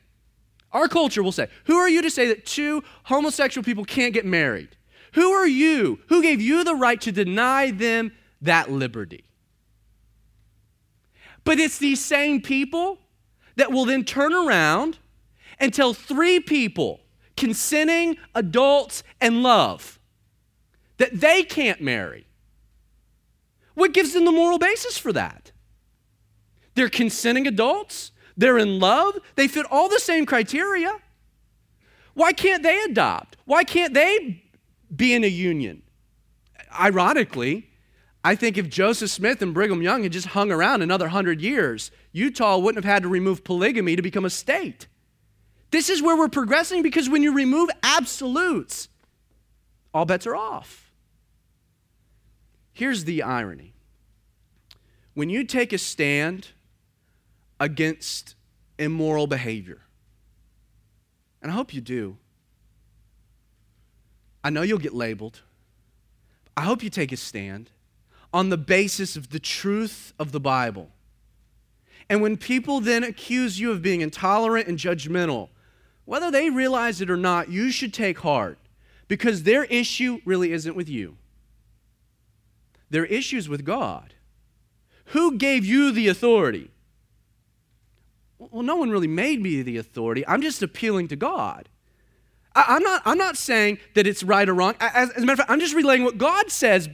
our 0.75 0.89
culture 0.89 1.23
will 1.23 1.33
say, 1.33 1.49
Who 1.65 1.77
are 1.77 1.89
you 1.89 2.03
to 2.03 2.11
say 2.11 2.27
that 2.29 2.45
two 2.45 2.83
homosexual 3.05 3.65
people 3.65 3.85
can't 3.85 4.13
get 4.13 4.27
married? 4.27 4.77
Who 5.13 5.31
are 5.31 5.47
you? 5.47 6.01
Who 6.09 6.21
gave 6.21 6.41
you 6.41 6.65
the 6.65 6.75
right 6.75 7.01
to 7.03 7.13
deny 7.13 7.71
them 7.71 8.13
that 8.43 8.71
liberty? 8.71 9.25
But 11.45 11.61
it's 11.61 11.79
these 11.79 12.05
same 12.05 12.43
people 12.43 12.99
that 13.55 13.71
will 13.71 13.85
then 13.85 14.05
turn 14.05 14.35
around 14.35 14.99
and 15.61 15.73
tell 15.73 15.95
three 15.95 16.41
people, 16.41 17.01
consenting 17.37 18.17
adults 18.35 19.05
and 19.21 19.43
love, 19.43 20.01
that 20.97 21.21
they 21.21 21.45
can't 21.45 21.81
marry. 21.81 22.27
What 23.75 23.93
gives 23.93 24.13
them 24.13 24.25
the 24.25 24.33
moral 24.33 24.59
basis 24.59 24.99
for 24.99 25.13
that? 25.13 25.53
They're 26.75 26.89
consenting 26.89 27.47
adults 27.47 28.11
they're 28.37 28.59
in 28.59 28.79
love, 28.79 29.19
they 29.37 29.49
fit 29.49 29.67
all 29.71 29.89
the 29.89 30.01
same 30.01 30.27
criteria. 30.27 30.97
Why 32.15 32.33
can't 32.33 32.63
they 32.63 32.81
adopt? 32.83 33.37
Why 33.45 33.65
can't 33.65 33.95
they 33.95 34.43
be 34.95 35.15
in 35.15 35.25
a 35.25 35.29
union? 35.29 35.83
Ironically, 36.79 37.71
I 38.25 38.35
think 38.35 38.57
if 38.57 38.69
Joseph 38.69 39.11
Smith 39.11 39.43
and 39.43 39.53
Brigham 39.53 39.83
Young 39.83 40.03
had 40.03 40.13
just 40.13 40.29
hung 40.29 40.51
around 40.51 40.83
another 40.83 41.09
hundred 41.09 41.41
years, 41.41 41.91
Utah 42.13 42.59
wouldn't 42.59 42.83
have 42.83 42.91
had 42.91 43.03
to 43.03 43.09
remove 43.09 43.45
polygamy 43.45 43.97
to 43.97 44.03
become 44.03 44.25
a 44.25 44.31
state. 44.31 44.87
This 45.71 45.91
is 45.91 46.01
where 46.01 46.17
we're 46.17 46.29
progressing 46.29 46.83
because 46.83 47.09
when 47.09 47.23
you 47.23 47.35
remove 47.35 47.69
absolutes, 47.83 48.89
all 49.93 50.05
bets 50.05 50.27
are 50.27 50.37
off. 50.37 50.93
Here's 52.73 53.05
the 53.05 53.23
irony 53.23 53.75
when 55.15 55.31
you 55.31 55.45
take 55.45 55.73
a 55.73 55.79
stand 55.79 56.49
against 57.61 58.35
immoral 58.79 59.27
behavior. 59.27 59.81
And 61.43 61.51
I 61.51 61.55
hope 61.55 61.75
you 61.75 61.81
do. 61.81 62.17
I 64.43 64.51
know 64.51 64.63
you'll 64.63 64.79
get 64.79 64.95
labeled. 64.95 65.41
I 66.57 66.63
hope 66.63 66.83
you 66.83 66.91
take 66.91 67.13
a 67.13 67.17
stand 67.17 67.71
on 68.33 68.49
the 68.49 68.57
basis 68.57 69.17
of 69.17 69.31
the 69.31 69.39
truth 69.39 70.13
of 70.19 70.33
the 70.33 70.41
Bible. 70.41 70.91
And 72.09 72.21
when 72.21 72.37
people 72.37 72.81
then 72.81 73.03
accuse 73.03 73.59
you 73.59 73.71
of 73.71 73.81
being 73.81 74.01
intolerant 74.01 74.69
and 74.69 74.79
judgmental, 74.79 75.49
whether 76.05 76.31
they 76.31 76.51
realize 76.51 77.01
it 77.01 77.11
or 77.11 77.17
not, 77.17 77.49
you 77.49 77.71
should 77.71 77.95
take 77.95 78.19
heart 78.19 78.59
because 79.09 79.43
their 79.43 79.65
issue 79.65 80.21
really 80.25 80.53
isn't 80.53 80.77
with 80.77 80.89
you. 80.89 81.17
Their 82.91 83.07
issue 83.07 83.39
is 83.39 83.49
with 83.49 83.65
God. 83.65 84.15
Who 85.07 85.39
gave 85.39 85.65
you 85.65 85.93
the 85.93 86.09
authority? 86.09 86.71
Well, 88.39 88.63
no 88.63 88.77
one 88.77 88.91
really 88.91 89.09
made 89.09 89.41
me 89.41 89.63
the 89.63 89.77
authority. 89.77 90.27
I'm 90.27 90.43
just 90.43 90.63
appealing 90.63 91.09
to 91.09 91.17
God. 91.17 91.69
I, 92.55 92.77
am 92.77 92.83
not, 92.83 93.03
I'm 93.05 93.19
not 93.19 93.37
saying 93.37 93.79
that 93.95 94.07
it's 94.07 94.23
right 94.23 94.49
or 94.49 94.55
wrong. 94.55 94.75
As, 94.81 95.11
as 95.11 95.23
a 95.23 95.27
matter 95.27 95.33
of 95.33 95.39
fact, 95.39 95.51
I'm 95.51 95.61
just 95.61 95.75
relaying 95.75 96.05
what 96.05 96.19
God 96.19 96.51
says 96.51 96.89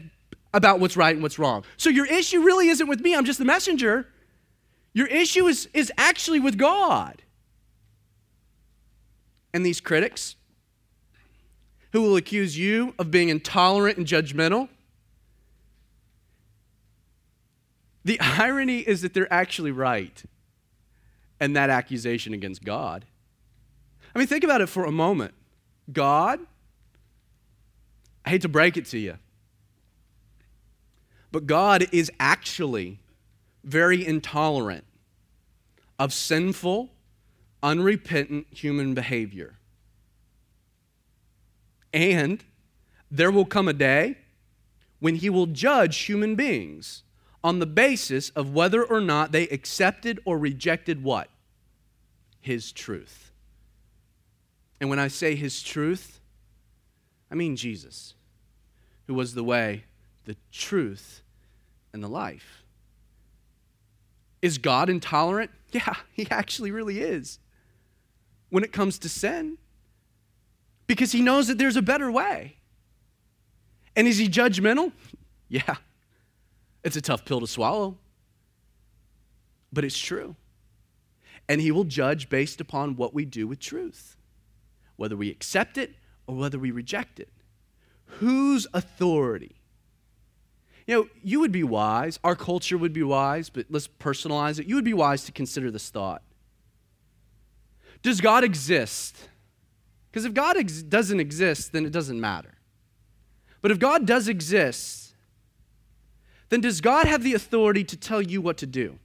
about 0.52 0.80
what's 0.80 0.96
right 0.96 1.14
and 1.14 1.22
what's 1.22 1.38
wrong. 1.38 1.64
So 1.76 1.90
your 1.90 2.06
issue 2.06 2.42
really 2.42 2.68
isn't 2.68 2.86
with 2.86 3.00
me. 3.00 3.14
I'm 3.14 3.24
just 3.24 3.38
the 3.38 3.44
messenger. 3.44 4.08
Your 4.92 5.06
issue 5.06 5.46
is, 5.46 5.68
is 5.72 5.92
actually 5.96 6.40
with 6.40 6.56
God. 6.56 7.22
And 9.52 9.64
these 9.64 9.80
critics 9.80 10.36
who 11.92 12.02
will 12.02 12.16
accuse 12.16 12.56
you 12.58 12.94
of 12.98 13.10
being 13.10 13.28
intolerant 13.28 13.98
and 13.98 14.06
judgmental, 14.06 14.68
the 18.04 18.18
irony 18.20 18.78
is 18.78 19.02
that 19.02 19.12
they're 19.12 19.32
actually 19.32 19.72
right 19.72 20.22
and 21.40 21.56
that 21.56 21.70
accusation 21.70 22.34
against 22.34 22.62
God. 22.62 23.06
I 24.14 24.18
mean, 24.18 24.28
think 24.28 24.44
about 24.44 24.60
it 24.60 24.68
for 24.68 24.84
a 24.84 24.92
moment. 24.92 25.34
God, 25.92 26.40
I 28.24 28.30
hate 28.30 28.42
to 28.42 28.48
break 28.48 28.76
it 28.76 28.84
to 28.86 28.98
you, 28.98 29.16
but 31.32 31.46
God 31.46 31.86
is 31.92 32.12
actually 32.20 33.00
very 33.64 34.06
intolerant 34.06 34.84
of 35.98 36.12
sinful, 36.12 36.90
unrepentant 37.62 38.46
human 38.50 38.94
behavior. 38.94 39.56
And 41.92 42.44
there 43.10 43.30
will 43.30 43.44
come 43.44 43.68
a 43.68 43.72
day 43.72 44.18
when 45.00 45.16
he 45.16 45.30
will 45.30 45.46
judge 45.46 45.96
human 45.98 46.36
beings 46.36 47.02
on 47.42 47.58
the 47.58 47.66
basis 47.66 48.30
of 48.30 48.52
whether 48.52 48.84
or 48.84 49.00
not 49.00 49.32
they 49.32 49.48
accepted 49.48 50.20
or 50.24 50.38
rejected 50.38 51.02
what? 51.02 51.28
His 52.40 52.72
truth. 52.72 53.32
And 54.80 54.88
when 54.88 54.98
I 54.98 55.08
say 55.08 55.34
his 55.34 55.62
truth, 55.62 56.20
I 57.30 57.34
mean 57.34 57.56
Jesus, 57.56 58.14
who 59.06 59.14
was 59.14 59.34
the 59.34 59.44
way, 59.44 59.84
the 60.24 60.36
truth, 60.50 61.22
and 61.92 62.02
the 62.02 62.08
life. 62.08 62.62
Is 64.42 64.58
God 64.58 64.88
intolerant? 64.88 65.50
Yeah, 65.72 65.94
he 66.10 66.26
actually 66.32 66.72
really 66.72 67.00
is. 67.00 67.38
When 68.48 68.64
it 68.64 68.72
comes 68.72 68.98
to 68.98 69.08
sin, 69.08 69.56
because 70.88 71.12
he 71.12 71.22
knows 71.22 71.46
that 71.46 71.58
there's 71.58 71.76
a 71.76 71.82
better 71.82 72.10
way. 72.10 72.56
And 73.94 74.08
is 74.08 74.18
he 74.18 74.28
judgmental? 74.28 74.90
Yeah. 75.48 75.76
It's 76.82 76.96
a 76.96 77.00
tough 77.00 77.24
pill 77.24 77.40
to 77.40 77.46
swallow, 77.46 77.98
but 79.72 79.84
it's 79.84 79.98
true. 79.98 80.36
And 81.48 81.60
he 81.60 81.70
will 81.70 81.84
judge 81.84 82.28
based 82.28 82.60
upon 82.60 82.96
what 82.96 83.12
we 83.12 83.24
do 83.24 83.46
with 83.46 83.58
truth, 83.58 84.16
whether 84.96 85.16
we 85.16 85.30
accept 85.30 85.76
it 85.76 85.94
or 86.26 86.36
whether 86.36 86.58
we 86.58 86.70
reject 86.70 87.18
it. 87.20 87.28
Whose 88.18 88.66
authority? 88.72 89.56
You 90.86 90.94
know, 90.94 91.08
you 91.22 91.40
would 91.40 91.52
be 91.52 91.62
wise, 91.62 92.18
our 92.24 92.34
culture 92.34 92.78
would 92.78 92.92
be 92.92 93.02
wise, 93.02 93.50
but 93.50 93.66
let's 93.68 93.86
personalize 93.86 94.58
it. 94.58 94.66
You 94.66 94.74
would 94.74 94.84
be 94.84 94.94
wise 94.94 95.24
to 95.24 95.32
consider 95.32 95.70
this 95.70 95.90
thought 95.90 96.22
Does 98.02 98.20
God 98.20 98.44
exist? 98.44 99.28
Because 100.10 100.24
if 100.24 100.34
God 100.34 100.56
ex- 100.56 100.82
doesn't 100.82 101.20
exist, 101.20 101.72
then 101.72 101.86
it 101.86 101.92
doesn't 101.92 102.20
matter. 102.20 102.54
But 103.62 103.70
if 103.70 103.78
God 103.78 104.06
does 104.06 104.26
exist, 104.26 104.99
then 106.50 106.60
does 106.60 106.80
God 106.80 107.06
have 107.06 107.22
the 107.22 107.32
authority 107.34 107.84
to 107.84 107.96
tell 107.96 108.20
you 108.20 108.42
what 108.42 108.58
to 108.58 108.66
do? 108.66 108.98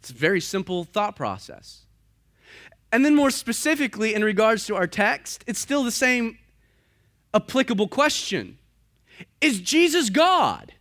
It's 0.00 0.10
a 0.10 0.14
very 0.14 0.40
simple 0.40 0.84
thought 0.84 1.16
process. 1.16 1.82
And 2.92 3.04
then, 3.04 3.14
more 3.14 3.30
specifically, 3.30 4.14
in 4.14 4.22
regards 4.22 4.66
to 4.66 4.76
our 4.76 4.86
text, 4.86 5.42
it's 5.46 5.58
still 5.58 5.82
the 5.82 5.90
same 5.90 6.38
applicable 7.34 7.88
question 7.88 8.58
Is 9.40 9.60
Jesus 9.60 10.10
God? 10.10 10.72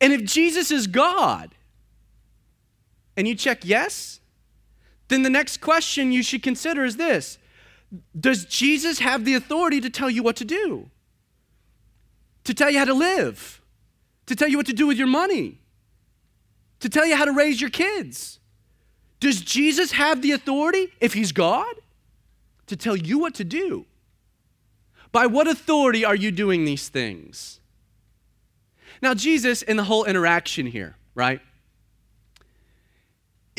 And 0.00 0.12
if 0.12 0.24
Jesus 0.24 0.70
is 0.70 0.86
God, 0.86 1.54
and 3.16 3.26
you 3.26 3.34
check 3.34 3.64
yes, 3.64 4.20
then 5.08 5.22
the 5.22 5.30
next 5.30 5.60
question 5.60 6.12
you 6.12 6.22
should 6.22 6.42
consider 6.42 6.84
is 6.84 6.96
this 6.96 7.38
Does 8.18 8.44
Jesus 8.44 8.98
have 8.98 9.24
the 9.24 9.34
authority 9.34 9.80
to 9.80 9.90
tell 9.90 10.10
you 10.10 10.22
what 10.22 10.36
to 10.36 10.44
do? 10.44 10.90
To 12.44 12.54
tell 12.54 12.70
you 12.70 12.78
how 12.78 12.84
to 12.84 12.94
live? 12.94 13.60
To 14.26 14.36
tell 14.36 14.48
you 14.48 14.56
what 14.56 14.66
to 14.66 14.72
do 14.72 14.86
with 14.86 14.98
your 14.98 15.06
money? 15.06 15.58
To 16.80 16.88
tell 16.88 17.06
you 17.06 17.16
how 17.16 17.24
to 17.24 17.32
raise 17.32 17.60
your 17.60 17.70
kids? 17.70 18.38
Does 19.20 19.40
Jesus 19.40 19.92
have 19.92 20.22
the 20.22 20.32
authority, 20.32 20.88
if 21.00 21.14
he's 21.14 21.32
God, 21.32 21.74
to 22.66 22.76
tell 22.76 22.96
you 22.96 23.18
what 23.18 23.34
to 23.36 23.44
do? 23.44 23.86
By 25.10 25.26
what 25.26 25.48
authority 25.48 26.04
are 26.04 26.14
you 26.14 26.30
doing 26.30 26.64
these 26.64 26.88
things? 26.88 27.60
Now, 29.00 29.14
Jesus, 29.14 29.62
in 29.62 29.76
the 29.76 29.84
whole 29.84 30.04
interaction 30.04 30.66
here, 30.66 30.96
right? 31.14 31.40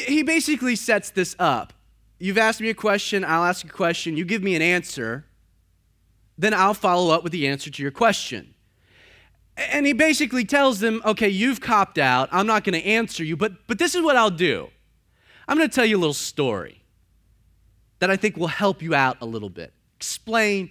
he 0.08 0.24
basically 0.24 0.76
sets 0.76 1.10
this 1.10 1.36
up. 1.40 1.74
You've 2.20 2.38
asked 2.38 2.60
me 2.60 2.70
a 2.70 2.74
question, 2.74 3.24
I'll 3.24 3.46
ask 3.46 3.66
a 3.66 3.70
question, 3.70 4.18
you 4.18 4.26
give 4.26 4.44
me 4.44 4.56
an 4.56 4.62
answer, 4.62 5.26
then 6.38 6.54
I'll 6.54 6.74
follow 6.74 7.14
up 7.14 7.24
with 7.24 7.32
the 7.32 7.48
answer 7.48 7.70
to 7.70 7.82
your 7.82 7.92
question. 7.92 8.54
And 9.56 9.86
he 9.86 9.94
basically 9.94 10.46
tells 10.46 10.80
them, 10.80 11.02
okay, 11.06 11.30
you've 11.30 11.60
copped 11.60 11.98
out. 11.98 12.30
I'm 12.32 12.48
not 12.48 12.64
going 12.64 12.80
to 12.80 12.86
answer 12.86 13.24
you, 13.24 13.36
but, 13.36 13.68
but 13.68 13.78
this 13.80 13.96
is 13.96 14.02
what 14.02 14.16
I'll 14.16 14.30
do. 14.30 14.70
I'm 15.48 15.58
going 15.58 15.70
to 15.70 15.74
tell 15.74 15.86
you 15.86 15.98
a 15.98 16.00
little 16.00 16.14
story 16.14 16.84
that 18.00 18.10
I 18.10 18.16
think 18.16 18.38
will 18.38 18.48
help 18.48 18.82
you 18.82 18.94
out 18.94 19.18
a 19.22 19.26
little 19.26 19.50
bit, 19.50 19.74
explain 19.96 20.70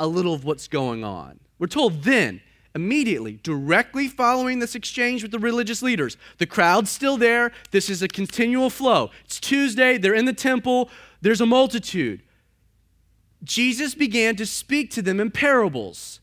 a 0.00 0.06
little 0.06 0.34
of 0.34 0.44
what's 0.44 0.66
going 0.68 1.04
on. 1.04 1.38
We're 1.58 1.66
told 1.66 2.02
then 2.02 2.40
immediately, 2.78 3.40
directly 3.42 4.06
following 4.06 4.60
this 4.60 4.76
exchange 4.76 5.22
with 5.22 5.32
the 5.32 5.38
religious 5.38 5.82
leaders. 5.82 6.16
The 6.38 6.46
crowd's 6.46 6.90
still 6.90 7.16
there. 7.16 7.50
This 7.72 7.90
is 7.90 8.02
a 8.02 8.08
continual 8.08 8.70
flow. 8.70 9.10
It's 9.24 9.40
Tuesday, 9.40 9.98
they're 9.98 10.14
in 10.14 10.26
the 10.26 10.32
temple, 10.32 10.88
there's 11.20 11.40
a 11.40 11.46
multitude. 11.46 12.22
Jesus 13.42 13.96
began 13.96 14.36
to 14.36 14.46
speak 14.46 14.92
to 14.92 15.02
them 15.02 15.18
in 15.18 15.32
parables. 15.32 16.20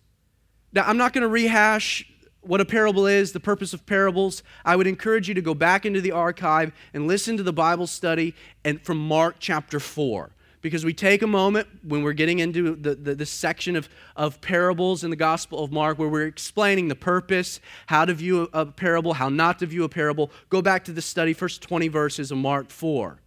Now, 0.71 0.83
I'm 0.85 0.97
not 0.97 1.11
going 1.11 1.23
to 1.23 1.27
rehash 1.27 2.09
what 2.41 2.61
a 2.61 2.65
parable 2.65 3.05
is, 3.07 3.33
the 3.33 3.39
purpose 3.39 3.73
of 3.73 3.85
parables. 3.85 4.41
I 4.63 4.77
would 4.77 4.87
encourage 4.87 5.27
you 5.27 5.33
to 5.33 5.41
go 5.41 5.53
back 5.53 5.85
into 5.85 5.99
the 5.99 6.11
archive 6.11 6.71
and 6.93 7.07
listen 7.07 7.35
to 7.37 7.43
the 7.43 7.53
Bible 7.53 7.87
study 7.87 8.33
and 8.63 8.81
from 8.81 8.97
Mark 8.97 9.37
chapter 9.39 9.79
4 9.79 10.31
because 10.65 10.83
we 10.83 10.95
take 10.95 11.21
a 11.21 11.27
moment 11.27 11.67
when 11.83 12.01
we're 12.01 12.11
getting 12.11 12.39
into 12.39 12.75
the, 12.75 12.95
the, 12.95 13.13
the, 13.13 13.25
section 13.27 13.75
of, 13.75 13.87
of 14.15 14.41
parables 14.41 15.03
in 15.03 15.11
the 15.11 15.15
Gospel 15.15 15.63
of 15.63 15.71
Mark 15.71 15.99
where 15.99 16.09
we're 16.09 16.25
explaining 16.25 16.87
the 16.87 16.95
purpose, 16.95 17.59
how 17.85 18.03
to 18.03 18.15
view 18.15 18.49
a, 18.51 18.61
a 18.61 18.65
parable, 18.65 19.13
how 19.13 19.29
not 19.29 19.59
to 19.59 19.67
view 19.67 19.83
a 19.83 19.89
parable. 19.89 20.31
Go 20.49 20.63
back 20.63 20.83
to 20.85 20.91
the 20.91 21.03
study, 21.03 21.33
first 21.33 21.61
20 21.61 21.87
verses 21.87 22.31
of 22.31 22.39
Mark 22.39 22.71
4. 22.71 23.19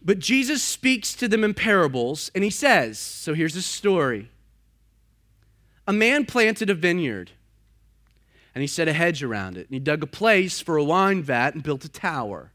But 0.00 0.20
Jesus 0.20 0.62
speaks 0.62 1.12
to 1.12 1.28
them 1.28 1.44
in 1.44 1.52
parables, 1.52 2.30
and 2.34 2.42
he 2.42 2.48
says, 2.48 2.98
so 2.98 3.34
here's 3.34 3.52
the 3.52 3.60
story. 3.60 4.30
A 5.86 5.92
man 5.92 6.24
planted 6.24 6.70
a 6.70 6.74
vineyard, 6.74 7.32
and 8.54 8.62
he 8.62 8.66
set 8.66 8.88
a 8.88 8.94
hedge 8.94 9.22
around 9.22 9.58
it, 9.58 9.66
and 9.66 9.74
he 9.74 9.80
dug 9.80 10.02
a 10.02 10.06
place 10.06 10.60
for 10.60 10.78
a 10.78 10.84
wine 10.84 11.22
vat 11.22 11.52
and 11.52 11.62
built 11.62 11.84
a 11.84 11.90
tower 11.90 12.52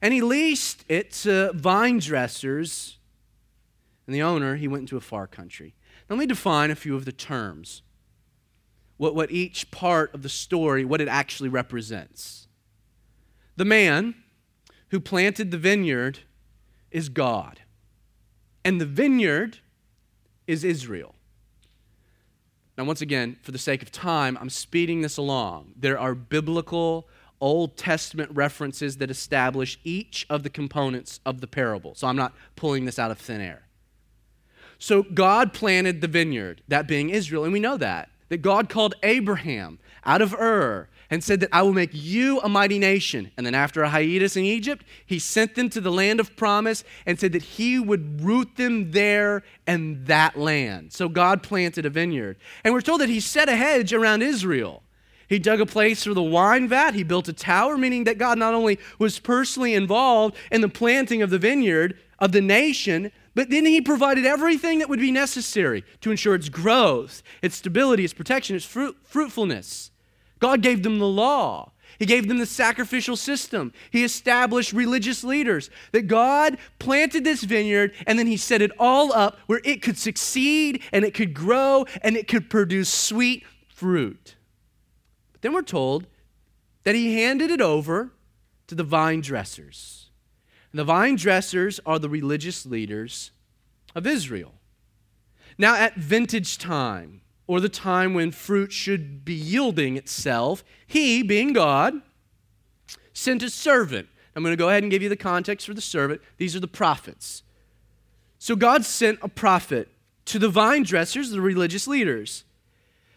and 0.00 0.14
he 0.14 0.20
leased 0.20 0.84
it 0.88 1.12
to 1.12 1.52
vine 1.54 1.98
dressers. 1.98 2.98
And 4.06 4.14
the 4.14 4.22
owner, 4.22 4.56
he 4.56 4.68
went 4.68 4.82
into 4.82 4.96
a 4.96 5.00
far 5.02 5.26
country. 5.26 5.74
Now, 6.08 6.16
let 6.16 6.20
me 6.20 6.26
define 6.26 6.70
a 6.70 6.74
few 6.74 6.96
of 6.96 7.04
the 7.04 7.12
terms. 7.12 7.82
What, 8.96 9.14
what 9.14 9.30
each 9.30 9.70
part 9.70 10.14
of 10.14 10.22
the 10.22 10.28
story, 10.28 10.84
what 10.84 11.00
it 11.00 11.08
actually 11.08 11.48
represents. 11.48 12.48
The 13.56 13.64
man 13.64 14.14
who 14.88 15.00
planted 15.00 15.50
the 15.50 15.58
vineyard 15.58 16.20
is 16.90 17.08
God. 17.08 17.60
And 18.64 18.80
the 18.80 18.86
vineyard 18.86 19.58
is 20.46 20.64
Israel. 20.64 21.14
Now, 22.76 22.84
once 22.84 23.00
again, 23.00 23.36
for 23.42 23.50
the 23.50 23.58
sake 23.58 23.82
of 23.82 23.90
time, 23.90 24.38
I'm 24.40 24.50
speeding 24.50 25.00
this 25.00 25.16
along. 25.16 25.72
There 25.76 25.98
are 25.98 26.14
biblical 26.14 27.08
Old 27.40 27.76
Testament 27.76 28.30
references 28.32 28.96
that 28.98 29.10
establish 29.10 29.78
each 29.84 30.26
of 30.28 30.42
the 30.42 30.50
components 30.50 31.20
of 31.24 31.40
the 31.40 31.46
parable. 31.46 31.94
So 31.94 32.06
I'm 32.06 32.16
not 32.16 32.34
pulling 32.56 32.84
this 32.84 32.98
out 32.98 33.10
of 33.10 33.18
thin 33.18 33.40
air. 33.40 33.62
So 34.78 35.02
God 35.02 35.52
planted 35.52 36.00
the 36.00 36.08
vineyard, 36.08 36.62
that 36.68 36.86
being 36.86 37.10
Israel, 37.10 37.44
and 37.44 37.52
we 37.52 37.60
know 37.60 37.76
that. 37.76 38.10
That 38.28 38.42
God 38.42 38.68
called 38.68 38.94
Abraham 39.02 39.78
out 40.04 40.22
of 40.22 40.34
Ur 40.34 40.88
and 41.10 41.24
said 41.24 41.40
that 41.40 41.48
I 41.52 41.62
will 41.62 41.72
make 41.72 41.90
you 41.92 42.40
a 42.40 42.48
mighty 42.48 42.78
nation. 42.78 43.30
And 43.36 43.46
then 43.46 43.54
after 43.54 43.82
a 43.82 43.88
hiatus 43.88 44.36
in 44.36 44.44
Egypt, 44.44 44.84
he 45.06 45.18
sent 45.18 45.54
them 45.54 45.70
to 45.70 45.80
the 45.80 45.90
land 45.90 46.20
of 46.20 46.36
promise 46.36 46.84
and 47.06 47.18
said 47.18 47.32
that 47.32 47.42
he 47.42 47.78
would 47.78 48.20
root 48.22 48.56
them 48.56 48.90
there 48.90 49.42
and 49.66 50.06
that 50.06 50.38
land. 50.38 50.92
So 50.92 51.08
God 51.08 51.42
planted 51.42 51.86
a 51.86 51.90
vineyard. 51.90 52.36
And 52.62 52.74
we're 52.74 52.82
told 52.82 53.00
that 53.00 53.08
he 53.08 53.20
set 53.20 53.48
a 53.48 53.56
hedge 53.56 53.92
around 53.92 54.22
Israel. 54.22 54.82
He 55.28 55.38
dug 55.38 55.60
a 55.60 55.66
place 55.66 56.04
for 56.04 56.14
the 56.14 56.22
wine 56.22 56.68
vat. 56.68 56.94
He 56.94 57.02
built 57.02 57.28
a 57.28 57.32
tower, 57.32 57.76
meaning 57.76 58.04
that 58.04 58.18
God 58.18 58.38
not 58.38 58.54
only 58.54 58.78
was 58.98 59.18
personally 59.18 59.74
involved 59.74 60.36
in 60.50 60.62
the 60.62 60.68
planting 60.68 61.20
of 61.22 61.30
the 61.30 61.38
vineyard 61.38 61.98
of 62.18 62.32
the 62.32 62.40
nation, 62.40 63.12
But 63.38 63.50
then 63.50 63.66
he 63.66 63.80
provided 63.80 64.26
everything 64.26 64.80
that 64.80 64.88
would 64.88 64.98
be 64.98 65.12
necessary 65.12 65.84
to 66.00 66.10
ensure 66.10 66.34
its 66.34 66.48
growth, 66.48 67.22
its 67.40 67.54
stability, 67.54 68.02
its 68.02 68.12
protection, 68.12 68.56
its 68.56 68.64
fruit, 68.64 68.96
fruitfulness. 69.04 69.92
God 70.40 70.60
gave 70.60 70.82
them 70.82 70.98
the 70.98 71.06
law. 71.06 71.70
He 72.00 72.04
gave 72.04 72.26
them 72.26 72.38
the 72.38 72.46
sacrificial 72.46 73.14
system. 73.14 73.72
He 73.92 74.02
established 74.02 74.72
religious 74.72 75.22
leaders. 75.22 75.70
That 75.92 76.08
God 76.08 76.58
planted 76.80 77.22
this 77.22 77.44
vineyard 77.44 77.92
and 78.08 78.18
then 78.18 78.26
He 78.26 78.36
set 78.36 78.60
it 78.60 78.72
all 78.76 79.12
up 79.12 79.38
where 79.46 79.60
it 79.64 79.82
could 79.82 79.98
succeed 79.98 80.82
and 80.90 81.04
it 81.04 81.14
could 81.14 81.32
grow 81.32 81.86
and 82.02 82.16
it 82.16 82.26
could 82.26 82.50
produce 82.50 82.88
sweet 82.88 83.44
fruit. 83.68 84.34
But 85.38 85.42
then 85.42 85.52
we're 85.52 85.62
told 85.62 86.06
that 86.82 86.96
He 86.96 87.22
handed 87.22 87.50
it 87.50 87.60
over 87.60 88.10
to 88.66 88.74
the 88.74 88.82
vine 88.82 89.20
dressers. 89.20 90.10
And 90.72 90.80
the 90.80 90.84
vine 90.84 91.14
dressers 91.16 91.80
are 91.86 92.00
the 92.00 92.08
religious 92.08 92.66
leaders 92.66 93.30
of 93.94 94.06
Israel. 94.06 94.54
Now, 95.56 95.76
at 95.76 95.94
vintage 95.94 96.58
time, 96.58 97.20
or 97.46 97.60
the 97.60 97.68
time 97.68 98.14
when 98.14 98.32
fruit 98.32 98.72
should 98.72 99.24
be 99.24 99.34
yielding 99.34 99.96
itself, 99.96 100.62
he, 100.86 101.22
being 101.22 101.52
God, 101.52 101.94
sent 103.12 103.42
a 103.42 103.50
servant. 103.50 104.08
I'm 104.36 104.42
going 104.42 104.52
to 104.52 104.56
go 104.56 104.68
ahead 104.68 104.82
and 104.82 104.92
give 104.92 105.02
you 105.02 105.08
the 105.08 105.16
context 105.16 105.66
for 105.66 105.74
the 105.74 105.80
servant. 105.80 106.20
These 106.36 106.54
are 106.54 106.60
the 106.60 106.68
prophets. 106.68 107.42
So 108.38 108.54
God 108.54 108.84
sent 108.84 109.18
a 109.22 109.28
prophet 109.28 109.88
to 110.26 110.38
the 110.38 110.48
vine 110.48 110.82
dressers, 110.82 111.30
the 111.30 111.40
religious 111.40 111.88
leaders, 111.88 112.44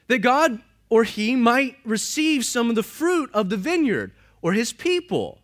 that 0.07 0.19
God 0.19 0.61
or 0.91 1.05
he 1.05 1.37
might 1.37 1.77
receive 1.85 2.43
some 2.43 2.69
of 2.69 2.75
the 2.75 2.83
fruit 2.83 3.31
of 3.33 3.49
the 3.49 3.55
vineyard 3.55 4.11
or 4.41 4.51
his 4.51 4.73
people 4.73 5.39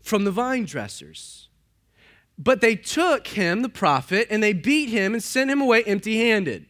from 0.00 0.22
the 0.24 0.30
vine 0.30 0.64
dressers. 0.64 1.48
But 2.38 2.60
they 2.60 2.76
took 2.76 3.26
him, 3.26 3.62
the 3.62 3.68
prophet, 3.68 4.28
and 4.30 4.40
they 4.40 4.52
beat 4.52 4.88
him 4.88 5.14
and 5.14 5.22
sent 5.22 5.50
him 5.50 5.60
away 5.60 5.82
empty 5.82 6.16
handed. 6.18 6.66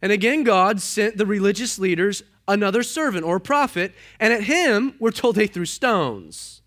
And 0.00 0.12
again, 0.12 0.44
God 0.44 0.80
sent 0.80 1.16
the 1.16 1.26
religious 1.26 1.80
leaders 1.80 2.22
another 2.46 2.84
servant 2.84 3.24
or 3.24 3.40
prophet, 3.40 3.92
and 4.20 4.32
at 4.32 4.44
him, 4.44 4.94
we're 5.00 5.10
told 5.10 5.34
they 5.34 5.48
threw 5.48 5.66
stones. 5.66 6.62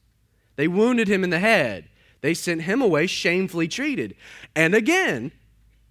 They 0.57 0.68
wounded 0.68 1.07
him 1.07 1.24
in 1.24 1.30
the 1.30 1.39
head. 1.39 1.88
They 2.20 2.34
sent 2.34 2.64
him 2.64 2.82
away 2.82 3.07
shamefully 3.07 3.70
treated. 3.70 4.16
And 4.53 4.76
again, 4.76 5.32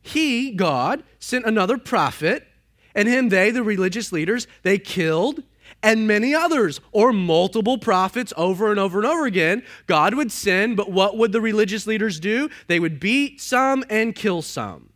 he, 0.02 0.52
God, 0.52 1.02
sent 1.18 1.44
another 1.44 1.78
prophet, 1.78 2.46
and 2.94 3.08
him, 3.08 3.28
they, 3.28 3.50
the 3.50 3.62
religious 3.62 4.12
leaders, 4.12 4.46
they 4.62 4.78
killed 4.78 5.42
and 5.82 6.06
many 6.06 6.34
others, 6.34 6.80
or 6.92 7.12
multiple 7.12 7.78
prophets 7.78 8.32
over 8.36 8.70
and 8.70 8.78
over 8.78 8.98
and 8.98 9.06
over 9.06 9.24
again. 9.24 9.62
God 9.86 10.14
would 10.14 10.30
send, 10.30 10.76
but 10.76 10.90
what 10.90 11.16
would 11.16 11.32
the 11.32 11.40
religious 11.40 11.86
leaders 11.86 12.20
do? 12.20 12.50
They 12.66 12.80
would 12.80 13.00
beat 13.00 13.40
some 13.40 13.84
and 13.88 14.14
kill 14.14 14.42
some. 14.42 14.90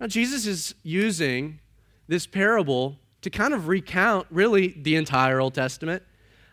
Now, 0.00 0.06
Jesus 0.06 0.46
is 0.46 0.74
using 0.82 1.60
this 2.08 2.26
parable 2.26 2.98
to 3.22 3.30
kind 3.30 3.52
of 3.52 3.68
recount 3.68 4.26
really 4.30 4.74
the 4.80 4.96
entire 4.96 5.40
Old 5.40 5.54
Testament. 5.54 6.02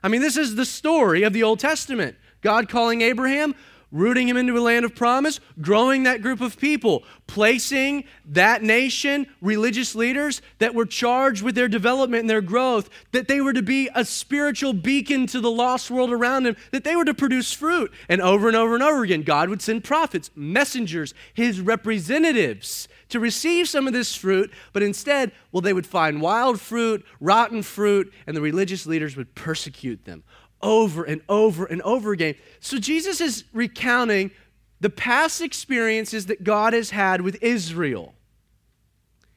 I 0.04 0.08
mean, 0.08 0.22
this 0.22 0.38
is 0.38 0.56
the 0.56 0.66
story 0.66 1.24
of 1.24 1.34
the 1.34 1.44
Old 1.44 1.60
Testament. 1.60 2.16
God 2.42 2.70
calling 2.70 3.02
Abraham, 3.02 3.56
rooting 3.96 4.28
him 4.28 4.36
into 4.36 4.58
a 4.58 4.60
land 4.60 4.84
of 4.84 4.94
promise, 4.94 5.40
growing 5.62 6.04
that 6.04 6.22
group 6.22 6.42
of 6.42 6.60
people, 6.60 7.02
placing 7.28 8.04
that 8.26 8.62
nation, 8.62 9.26
religious 9.42 9.96
leaders 9.96 10.42
that 10.60 10.76
were 10.76 10.86
charged 10.86 11.42
with 11.42 11.56
their 11.56 11.70
development 11.70 12.20
and 12.20 12.30
their 12.30 12.42
growth, 12.42 12.90
that 13.14 13.30
they 13.30 13.40
were 13.40 13.54
to 13.54 13.62
be 13.62 13.90
a 13.96 14.04
spiritual 14.04 14.74
beacon 14.74 15.26
to 15.26 15.40
the 15.40 15.50
lost 15.50 15.90
world 15.90 16.12
around 16.12 16.44
them, 16.44 16.58
that 16.72 16.84
they 16.84 16.94
were 16.94 17.06
to 17.06 17.14
produce 17.14 17.54
fruit. 17.54 17.90
And 18.10 18.22
over 18.22 18.50
and 18.50 18.58
over 18.58 18.74
and 18.74 18.84
over 18.84 19.02
again, 19.04 19.24
God 19.24 19.48
would 19.48 19.62
send 19.62 19.86
prophets, 19.86 20.30
messengers, 20.36 21.14
his 21.34 21.62
representatives 21.62 22.90
to 23.08 23.20
receive 23.22 23.70
some 23.70 23.88
of 23.88 23.94
this 23.94 24.14
fruit, 24.14 24.52
but 24.74 24.84
instead, 24.84 25.32
well, 25.54 25.62
they 25.62 25.72
would 25.72 25.88
find 25.88 26.22
wild 26.22 26.60
fruit, 26.60 27.06
rotten 27.22 27.62
fruit, 27.62 28.12
and 28.28 28.36
the 28.36 28.42
religious 28.42 28.86
leaders 28.86 29.16
would 29.16 29.36
persecute 29.36 30.04
them 30.04 30.24
over 30.62 31.04
and 31.04 31.22
over 31.30 31.66
and 31.66 31.82
over 31.84 32.12
again. 32.12 32.36
So 32.60 32.78
Jesus 32.78 33.22
is 33.22 33.44
recounting 33.54 34.32
the 34.80 34.90
past 34.90 35.42
experiences 35.42 36.26
that 36.28 36.44
God 36.44 36.74
has 36.74 36.90
had 36.90 37.22
with 37.22 37.42
Israel. 37.42 38.14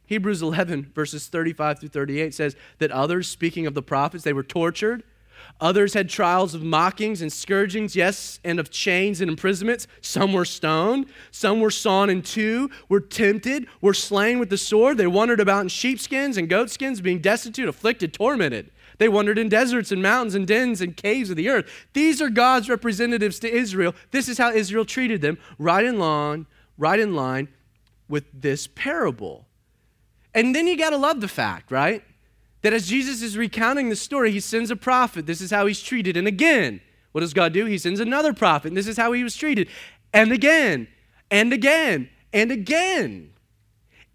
Hebrews 0.06 0.40
11, 0.40 0.92
verses 0.94 1.26
35 1.26 1.80
through 1.80 1.88
38 1.90 2.34
says 2.34 2.56
that 2.78 2.90
others, 2.90 3.28
speaking 3.28 3.66
of 3.66 3.74
the 3.74 3.82
prophets, 3.82 4.24
they 4.24 4.32
were 4.32 4.42
tortured. 4.42 5.02
Others 5.60 5.94
had 5.94 6.08
trials 6.08 6.54
of 6.54 6.62
mockings 6.62 7.20
and 7.20 7.32
scourgings, 7.32 7.96
yes, 7.96 8.40
and 8.44 8.58
of 8.58 8.70
chains 8.70 9.20
and 9.20 9.30
imprisonments. 9.30 9.86
Some 10.00 10.32
were 10.32 10.44
stoned. 10.44 11.06
Some 11.30 11.60
were 11.60 11.70
sawn 11.70 12.10
in 12.10 12.22
two, 12.22 12.70
were 12.88 13.00
tempted, 13.00 13.66
were 13.80 13.94
slain 13.94 14.38
with 14.38 14.50
the 14.50 14.58
sword. 14.58 14.96
They 14.96 15.06
wandered 15.06 15.40
about 15.40 15.62
in 15.62 15.68
sheepskins 15.68 16.36
and 16.36 16.48
goatskins, 16.48 17.00
being 17.00 17.20
destitute, 17.20 17.68
afflicted, 17.68 18.12
tormented. 18.12 18.70
They 18.99 19.09
wandered 19.09 19.38
in 19.38 19.49
deserts 19.49 19.92
and 19.92 20.03
mountains 20.03 20.34
and 20.34 20.46
dens 20.46 20.80
and 20.80 20.96
caves 20.96 21.30
of 21.30 21.36
the 21.36 21.49
earth. 21.49 21.70
These 21.92 22.20
are 22.20 22.28
God's 22.28 22.68
representatives 22.68 23.38
to 23.40 23.51
Israel. 23.51 23.94
This 24.11 24.28
is 24.28 24.38
how 24.38 24.51
Israel 24.51 24.84
treated 24.84 25.20
them, 25.20 25.38
right 25.59 25.84
in 25.84 25.99
line, 25.99 26.46
right 26.76 26.99
in 26.99 27.14
line 27.14 27.49
with 28.09 28.24
this 28.32 28.66
parable. 28.66 29.46
And 30.34 30.55
then 30.55 30.66
you 30.66 30.76
got 30.76 30.90
to 30.90 30.96
love 30.96 31.20
the 31.20 31.28
fact, 31.28 31.70
right? 31.70 32.03
That 32.62 32.72
as 32.72 32.88
Jesus 32.88 33.22
is 33.22 33.36
recounting 33.36 33.88
the 33.88 33.96
story, 33.96 34.32
he 34.32 34.40
sends 34.40 34.70
a 34.70 34.76
prophet. 34.76 35.26
This 35.26 35.40
is 35.40 35.51
how 35.51 35.66
he's 35.66 35.80
treated. 35.80 36.16
And 36.16 36.26
again, 36.26 36.80
what 37.12 37.20
does 37.20 37.34
God 37.34 37.53
do? 37.53 37.66
He 37.66 37.78
sends 37.78 38.01
another 38.01 38.32
prophet, 38.32 38.68
and 38.68 38.76
this 38.76 38.88
is 38.88 38.96
how 38.96 39.12
he 39.12 39.22
was 39.22 39.36
treated. 39.36 39.68
And 40.12 40.32
again, 40.32 40.88
and 41.30 41.53
again, 41.53 42.11
and 42.32 42.51
again. 42.51 43.30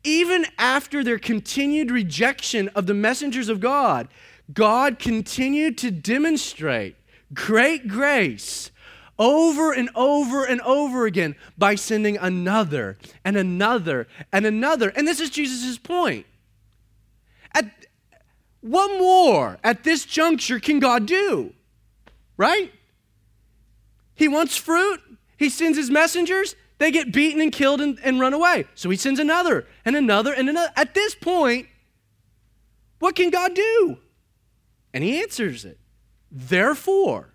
Even 0.03 0.45
after 0.57 1.03
their 1.03 1.19
continued 1.19 1.89
rejection 1.89 2.67
of 2.69 2.85
the 2.85 2.93
messengers 2.93 3.47
of 3.47 3.61
God, 3.61 4.09
God 4.53 4.99
continued 4.99 5.77
to 5.79 5.91
demonstrate 5.91 6.95
great 7.33 7.87
grace 7.87 8.71
over 9.17 9.71
and 9.71 9.89
over 9.95 10.43
and 10.43 10.59
over 10.61 11.05
again 11.05 11.35
by 11.57 11.75
sending 11.75 12.17
another 12.17 12.97
and 13.23 13.37
another 13.37 14.07
and 14.31 14.45
another. 14.45 14.89
And 14.89 15.07
this 15.07 15.19
is 15.19 15.29
Jesus' 15.29 15.77
point. 15.77 16.25
At 17.53 17.65
what 18.61 18.97
more 18.97 19.59
at 19.63 19.83
this 19.83 20.05
juncture 20.05 20.59
can 20.59 20.79
God 20.79 21.05
do? 21.05 21.53
Right? 22.37 22.71
He 24.15 24.27
wants 24.27 24.57
fruit, 24.57 25.01
he 25.37 25.49
sends 25.49 25.77
his 25.77 25.89
messengers, 25.89 26.55
they 26.79 26.91
get 26.91 27.11
beaten 27.13 27.39
and 27.39 27.51
killed 27.51 27.81
and, 27.81 27.99
and 28.03 28.19
run 28.19 28.33
away. 28.33 28.65
So 28.75 28.89
he 28.89 28.97
sends 28.97 29.19
another 29.19 29.67
and 29.85 29.95
another 29.95 30.33
and 30.33 30.49
another. 30.49 30.71
At 30.75 30.93
this 30.93 31.15
point, 31.15 31.67
what 32.99 33.15
can 33.15 33.29
God 33.29 33.53
do? 33.53 33.97
And 34.93 35.03
he 35.03 35.21
answers 35.21 35.65
it. 35.65 35.79
Therefore, 36.31 37.33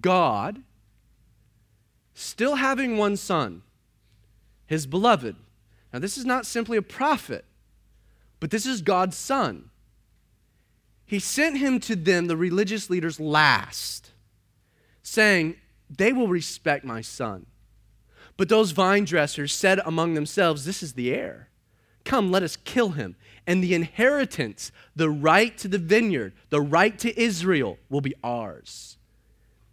God, 0.00 0.62
still 2.14 2.56
having 2.56 2.96
one 2.96 3.16
son, 3.16 3.62
his 4.66 4.86
beloved. 4.86 5.36
Now, 5.92 5.98
this 5.98 6.16
is 6.16 6.24
not 6.24 6.46
simply 6.46 6.76
a 6.76 6.82
prophet, 6.82 7.44
but 8.38 8.50
this 8.50 8.66
is 8.66 8.82
God's 8.82 9.16
son. 9.16 9.70
He 11.04 11.18
sent 11.18 11.58
him 11.58 11.80
to 11.80 11.96
them, 11.96 12.26
the 12.26 12.36
religious 12.36 12.88
leaders, 12.88 13.18
last, 13.18 14.12
saying, 15.02 15.56
They 15.88 16.12
will 16.12 16.28
respect 16.28 16.84
my 16.84 17.00
son. 17.00 17.46
But 18.36 18.48
those 18.48 18.70
vine 18.70 19.04
dressers 19.04 19.52
said 19.52 19.80
among 19.84 20.14
themselves, 20.14 20.64
This 20.64 20.82
is 20.82 20.92
the 20.92 21.12
heir. 21.12 21.49
Come, 22.04 22.30
let 22.30 22.42
us 22.42 22.56
kill 22.56 22.90
him 22.90 23.16
and 23.46 23.64
the 23.64 23.74
inheritance, 23.74 24.70
the 24.94 25.10
right 25.10 25.56
to 25.58 25.66
the 25.66 25.78
vineyard, 25.78 26.32
the 26.50 26.60
right 26.60 26.96
to 27.00 27.20
Israel 27.20 27.78
will 27.88 28.00
be 28.00 28.14
ours. 28.22 28.96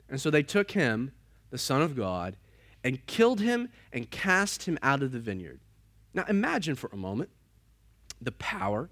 And 0.10 0.20
so 0.20 0.32
they 0.32 0.42
took 0.42 0.72
him, 0.72 1.12
the 1.52 1.58
Son 1.58 1.84
of 1.84 1.96
God, 1.96 2.38
and 2.84 3.06
killed 3.06 3.42
him 3.42 3.70
and 3.92 4.10
cast 4.10 4.64
him 4.64 4.80
out 4.82 5.04
of 5.04 5.12
the 5.12 5.20
vineyard. 5.20 5.60
Now 6.14 6.26
imagine 6.28 6.76
for 6.76 6.90
a 6.92 6.98
moment 6.98 7.30
the 8.22 8.32
power 8.32 8.90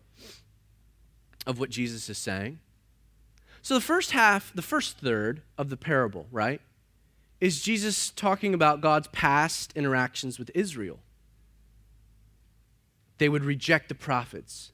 of 1.48 1.60
what 1.60 1.70
Jesus 1.72 2.08
is 2.08 2.18
saying. 2.18 2.60
So 3.62 3.74
the 3.74 3.82
first 3.82 4.12
half, 4.12 4.54
the 4.54 4.62
first 4.62 5.00
third 5.00 5.42
of 5.58 5.70
the 5.70 5.78
parable, 5.78 6.28
right, 6.32 6.62
is 7.42 7.64
Jesus 7.64 8.12
talking 8.12 8.54
about 8.54 8.82
God's 8.82 9.08
past 9.08 9.74
interactions 9.76 10.38
with 10.38 10.52
Israel. 10.54 11.00
They 13.18 13.30
would 13.30 13.44
reject 13.44 13.90
the 13.90 13.96
prophets. 13.96 14.72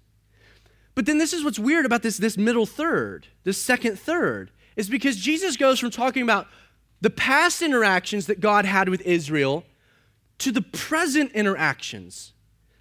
But 0.96 1.06
then 1.06 1.18
this 1.18 1.34
is 1.34 1.44
what's 1.44 1.60
weird 1.60 1.86
about 1.86 2.04
this, 2.04 2.18
this 2.18 2.38
middle 2.38 2.66
third, 2.66 3.28
this 3.44 3.58
second 3.58 3.98
third, 3.98 4.52
is 4.76 4.90
because 4.90 5.18
Jesus 5.18 5.58
goes 5.58 5.80
from 5.80 5.92
talking 5.92 6.24
about 6.24 6.48
the 7.00 7.10
past 7.10 7.62
interactions 7.62 8.28
that 8.28 8.40
God 8.40 8.66
had 8.66 8.90
with 8.90 9.02
Israel 9.02 9.64
to 10.40 10.52
the 10.52 10.62
present 10.62 11.32
interactions. 11.32 12.34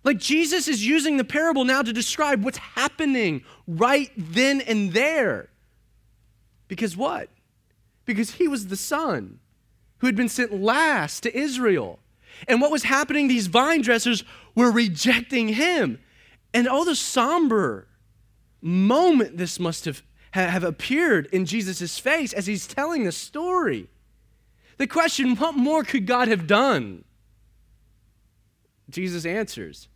Like 0.02 0.18
Jesus 0.18 0.66
is 0.66 0.86
using 0.86 1.16
the 1.16 1.24
parable 1.24 1.64
now 1.64 1.82
to 1.82 1.92
describe 1.92 2.44
what's 2.44 2.58
happening 2.58 3.44
right 3.66 4.10
then 4.16 4.60
and 4.62 4.92
there. 4.92 5.50
Because 6.68 6.96
what? 6.96 7.28
because 8.10 8.32
he 8.32 8.48
was 8.48 8.66
the 8.66 8.76
son 8.76 9.38
who 9.98 10.06
had 10.06 10.16
been 10.16 10.28
sent 10.28 10.52
last 10.52 11.22
to 11.22 11.36
Israel. 11.36 11.98
And 12.48 12.60
what 12.60 12.70
was 12.70 12.82
happening? 12.82 13.28
These 13.28 13.46
vine 13.46 13.82
dressers 13.82 14.24
were 14.54 14.70
rejecting 14.70 15.48
him. 15.48 15.98
And 16.52 16.68
all 16.68 16.84
the 16.84 16.94
somber 16.94 17.88
moment 18.60 19.36
this 19.36 19.58
must 19.58 19.84
have, 19.84 20.02
have 20.32 20.64
appeared 20.64 21.26
in 21.26 21.46
Jesus' 21.46 21.98
face 21.98 22.32
as 22.32 22.46
he's 22.46 22.66
telling 22.66 23.04
the 23.04 23.12
story. 23.12 23.88
The 24.78 24.86
question, 24.86 25.36
what 25.36 25.54
more 25.54 25.84
could 25.84 26.06
God 26.06 26.28
have 26.28 26.46
done? 26.46 27.04
Jesus 28.88 29.24
answers, 29.24 29.88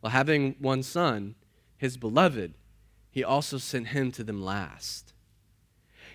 Well, 0.00 0.12
having 0.12 0.56
one 0.58 0.82
son, 0.82 1.34
his 1.76 1.96
beloved, 1.96 2.54
he 3.10 3.24
also 3.24 3.58
sent 3.58 3.88
him 3.88 4.12
to 4.12 4.24
them 4.24 4.42
last. 4.42 5.12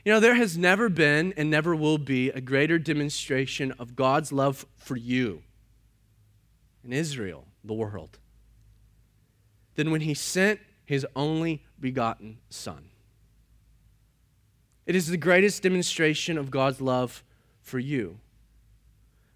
You 0.04 0.14
know, 0.14 0.20
there 0.20 0.36
has 0.36 0.58
never 0.58 0.88
been 0.88 1.34
and 1.36 1.50
never 1.50 1.76
will 1.76 1.98
be 1.98 2.30
a 2.30 2.40
greater 2.40 2.78
demonstration 2.78 3.72
of 3.74 3.96
God's 3.96 4.32
love 4.32 4.66
for 4.78 4.96
you 4.96 5.42
in 6.84 6.94
Israel, 6.94 7.46
the 7.68 7.74
world, 7.74 8.20
than 9.76 9.92
when 9.92 10.02
he 10.02 10.14
sent 10.14 10.60
his 10.86 11.06
only 11.16 11.64
begotten 11.80 12.38
Son. 12.50 12.90
It 14.86 14.96
is 14.96 15.08
the 15.08 15.18
greatest 15.18 15.64
demonstration 15.64 16.38
of 16.38 16.52
God's 16.52 16.80
love 16.80 17.24
for 17.62 17.80
you. 17.80 18.20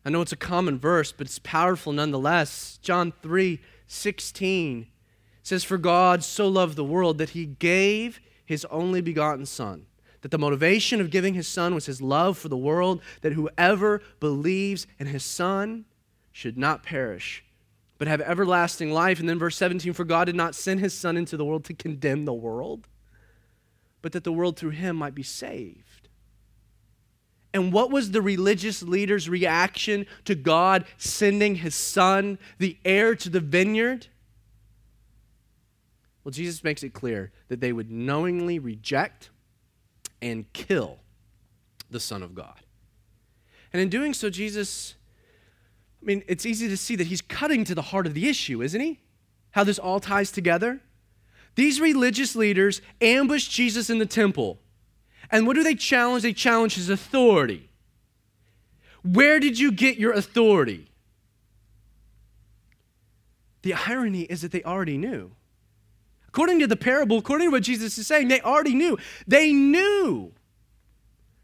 I 0.06 0.10
know 0.10 0.22
it's 0.22 0.32
a 0.32 0.38
common 0.38 0.80
verse, 0.80 1.12
but 1.12 1.28
it's 1.28 1.40
powerful 1.40 1.92
nonetheless. 1.92 2.80
John 2.82 3.14
3 3.22 3.60
16 3.88 4.88
says, 5.42 5.64
For 5.64 5.80
God 5.80 6.24
so 6.24 6.48
loved 6.48 6.76
the 6.76 6.84
world 6.84 7.18
that 7.18 7.32
he 7.32 7.46
gave 7.46 8.20
his 8.46 8.66
only 8.66 9.02
begotten 9.02 9.46
Son. 9.46 9.88
That 10.22 10.32
the 10.32 10.38
motivation 10.38 11.02
of 11.02 11.10
giving 11.10 11.34
his 11.34 11.48
Son 11.48 11.74
was 11.74 11.86
his 11.86 12.02
love 12.02 12.38
for 12.38 12.50
the 12.50 12.58
world, 12.58 13.02
that 13.22 13.34
whoever 13.34 14.02
believes 14.20 14.86
in 15.00 15.08
his 15.08 15.24
Son 15.24 15.86
should 16.32 16.58
not 16.58 16.84
perish, 16.84 17.44
but 18.00 18.08
have 18.08 18.22
everlasting 18.22 18.92
life. 18.92 19.20
And 19.20 19.30
then 19.30 19.38
verse 19.38 19.56
17 19.58 19.94
For 19.94 20.06
God 20.06 20.26
did 20.26 20.36
not 20.36 20.56
send 20.56 20.80
his 20.80 20.96
Son 20.96 21.16
into 21.16 21.38
the 21.38 21.46
world 21.46 21.66
to 21.66 21.76
condemn 21.76 22.26
the 22.26 22.34
world, 22.34 22.88
but 24.02 24.14
that 24.14 24.24
the 24.24 24.32
world 24.32 24.58
through 24.58 24.72
him 24.72 24.96
might 24.96 25.14
be 25.14 25.22
saved. 25.22 26.08
And 27.54 27.74
what 27.74 27.92
was 27.92 28.12
the 28.12 28.22
religious 28.22 28.82
leader's 28.82 29.28
reaction 29.28 30.06
to 30.26 30.36
God 30.36 30.86
sending 30.98 31.56
his 31.56 31.74
son, 31.74 32.38
the 32.60 32.78
heir 32.86 33.16
to 33.16 33.30
the 33.30 33.40
vineyard? 33.40 34.08
Well, 36.24 36.32
Jesus 36.32 36.64
makes 36.64 36.84
it 36.84 36.94
clear 36.94 37.32
that 37.48 37.60
they 37.60 37.74
would 37.74 37.90
knowingly 37.90 38.60
reject 38.60 39.32
and 40.22 40.52
kill 40.54 41.00
the 41.90 42.00
Son 42.00 42.22
of 42.22 42.36
God. 42.36 42.60
And 43.74 43.82
in 43.82 43.90
doing 43.90 44.14
so, 44.14 44.30
Jesus, 44.30 44.96
I 46.02 46.06
mean, 46.06 46.24
it's 46.28 46.46
easy 46.46 46.68
to 46.70 46.78
see 46.78 46.96
that 46.96 47.08
he's 47.08 47.22
cutting 47.22 47.64
to 47.66 47.76
the 47.76 47.82
heart 47.82 48.08
of 48.08 48.14
the 48.14 48.30
issue, 48.30 48.62
isn't 48.62 48.80
he? 48.80 49.00
How 49.52 49.64
this 49.64 49.80
all 49.80 50.00
ties 50.00 50.32
together. 50.32 50.80
These 51.56 51.82
religious 51.82 52.36
leaders 52.36 52.82
ambush 53.02 53.48
Jesus 53.48 53.90
in 53.90 54.00
the 54.00 54.06
temple 54.06 54.60
and 55.32 55.46
what 55.46 55.56
do 55.56 55.64
they 55.64 55.76
challenge? 55.76 56.24
They 56.24 56.34
challenge 56.34 56.76
his 56.76 56.90
authority. 56.90 57.70
Where 59.04 59.40
did 59.40 59.60
you 59.60 59.72
get 59.72 59.98
your 59.98 60.12
authority? 60.12 60.90
The 63.62 63.74
irony 63.74 64.22
is 64.22 64.42
that 64.42 64.52
they 64.52 64.64
already 64.64 64.98
knew. 64.98 65.32
According 66.28 66.60
to 66.60 66.68
the 66.68 66.76
parable, 66.76 67.18
according 67.18 67.48
to 67.48 67.52
what 67.52 67.64
Jesus 67.64 67.98
is 67.98 68.08
saying, 68.08 68.28
they 68.28 68.42
already 68.42 68.76
knew. 68.76 68.98
They 69.28 69.52
knew 69.52 70.32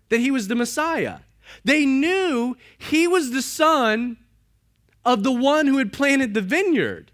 that 0.09 0.19
he 0.19 0.31
was 0.31 0.47
the 0.47 0.55
Messiah. 0.55 1.19
They 1.63 1.85
knew 1.85 2.55
he 2.77 3.07
was 3.07 3.31
the 3.31 3.41
son 3.41 4.17
of 5.05 5.23
the 5.23 5.31
one 5.31 5.67
who 5.67 5.77
had 5.77 5.93
planted 5.93 6.33
the 6.33 6.41
vineyard. 6.41 7.11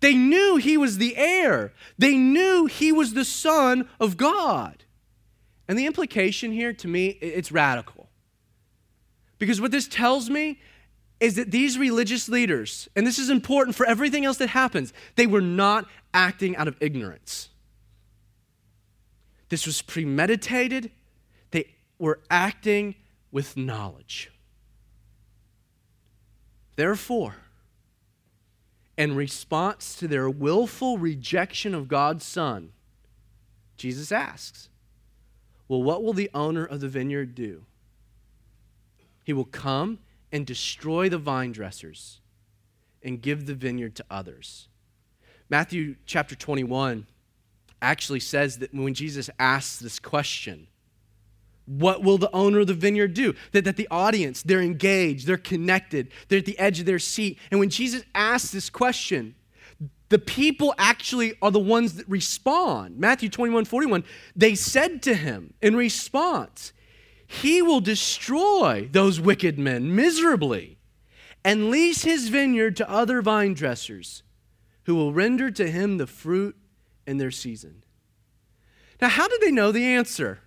They 0.00 0.14
knew 0.14 0.56
he 0.56 0.76
was 0.76 0.98
the 0.98 1.16
heir. 1.16 1.72
They 1.98 2.16
knew 2.16 2.66
he 2.66 2.92
was 2.92 3.14
the 3.14 3.24
son 3.24 3.88
of 4.00 4.16
God. 4.16 4.84
And 5.66 5.78
the 5.78 5.86
implication 5.86 6.52
here, 6.52 6.72
to 6.72 6.88
me, 6.88 7.08
it's 7.08 7.52
radical. 7.52 8.08
Because 9.38 9.60
what 9.60 9.70
this 9.70 9.86
tells 9.86 10.30
me 10.30 10.60
is 11.20 11.34
that 11.34 11.50
these 11.50 11.76
religious 11.76 12.28
leaders, 12.28 12.88
and 12.94 13.06
this 13.06 13.18
is 13.18 13.28
important 13.28 13.76
for 13.76 13.84
everything 13.86 14.24
else 14.24 14.38
that 14.38 14.48
happens, 14.48 14.92
they 15.16 15.26
were 15.26 15.40
not 15.40 15.86
acting 16.14 16.56
out 16.56 16.68
of 16.68 16.76
ignorance. 16.80 17.48
This 19.48 19.66
was 19.66 19.82
premeditated, 19.82 20.90
they 21.50 21.74
were 21.98 22.20
acting 22.30 22.94
with 23.32 23.56
knowledge. 23.56 24.30
Therefore, 26.78 27.34
in 28.96 29.16
response 29.16 29.96
to 29.96 30.06
their 30.06 30.30
willful 30.30 30.96
rejection 30.96 31.74
of 31.74 31.88
God's 31.88 32.24
Son, 32.24 32.70
Jesus 33.76 34.12
asks, 34.12 34.68
well, 35.66 35.82
what 35.82 36.04
will 36.04 36.12
the 36.12 36.30
owner 36.32 36.64
of 36.64 36.78
the 36.78 36.86
vineyard 36.86 37.34
do? 37.34 37.64
He 39.24 39.32
will 39.32 39.44
come 39.44 39.98
and 40.30 40.46
destroy 40.46 41.08
the 41.08 41.18
vine 41.18 41.50
dressers 41.50 42.20
and 43.02 43.20
give 43.20 43.46
the 43.46 43.54
vineyard 43.54 43.96
to 43.96 44.04
others. 44.08 44.68
Matthew 45.50 45.96
chapter 46.06 46.36
21 46.36 47.08
actually 47.82 48.20
says 48.20 48.58
that 48.58 48.72
when 48.72 48.94
Jesus 48.94 49.28
asks 49.40 49.80
this 49.80 49.98
question, 49.98 50.68
what 51.68 52.02
will 52.02 52.18
the 52.18 52.34
owner 52.34 52.60
of 52.60 52.66
the 52.66 52.74
vineyard 52.74 53.14
do? 53.14 53.34
That, 53.52 53.64
that 53.64 53.76
the 53.76 53.88
audience, 53.90 54.42
they're 54.42 54.62
engaged, 54.62 55.26
they're 55.26 55.36
connected, 55.36 56.08
they're 56.28 56.38
at 56.38 56.46
the 56.46 56.58
edge 56.58 56.80
of 56.80 56.86
their 56.86 56.98
seat. 56.98 57.38
And 57.50 57.60
when 57.60 57.68
Jesus 57.68 58.02
asks 58.14 58.50
this 58.50 58.70
question, 58.70 59.34
the 60.08 60.18
people 60.18 60.74
actually 60.78 61.34
are 61.42 61.50
the 61.50 61.58
ones 61.58 61.94
that 61.94 62.08
respond. 62.08 62.98
Matthew 62.98 63.28
21 63.28 63.66
41, 63.66 64.04
they 64.34 64.54
said 64.54 65.02
to 65.02 65.14
him 65.14 65.52
in 65.60 65.76
response, 65.76 66.72
He 67.26 67.60
will 67.60 67.80
destroy 67.80 68.88
those 68.90 69.20
wicked 69.20 69.58
men 69.58 69.94
miserably 69.94 70.78
and 71.44 71.70
lease 71.70 72.02
his 72.02 72.28
vineyard 72.28 72.76
to 72.76 72.90
other 72.90 73.20
vine 73.20 73.52
dressers 73.52 74.22
who 74.84 74.94
will 74.94 75.12
render 75.12 75.50
to 75.50 75.70
him 75.70 75.98
the 75.98 76.06
fruit 76.06 76.56
in 77.06 77.18
their 77.18 77.30
season. 77.30 77.84
Now, 79.00 79.08
how 79.08 79.28
did 79.28 79.42
they 79.42 79.52
know 79.52 79.70
the 79.70 79.84
answer? 79.84 80.40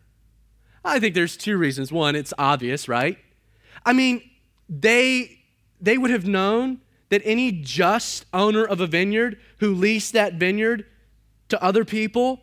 I 0.83 0.99
think 0.99 1.15
there's 1.15 1.37
two 1.37 1.57
reasons. 1.57 1.91
One, 1.91 2.15
it's 2.15 2.33
obvious, 2.37 2.87
right? 2.87 3.17
I 3.85 3.93
mean, 3.93 4.21
they, 4.69 5.39
they 5.79 5.97
would 5.97 6.11
have 6.11 6.25
known 6.25 6.81
that 7.09 7.21
any 7.25 7.51
just 7.51 8.25
owner 8.33 8.63
of 8.63 8.79
a 8.79 8.87
vineyard 8.87 9.39
who 9.59 9.73
leased 9.75 10.13
that 10.13 10.35
vineyard 10.35 10.85
to 11.49 11.61
other 11.61 11.83
people 11.83 12.41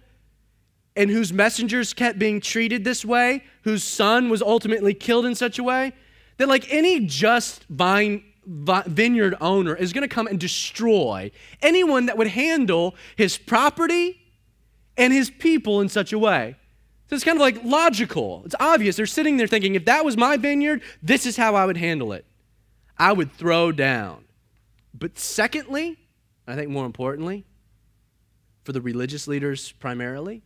and 0.95 1.11
whose 1.11 1.33
messengers 1.33 1.95
kept 1.95 2.19
being 2.19 2.41
treated 2.41 2.85
this 2.85 3.05
way, 3.05 3.43
whose 3.63 3.83
son 3.83 4.29
was 4.29 4.43
ultimately 4.43 4.93
killed 4.93 5.25
in 5.25 5.35
such 5.35 5.59
a 5.59 5.63
way, 5.63 5.93
that 6.37 6.49
like 6.49 6.73
any 6.73 7.01
just 7.01 7.65
vine 7.65 8.25
vineyard 8.47 9.35
owner 9.41 9.75
is 9.75 9.93
going 9.93 10.09
to 10.09 10.15
come 10.15 10.27
and 10.27 10.41
destroy 10.41 11.31
anyone 11.61 12.07
that 12.07 12.17
would 12.17 12.29
handle 12.29 12.95
his 13.17 13.37
property 13.37 14.21
and 14.97 15.13
his 15.13 15.31
people 15.31 15.81
in 15.81 15.89
such 15.89 16.13
a 16.13 16.19
way. 16.19 16.57
So 17.09 17.17
it's 17.17 17.25
kind 17.25 17.39
of 17.39 17.41
like 17.41 17.65
logical. 17.65 18.43
It's 18.45 18.55
obvious. 18.61 18.97
They're 18.97 19.07
sitting 19.07 19.39
there 19.39 19.47
thinking, 19.47 19.75
if 19.75 19.87
that 19.87 20.05
was 20.05 20.17
my 20.17 20.37
vineyard, 20.37 20.83
this 21.03 21.25
is 21.25 21.37
how 21.39 21.55
I 21.55 21.65
would 21.65 21.79
handle 21.79 22.13
it. 22.13 22.27
I 22.99 23.13
would 23.13 23.33
throw 23.33 23.73
down. 23.73 24.25
But 24.93 25.19
secondly, 25.19 25.97
I 26.47 26.55
think 26.55 26.71
more 26.71 26.85
importantly, 26.85 27.47
for 28.63 28.73
the 28.73 28.83
religious 28.83 29.27
leaders 29.27 29.73
primarily, 29.73 30.43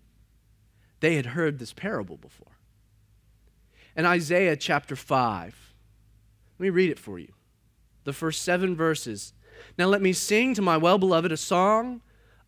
they 1.00 1.16
had 1.16 1.26
heard 1.26 1.58
this 1.58 1.72
parable 1.72 2.16
before. 2.16 2.52
In 3.96 4.06
Isaiah 4.06 4.56
chapter 4.56 4.94
5, 4.94 5.74
let 6.58 6.64
me 6.64 6.70
read 6.70 6.90
it 6.90 6.98
for 6.98 7.18
you. 7.18 7.32
The 8.04 8.12
first 8.12 8.42
seven 8.42 8.76
verses. 8.76 9.32
Now 9.76 9.86
let 9.86 10.00
me 10.00 10.12
sing 10.12 10.54
to 10.54 10.62
my 10.62 10.76
well 10.76 10.98
beloved 10.98 11.32
a 11.32 11.36
song 11.36 12.02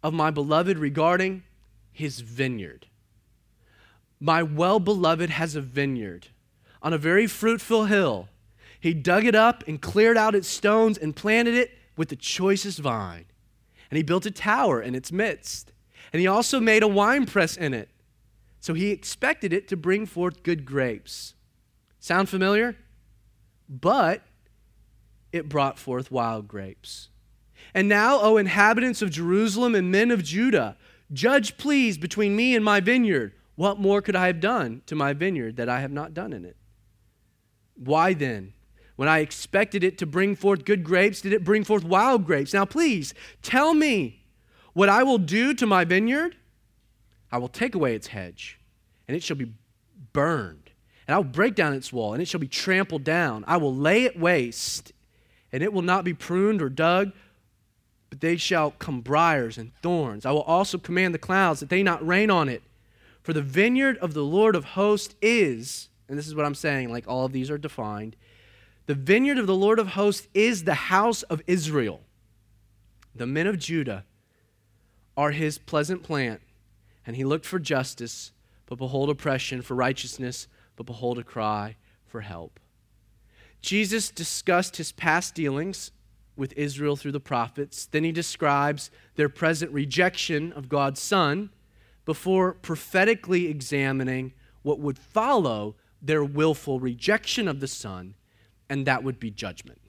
of 0.05 0.15
my 0.15 0.31
beloved 0.31 0.79
regarding 0.79 1.43
his 1.91 2.21
vineyard. 2.21 2.87
My 4.21 4.43
well 4.43 4.81
beloved 4.81 5.31
has 5.31 5.55
a 5.57 5.61
vineyard 5.61 6.29
on 6.83 6.93
a 6.93 6.99
very 6.99 7.27
fruitful 7.27 7.87
hill. 7.87 8.29
He 8.79 8.93
dug 8.93 9.25
it 9.25 9.35
up 9.35 9.65
and 9.67 9.81
cleared 9.81 10.17
out 10.17 10.35
its 10.35 10.49
stones 10.49 10.99
and 10.99 11.17
planted 11.17 11.55
it 11.55 11.73
with 11.97 12.11
the 12.11 12.17
choicest 12.17 12.79
vine. 12.79 13.25
And 13.91 13.97
he 13.97 14.03
built 14.03 14.27
a 14.27 14.31
tower 14.31 14.83
in 14.83 14.95
its 14.95 15.11
midst. 15.11 15.73
And 16.13 16.21
he 16.21 16.27
also 16.27 16.61
made 16.61 16.83
a 16.83 16.89
winepress 16.89 17.57
in 17.57 17.73
it. 17.73 17.89
So 18.61 18.75
he 18.75 18.91
expected 18.91 19.53
it 19.53 19.69
to 19.69 19.77
bring 19.77 20.07
forth 20.07 20.43
good 20.43 20.65
grapes. 20.65 21.35
Sound 21.99 22.29
familiar? 22.29 22.77
But 23.69 24.23
it 25.33 25.49
brought 25.49 25.79
forth 25.79 26.11
wild 26.11 26.47
grapes. 26.47 27.09
And 27.73 27.89
now, 27.89 28.21
O 28.21 28.37
inhabitants 28.37 29.03
of 29.03 29.11
Jerusalem 29.11 29.75
and 29.75 29.91
men 29.91 30.11
of 30.11 30.23
Judah, 30.23 30.77
judge 31.13 31.57
please 31.57 31.99
between 31.99 32.37
me 32.37 32.55
and 32.55 32.65
my 32.65 32.81
vineyard. 32.81 33.33
What 33.57 33.79
more 33.79 34.03
could 34.03 34.17
I 34.17 34.27
have 34.27 34.41
done 34.41 34.83
to 34.87 34.95
my 34.95 35.13
vineyard 35.13 35.57
that 35.57 35.69
I 35.69 35.81
have 35.81 35.93
not 35.93 36.15
done 36.15 36.33
in 36.33 36.45
it? 36.45 36.57
Why 37.77 38.13
then? 38.13 38.53
When 38.97 39.09
I 39.09 39.19
expected 39.19 39.83
it 39.83 39.99
to 39.99 40.07
bring 40.07 40.37
forth 40.37 40.65
good 40.65 40.85
grapes, 40.85 41.21
did 41.21 41.33
it 41.33 41.45
bring 41.45 41.65
forth 41.65 41.85
wild 41.85 42.27
grapes? 42.27 42.55
Now, 42.55 42.65
please 42.65 43.13
tell 43.43 43.75
me 43.75 44.25
what 44.73 44.89
I 44.89 45.03
will 45.03 45.19
do 45.19 45.55
to 45.55 45.67
my 45.67 45.85
vineyard. 45.85 46.37
I 47.33 47.39
will 47.39 47.49
take 47.49 47.75
away 47.75 47.95
its 47.95 48.09
hedge, 48.09 48.61
and 49.09 49.17
it 49.17 49.23
shall 49.23 49.37
be 49.37 49.53
burned, 50.13 50.71
and 51.09 51.15
I 51.15 51.19
will 51.19 51.25
break 51.25 51.57
down 51.57 51.73
its 51.73 51.93
wall, 51.93 52.13
and 52.13 52.23
it 52.23 52.29
shall 52.29 52.41
be 52.41 52.47
trampled 52.47 53.03
down. 53.03 53.45
I 53.49 53.57
will 53.57 53.75
lay 53.75 54.05
it 54.05 54.19
waste, 54.19 54.93
and 55.51 55.63
it 55.63 55.73
will 55.73 55.83
not 55.83 56.05
be 56.05 56.15
pruned 56.15 56.63
or 56.63 56.69
dug, 56.69 57.13
but 58.11 58.21
they 58.21 58.37
shall 58.37 58.71
come 58.71 59.01
briars 59.01 59.59
and 59.59 59.73
thorns. 59.83 60.25
I 60.25 60.31
will 60.31 60.43
also 60.43 60.79
command 60.79 61.15
the 61.15 61.19
clouds 61.19 61.59
that 61.59 61.69
they 61.69 61.83
not 61.83 62.07
rain 62.07 62.31
on 62.31 62.49
it. 62.49 62.63
For 63.25 63.33
the 63.33 63.43
vineyard 63.43 63.97
of 63.99 64.13
the 64.13 64.23
Lord 64.23 64.55
of 64.55 64.65
hosts 64.65 65.15
is, 65.23 65.89
and 66.09 66.19
this 66.19 66.27
is 66.27 66.35
what 66.35 66.45
I'm 66.45 66.55
saying, 66.55 66.93
like 66.93 67.09
all 67.09 67.25
of 67.25 67.33
these 67.33 67.51
are 67.51 67.57
defined, 67.57 68.17
the 68.85 68.95
vineyard 68.95 69.39
of 69.39 69.47
the 69.47 69.55
Lord 69.55 69.79
of 69.79 69.89
hosts 69.89 70.29
is 70.35 70.65
the 70.65 70.75
house 70.75 71.23
of 71.25 71.41
Israel. 71.47 72.03
The 73.15 73.27
men 73.27 73.47
of 73.47 73.59
Judah 73.59 74.05
are 75.17 75.31
his 75.31 75.57
pleasant 75.57 76.03
plant, 76.03 76.43
and 77.07 77.17
he 77.17 77.25
looked 77.25 77.47
for 77.47 77.59
justice, 77.59 78.33
but 78.67 78.77
behold 78.77 79.09
oppression, 79.09 79.63
for 79.63 79.75
righteousness, 79.75 80.47
but 80.77 80.85
behold 80.85 81.19
a 81.19 81.25
cry 81.25 81.77
for 82.05 82.21
help. 82.21 82.61
Jesus 83.63 84.11
discussed 84.11 84.77
his 84.77 84.93
past 84.93 85.35
dealings 85.35 85.93
with 86.37 86.53
Israel 86.59 86.95
through 86.95 87.13
the 87.13 87.21
prophets. 87.21 87.87
Then 87.87 88.05
he 88.05 88.13
describes 88.13 88.91
their 89.15 89.31
present 89.31 89.73
rejection 89.73 90.53
of 90.53 90.69
God's 90.69 91.01
Son 91.01 91.49
before 92.05 92.53
prophetically 92.53 93.47
examining 93.47 94.33
what 94.63 94.79
would 94.79 94.99
follow 94.99 95.75
their 96.01 96.25
willful 96.25 96.81
rejection 96.81 97.49
of 97.49 97.61
the 97.61 97.69
Son 97.69 98.15
and 98.69 98.87
that 98.87 99.03
would 99.03 99.19
be 99.19 99.31
judgment. 99.31 99.81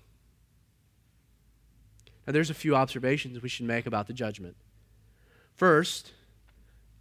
Now, 2.26 2.34
there's 2.34 2.50
a 2.50 2.56
few 2.56 2.76
observations 2.76 3.42
we 3.42 3.50
should 3.50 3.66
make 3.66 3.86
about 3.86 4.08
the 4.08 4.14
judgment. 4.14 4.56
First, 5.56 6.12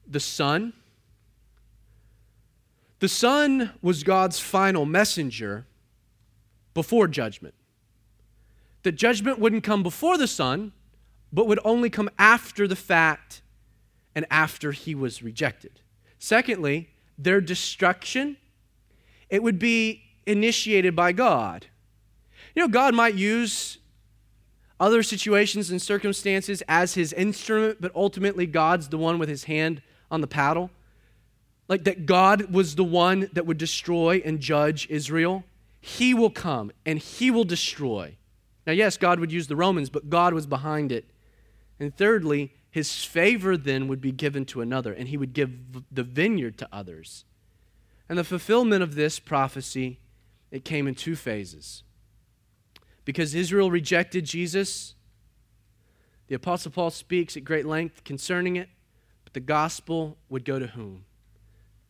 the 0.07 0.21
Son. 0.21 0.73
The 3.01 3.09
Son 3.09 3.73
was 3.83 4.03
God's 4.03 4.39
final 4.39 4.85
messenger 4.85 5.67
before 6.75 7.09
judgment. 7.09 7.55
The 8.83 8.93
judgment 8.93 9.39
wouldn't 9.39 9.65
come 9.65 9.83
before 9.83 10.19
the 10.19 10.27
Son, 10.29 10.73
but 11.33 11.47
would 11.49 11.61
only 11.65 11.91
come 11.91 12.11
after 12.19 12.69
the 12.69 12.77
fact 12.77 13.43
and 14.15 14.27
after 14.31 14.73
he 14.73 14.95
was 14.95 15.23
rejected. 15.23 15.81
Secondly, 16.19 16.91
their 17.19 17.41
destruction, 17.41 18.37
it 19.29 19.43
would 19.43 19.59
be 19.59 20.03
initiated 20.27 20.97
by 20.97 21.13
God. 21.13 21.67
You 22.55 22.63
know, 22.63 22.69
God 22.69 22.95
might 22.95 23.15
use 23.15 23.79
other 24.79 25.03
situations 25.03 25.71
and 25.71 25.81
circumstances 25.81 26.63
as 26.69 26.95
his 26.95 27.13
instrument, 27.13 27.81
but 27.81 27.93
ultimately 27.95 28.47
God's 28.47 28.89
the 28.89 28.99
one 28.99 29.19
with 29.19 29.29
his 29.29 29.45
hand 29.45 29.83
on 30.11 30.21
the 30.21 30.27
paddle. 30.27 30.71
Like 31.69 31.85
that 31.85 32.07
God 32.07 32.53
was 32.53 32.75
the 32.75 32.85
one 32.85 33.29
that 33.33 33.47
would 33.47 33.59
destroy 33.59 34.21
and 34.25 34.41
judge 34.41 34.87
Israel. 34.91 35.45
He 35.81 36.15
will 36.15 36.31
come 36.31 36.73
and 36.85 36.99
he 36.99 37.31
will 37.31 37.45
destroy. 37.45 38.17
Now, 38.67 38.73
yes, 38.73 38.97
God 38.97 39.21
would 39.21 39.33
use 39.33 39.47
the 39.47 39.57
Romans, 39.57 39.91
but 39.91 40.09
God 40.09 40.33
was 40.35 40.47
behind 40.47 40.91
it. 40.91 41.05
And 41.79 41.95
thirdly, 41.95 42.53
his 42.75 43.05
favor 43.05 43.57
then 43.57 43.87
would 43.87 44.01
be 44.01 44.11
given 44.11 44.45
to 44.47 44.61
another, 44.61 44.93
and 44.93 45.07
he 45.07 45.17
would 45.17 45.33
give 45.33 45.53
the 45.93 46.03
vineyard 46.03 46.59
to 46.59 46.69
others. 46.73 47.25
And 48.09 48.19
the 48.19 48.25
fulfillment 48.25 48.83
of 48.83 48.97
this 48.97 49.21
prophecy 49.21 50.01
it 50.51 50.65
came 50.65 50.89
in 50.89 50.97
two 50.97 51.15
phases. 51.15 51.85
Because 53.05 53.33
Israel 53.33 53.71
rejected 53.71 54.25
Jesus, 54.25 54.97
the 56.27 56.35
Apostle 56.35 56.73
Paul 56.73 56.91
speaks 56.91 57.37
at 57.37 57.45
great 57.45 57.65
length 57.65 58.03
concerning 58.03 58.57
it, 58.57 58.69
but 59.23 59.35
the 59.35 59.39
gospel 59.39 60.17
would 60.29 60.45
go 60.45 60.59
to 60.59 60.67
whom? 60.67 61.05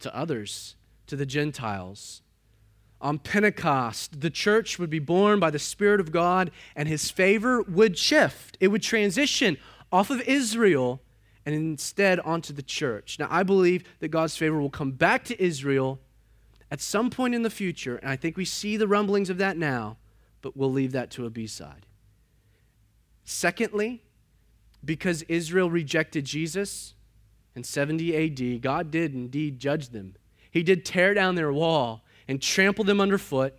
To 0.01 0.14
others, 0.14 0.76
to 1.07 1.16
the 1.16 1.24
Gentiles. 1.24 2.20
On 3.01 3.18
Pentecost, 3.18 4.20
the 4.20 4.28
church 4.28 4.78
would 4.78 4.91
be 4.91 4.99
born 4.99 5.41
by 5.41 5.49
the 5.49 5.59
Spirit 5.59 6.01
of 6.01 6.12
God, 6.12 6.51
and 6.76 6.91
his 6.91 7.11
favor 7.11 7.62
would 7.62 7.97
shift. 7.97 8.59
It 8.61 8.68
would 8.68 8.82
transition 8.82 9.57
off 9.91 10.11
of 10.11 10.20
Israel 10.22 11.01
and 11.47 11.55
instead 11.55 12.20
onto 12.20 12.53
the 12.53 12.62
church. 12.62 13.18
Now, 13.18 13.28
I 13.30 13.43
believe 13.43 13.85
that 14.01 14.09
God's 14.09 14.37
favor 14.37 14.61
will 14.61 14.70
come 14.70 14.93
back 14.93 15.24
to 15.24 15.43
Israel 15.43 16.01
at 16.70 16.80
some 16.80 17.11
point 17.11 17.35
in 17.35 17.43
the 17.43 17.51
future, 17.51 17.97
and 17.97 18.11
I 18.11 18.16
think 18.16 18.37
we 18.37 18.45
see 18.45 18.76
the 18.76 18.89
rumblings 18.89 19.30
of 19.30 19.39
that 19.39 19.57
now, 19.57 19.99
but 20.43 20.57
we'll 20.57 20.72
leave 20.72 20.93
that 20.93 21.11
to 21.12 21.26
a 21.26 21.30
B 21.30 21.47
side. 21.47 21.87
Secondly, 23.24 24.03
because 24.85 25.22
Israel 25.22 25.70
rejected 25.70 26.24
Jesus 26.24 26.95
in 27.55 27.64
70 27.64 28.57
AD, 28.57 28.62
God 28.62 28.91
did 28.91 29.14
indeed 29.14 29.59
judge 29.59 29.91
them. 29.91 30.16
He 30.51 30.62
did 30.62 30.85
tear 30.85 31.14
down 31.14 31.35
their 31.35 31.53
wall 31.53 32.05
and 32.28 32.41
trample 32.41 32.85
them 32.85 33.01
underfoot. 33.01 33.55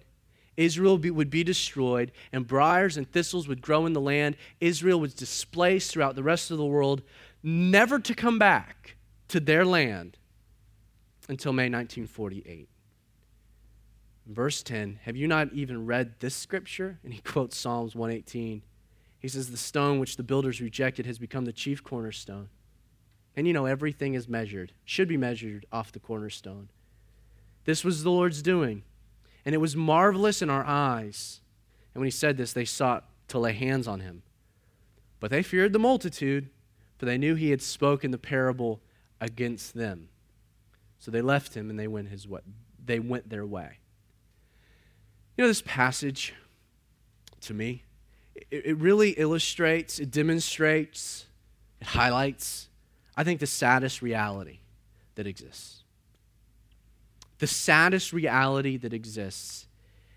Israel 0.57 0.97
would 0.97 1.29
be 1.29 1.43
destroyed, 1.43 2.11
and 2.31 2.47
briars 2.47 2.97
and 2.97 3.09
thistles 3.11 3.47
would 3.47 3.61
grow 3.61 3.85
in 3.85 3.93
the 3.93 4.01
land. 4.01 4.37
Israel 4.59 4.99
was 4.99 5.13
displaced 5.13 5.91
throughout 5.91 6.15
the 6.15 6.23
rest 6.23 6.51
of 6.51 6.57
the 6.57 6.65
world, 6.65 7.01
never 7.43 7.99
to 7.99 8.15
come 8.15 8.39
back 8.39 8.95
to 9.27 9.39
their 9.39 9.65
land 9.65 10.17
until 11.27 11.51
May 11.53 11.63
1948 11.63 12.69
verse 14.27 14.63
10, 14.63 14.99
have 15.03 15.15
you 15.15 15.27
not 15.27 15.53
even 15.53 15.85
read 15.85 16.15
this 16.19 16.35
scripture? 16.35 16.99
And 17.03 17.13
he 17.13 17.21
quotes 17.21 17.57
Psalms 17.57 17.95
118. 17.95 18.63
He 19.19 19.27
says, 19.27 19.49
The 19.49 19.57
stone 19.57 19.99
which 19.99 20.17
the 20.17 20.23
builders 20.23 20.61
rejected 20.61 21.05
has 21.05 21.17
become 21.17 21.45
the 21.45 21.53
chief 21.53 21.83
cornerstone. 21.83 22.49
And 23.35 23.47
you 23.47 23.53
know, 23.53 23.65
everything 23.65 24.13
is 24.13 24.27
measured, 24.27 24.71
should 24.85 25.07
be 25.07 25.17
measured 25.17 25.65
off 25.71 25.91
the 25.91 25.99
cornerstone. 25.99 26.69
This 27.65 27.83
was 27.83 28.03
the 28.03 28.11
Lord's 28.11 28.41
doing, 28.41 28.83
and 29.45 29.53
it 29.53 29.59
was 29.59 29.75
marvelous 29.75 30.41
in 30.41 30.49
our 30.49 30.65
eyes. 30.65 31.39
And 31.93 32.01
when 32.01 32.07
he 32.07 32.11
said 32.11 32.35
this, 32.37 32.51
they 32.51 32.65
sought 32.65 33.05
to 33.29 33.39
lay 33.39 33.53
hands 33.53 33.87
on 33.87 33.99
him. 33.99 34.23
But 35.19 35.31
they 35.31 35.43
feared 35.43 35.71
the 35.71 35.79
multitude, 35.79 36.49
for 36.97 37.05
they 37.05 37.17
knew 37.17 37.35
he 37.35 37.51
had 37.51 37.61
spoken 37.61 38.11
the 38.11 38.17
parable 38.17 38.81
against 39.21 39.75
them. 39.75 40.09
So 40.99 41.11
they 41.11 41.21
left 41.21 41.55
him 41.55 41.69
and 41.69 41.79
they 41.79 41.87
went 41.87 42.09
his 42.09 42.27
way. 42.27 42.41
They 42.83 42.99
went 42.99 43.29
their 43.29 43.45
way. 43.45 43.77
You 45.37 45.43
know, 45.43 45.47
this 45.47 45.61
passage, 45.61 46.33
to 47.41 47.53
me, 47.53 47.83
it, 48.35 48.65
it 48.65 48.77
really 48.77 49.11
illustrates, 49.11 49.99
it 49.99 50.11
demonstrates, 50.11 51.25
it 51.79 51.87
highlights, 51.87 52.69
I 53.15 53.23
think, 53.23 53.39
the 53.39 53.47
saddest 53.47 54.01
reality 54.01 54.59
that 55.15 55.27
exists. 55.27 55.84
The 57.39 57.47
saddest 57.47 58.13
reality 58.13 58.77
that 58.77 58.93
exists 58.93 59.67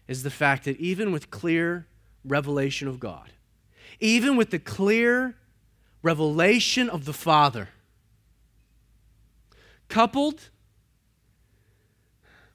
is 0.06 0.22
the 0.22 0.30
fact 0.30 0.64
that 0.64 0.78
even 0.78 1.12
with 1.12 1.30
clear 1.30 1.86
revelation 2.24 2.88
of 2.88 3.00
God, 3.00 3.30
even 4.00 4.36
with 4.36 4.50
the 4.50 4.58
clear 4.58 5.36
revelation 6.02 6.88
of 6.88 7.04
the 7.04 7.12
Father, 7.12 7.68
coupled 9.88 10.50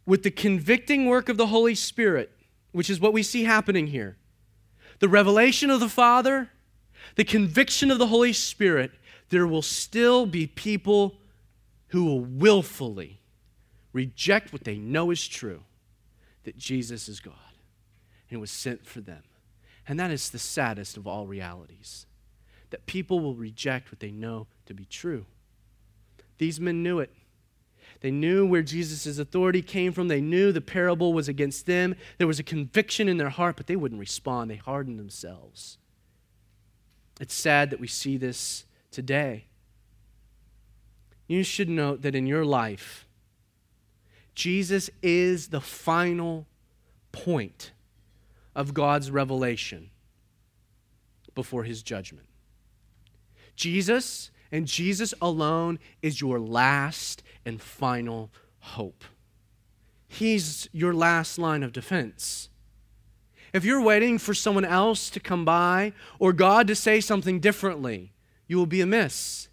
with 0.05 0.23
the 0.23 0.31
convicting 0.31 1.07
work 1.07 1.29
of 1.29 1.37
the 1.37 1.47
Holy 1.47 1.75
Spirit, 1.75 2.31
which 2.71 2.89
is 2.89 2.99
what 2.99 3.13
we 3.13 3.23
see 3.23 3.43
happening 3.43 3.87
here. 3.87 4.17
The 4.99 5.09
revelation 5.09 5.69
of 5.69 5.79
the 5.79 5.89
Father, 5.89 6.49
the 7.15 7.23
conviction 7.23 7.91
of 7.91 7.99
the 7.99 8.07
Holy 8.07 8.33
Spirit, 8.33 8.91
there 9.29 9.47
will 9.47 9.61
still 9.61 10.25
be 10.25 10.47
people 10.47 11.15
who 11.87 12.05
will 12.05 12.21
willfully 12.21 13.19
reject 13.93 14.51
what 14.51 14.63
they 14.63 14.77
know 14.77 15.11
is 15.11 15.27
true 15.27 15.63
that 16.43 16.57
Jesus 16.57 17.07
is 17.07 17.19
God 17.19 17.33
and 18.29 18.41
was 18.41 18.51
sent 18.51 18.85
for 18.85 18.99
them. 18.99 19.23
And 19.87 19.99
that 19.99 20.11
is 20.11 20.29
the 20.29 20.39
saddest 20.39 20.97
of 20.97 21.07
all 21.07 21.27
realities 21.27 22.05
that 22.69 22.85
people 22.87 23.19
will 23.19 23.35
reject 23.35 23.91
what 23.91 23.99
they 23.99 24.09
know 24.09 24.47
to 24.65 24.73
be 24.73 24.85
true. 24.85 25.25
These 26.39 26.59
men 26.59 26.81
knew 26.81 26.99
it. 26.99 27.13
They 28.01 28.09
knew 28.09 28.45
where 28.45 28.63
Jesus' 28.63 29.19
authority 29.19 29.61
came 29.61 29.93
from. 29.93 30.07
They 30.07 30.21
knew 30.21 30.51
the 30.51 30.59
parable 30.59 31.13
was 31.13 31.29
against 31.29 31.67
them. 31.67 31.95
There 32.17 32.27
was 32.27 32.39
a 32.39 32.43
conviction 32.43 33.07
in 33.07 33.17
their 33.17 33.29
heart, 33.29 33.55
but 33.55 33.67
they 33.67 33.75
wouldn't 33.75 33.99
respond. 33.99 34.49
They 34.49 34.55
hardened 34.55 34.97
themselves. 34.99 35.77
It's 37.21 37.33
sad 37.35 37.69
that 37.69 37.79
we 37.79 37.87
see 37.87 38.17
this 38.17 38.65
today. 38.89 39.45
You 41.27 41.43
should 41.43 41.69
note 41.69 42.01
that 42.01 42.15
in 42.15 42.25
your 42.25 42.43
life, 42.43 43.07
Jesus 44.35 44.89
is 45.01 45.49
the 45.49 45.61
final 45.61 46.47
point 47.11 47.71
of 48.55 48.73
God's 48.73 49.11
revelation 49.11 49.89
before 51.35 51.63
his 51.63 51.83
judgment. 51.83 52.27
Jesus 53.55 54.31
and 54.51 54.67
Jesus 54.67 55.13
alone 55.21 55.79
is 56.01 56.21
your 56.21 56.39
last 56.39 57.23
and 57.45 57.61
final 57.61 58.31
hope. 58.59 59.03
He's 60.07 60.69
your 60.71 60.93
last 60.93 61.39
line 61.39 61.63
of 61.63 61.73
defense. 61.73 62.49
if 63.51 63.63
you're 63.63 63.81
waiting 63.81 64.17
for 64.17 64.33
someone 64.33 64.65
else 64.65 65.11
to 65.11 65.19
come 65.19 65.45
by 65.45 65.93
or 66.17 66.33
God 66.33 66.65
to 66.67 66.75
say 66.75 66.99
something 66.99 67.39
differently, 67.39 68.11
you 68.47 68.57
will 68.57 68.65
be 68.65 68.81
amiss. 68.81 69.47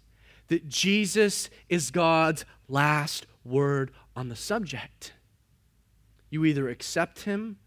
That 0.47 0.67
Jesus 0.67 1.49
is 1.69 1.91
God's 1.91 2.45
last 2.67 3.27
word 3.43 3.91
on 4.15 4.29
the 4.29 4.35
subject. 4.35 5.13
You 6.29 6.45
either 6.45 6.69
accept 6.69 7.23
him 7.23 7.57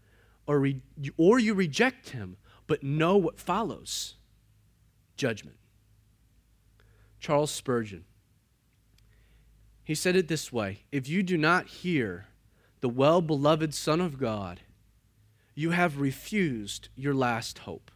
or, 0.47 0.59
re- 0.59 0.81
or 1.17 1.39
you 1.39 1.53
reject 1.53 2.09
him, 2.09 2.37
but 2.67 2.83
know 2.83 3.17
what 3.17 3.39
follows 3.39 4.15
judgment. 5.17 5.57
Charles 7.19 7.51
Spurgeon. 7.51 8.05
He 9.83 9.95
said 9.95 10.15
it 10.15 10.27
this 10.27 10.51
way 10.51 10.81
If 10.91 11.07
you 11.07 11.23
do 11.23 11.37
not 11.37 11.67
hear 11.67 12.27
the 12.81 12.89
well 12.89 13.21
beloved 13.21 13.73
Son 13.73 14.01
of 14.01 14.19
God, 14.19 14.61
you 15.53 15.71
have 15.71 15.99
refused 15.99 16.89
your 16.95 17.13
last 17.13 17.59
hope. 17.59 17.91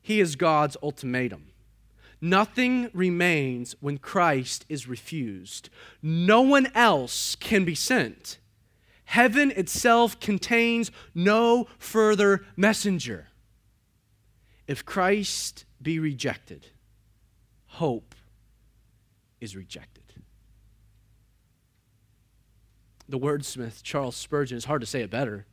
He 0.00 0.20
is 0.20 0.36
God's 0.36 0.76
ultimatum. 0.82 1.47
Nothing 2.20 2.90
remains 2.92 3.76
when 3.80 3.98
Christ 3.98 4.64
is 4.68 4.88
refused. 4.88 5.70
No 6.02 6.42
one 6.42 6.70
else 6.74 7.36
can 7.36 7.64
be 7.64 7.74
sent. 7.74 8.38
Heaven 9.04 9.52
itself 9.52 10.18
contains 10.20 10.90
no 11.14 11.66
further 11.78 12.44
messenger. 12.56 13.28
If 14.66 14.84
Christ 14.84 15.64
be 15.80 15.98
rejected, 15.98 16.66
hope 17.66 18.14
is 19.40 19.56
rejected. 19.56 20.02
The 23.08 23.18
wordsmith 23.18 23.82
Charles 23.82 24.16
Spurgeon, 24.16 24.56
it's 24.56 24.66
hard 24.66 24.82
to 24.82 24.86
say 24.86 25.00
it 25.00 25.10
better. 25.10 25.46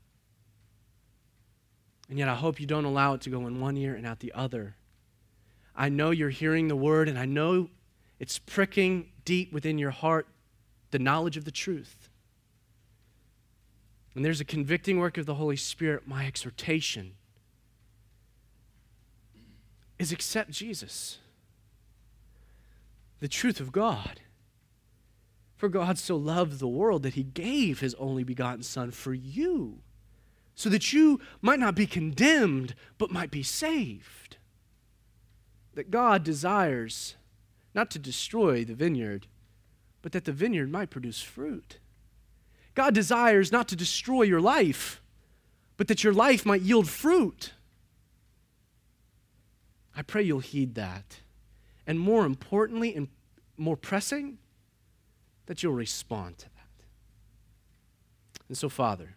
And 2.09 2.20
yet 2.20 2.28
I 2.28 2.36
hope 2.36 2.59
you 2.59 2.68
don't 2.68 2.86
allow 2.86 3.13
it 3.13 3.22
to 3.22 3.30
go 3.30 3.47
in 3.47 3.61
one 3.61 3.78
ear 3.78 3.95
and 3.95 4.05
out 4.05 4.20
the 4.20 4.34
other. 4.34 4.76
I 5.76 5.89
know 5.89 6.11
you're 6.11 6.30
hearing 6.30 6.67
the 6.67 6.76
word, 6.76 7.09
and 7.09 7.19
I 7.19 7.26
know 7.26 7.69
it's 8.19 8.39
pricking 8.39 9.09
deep 9.26 9.51
within 9.51 9.78
your 9.78 9.91
heart 9.91 10.28
the 10.91 10.99
knowledge 10.99 11.36
of 11.36 11.45
the 11.45 11.51
truth. 11.51 12.09
And 14.13 14.23
there's 14.23 14.39
a 14.39 14.45
convicting 14.45 14.99
work 14.99 15.17
of 15.17 15.26
the 15.26 15.36
Holy 15.36 15.57
Spirit. 15.57 16.07
My 16.07 16.26
exhortation 16.26 17.15
is 19.99 20.11
accept 20.11 20.51
Jesus, 20.51 21.17
the 23.19 23.28
truth 23.28 23.59
of 23.59 23.71
God. 23.71 24.21
For 25.57 25.69
God 25.69 25.97
so 25.97 26.17
loved 26.17 26.59
the 26.59 26.67
world 26.67 27.03
that 27.03 27.13
he 27.13 27.23
gave 27.23 27.80
his 27.80 27.95
only 27.95 28.23
begotten 28.23 28.61
Son 28.63 28.91
for 28.91 29.13
you, 29.13 29.80
so 30.53 30.69
that 30.69 30.91
you 30.91 31.19
might 31.41 31.59
not 31.59 31.76
be 31.76 31.88
condemned, 31.88 32.76
but 32.97 33.11
might 33.11 33.32
be 33.32 33.43
saved. 33.43 34.34
That 35.76 35.91
God 35.91 36.23
desires 36.23 37.15
not 37.73 37.91
to 37.91 37.99
destroy 37.99 38.63
the 38.63 38.73
vineyard, 38.73 39.28
but 40.01 40.13
that 40.13 40.26
the 40.26 40.32
vineyard 40.32 40.71
might 40.71 40.89
produce 40.89 41.21
fruit. 41.21 41.78
God 42.73 42.93
desires 42.93 43.51
not 43.51 43.67
to 43.69 43.76
destroy 43.76 44.23
your 44.23 44.41
life, 44.41 45.01
but 45.78 45.88
that 45.88 46.03
your 46.03 46.13
life 46.13 46.45
might 46.45 46.61
yield 46.61 46.89
fruit. 46.89 47.51
I 49.95 50.01
pray 50.01 50.23
you'll 50.23 50.39
heed 50.39 50.76
that. 50.76 51.19
And 51.88 51.99
more 51.99 52.26
importantly 52.26 52.95
and 52.95 53.07
more 53.57 53.78
pressing, 53.78 54.38
that 55.45 55.63
you'll 55.63 55.73
respond 55.73 56.38
to 56.39 56.45
that. 56.45 56.86
And 58.47 58.57
so, 58.57 58.69
Father, 58.69 59.14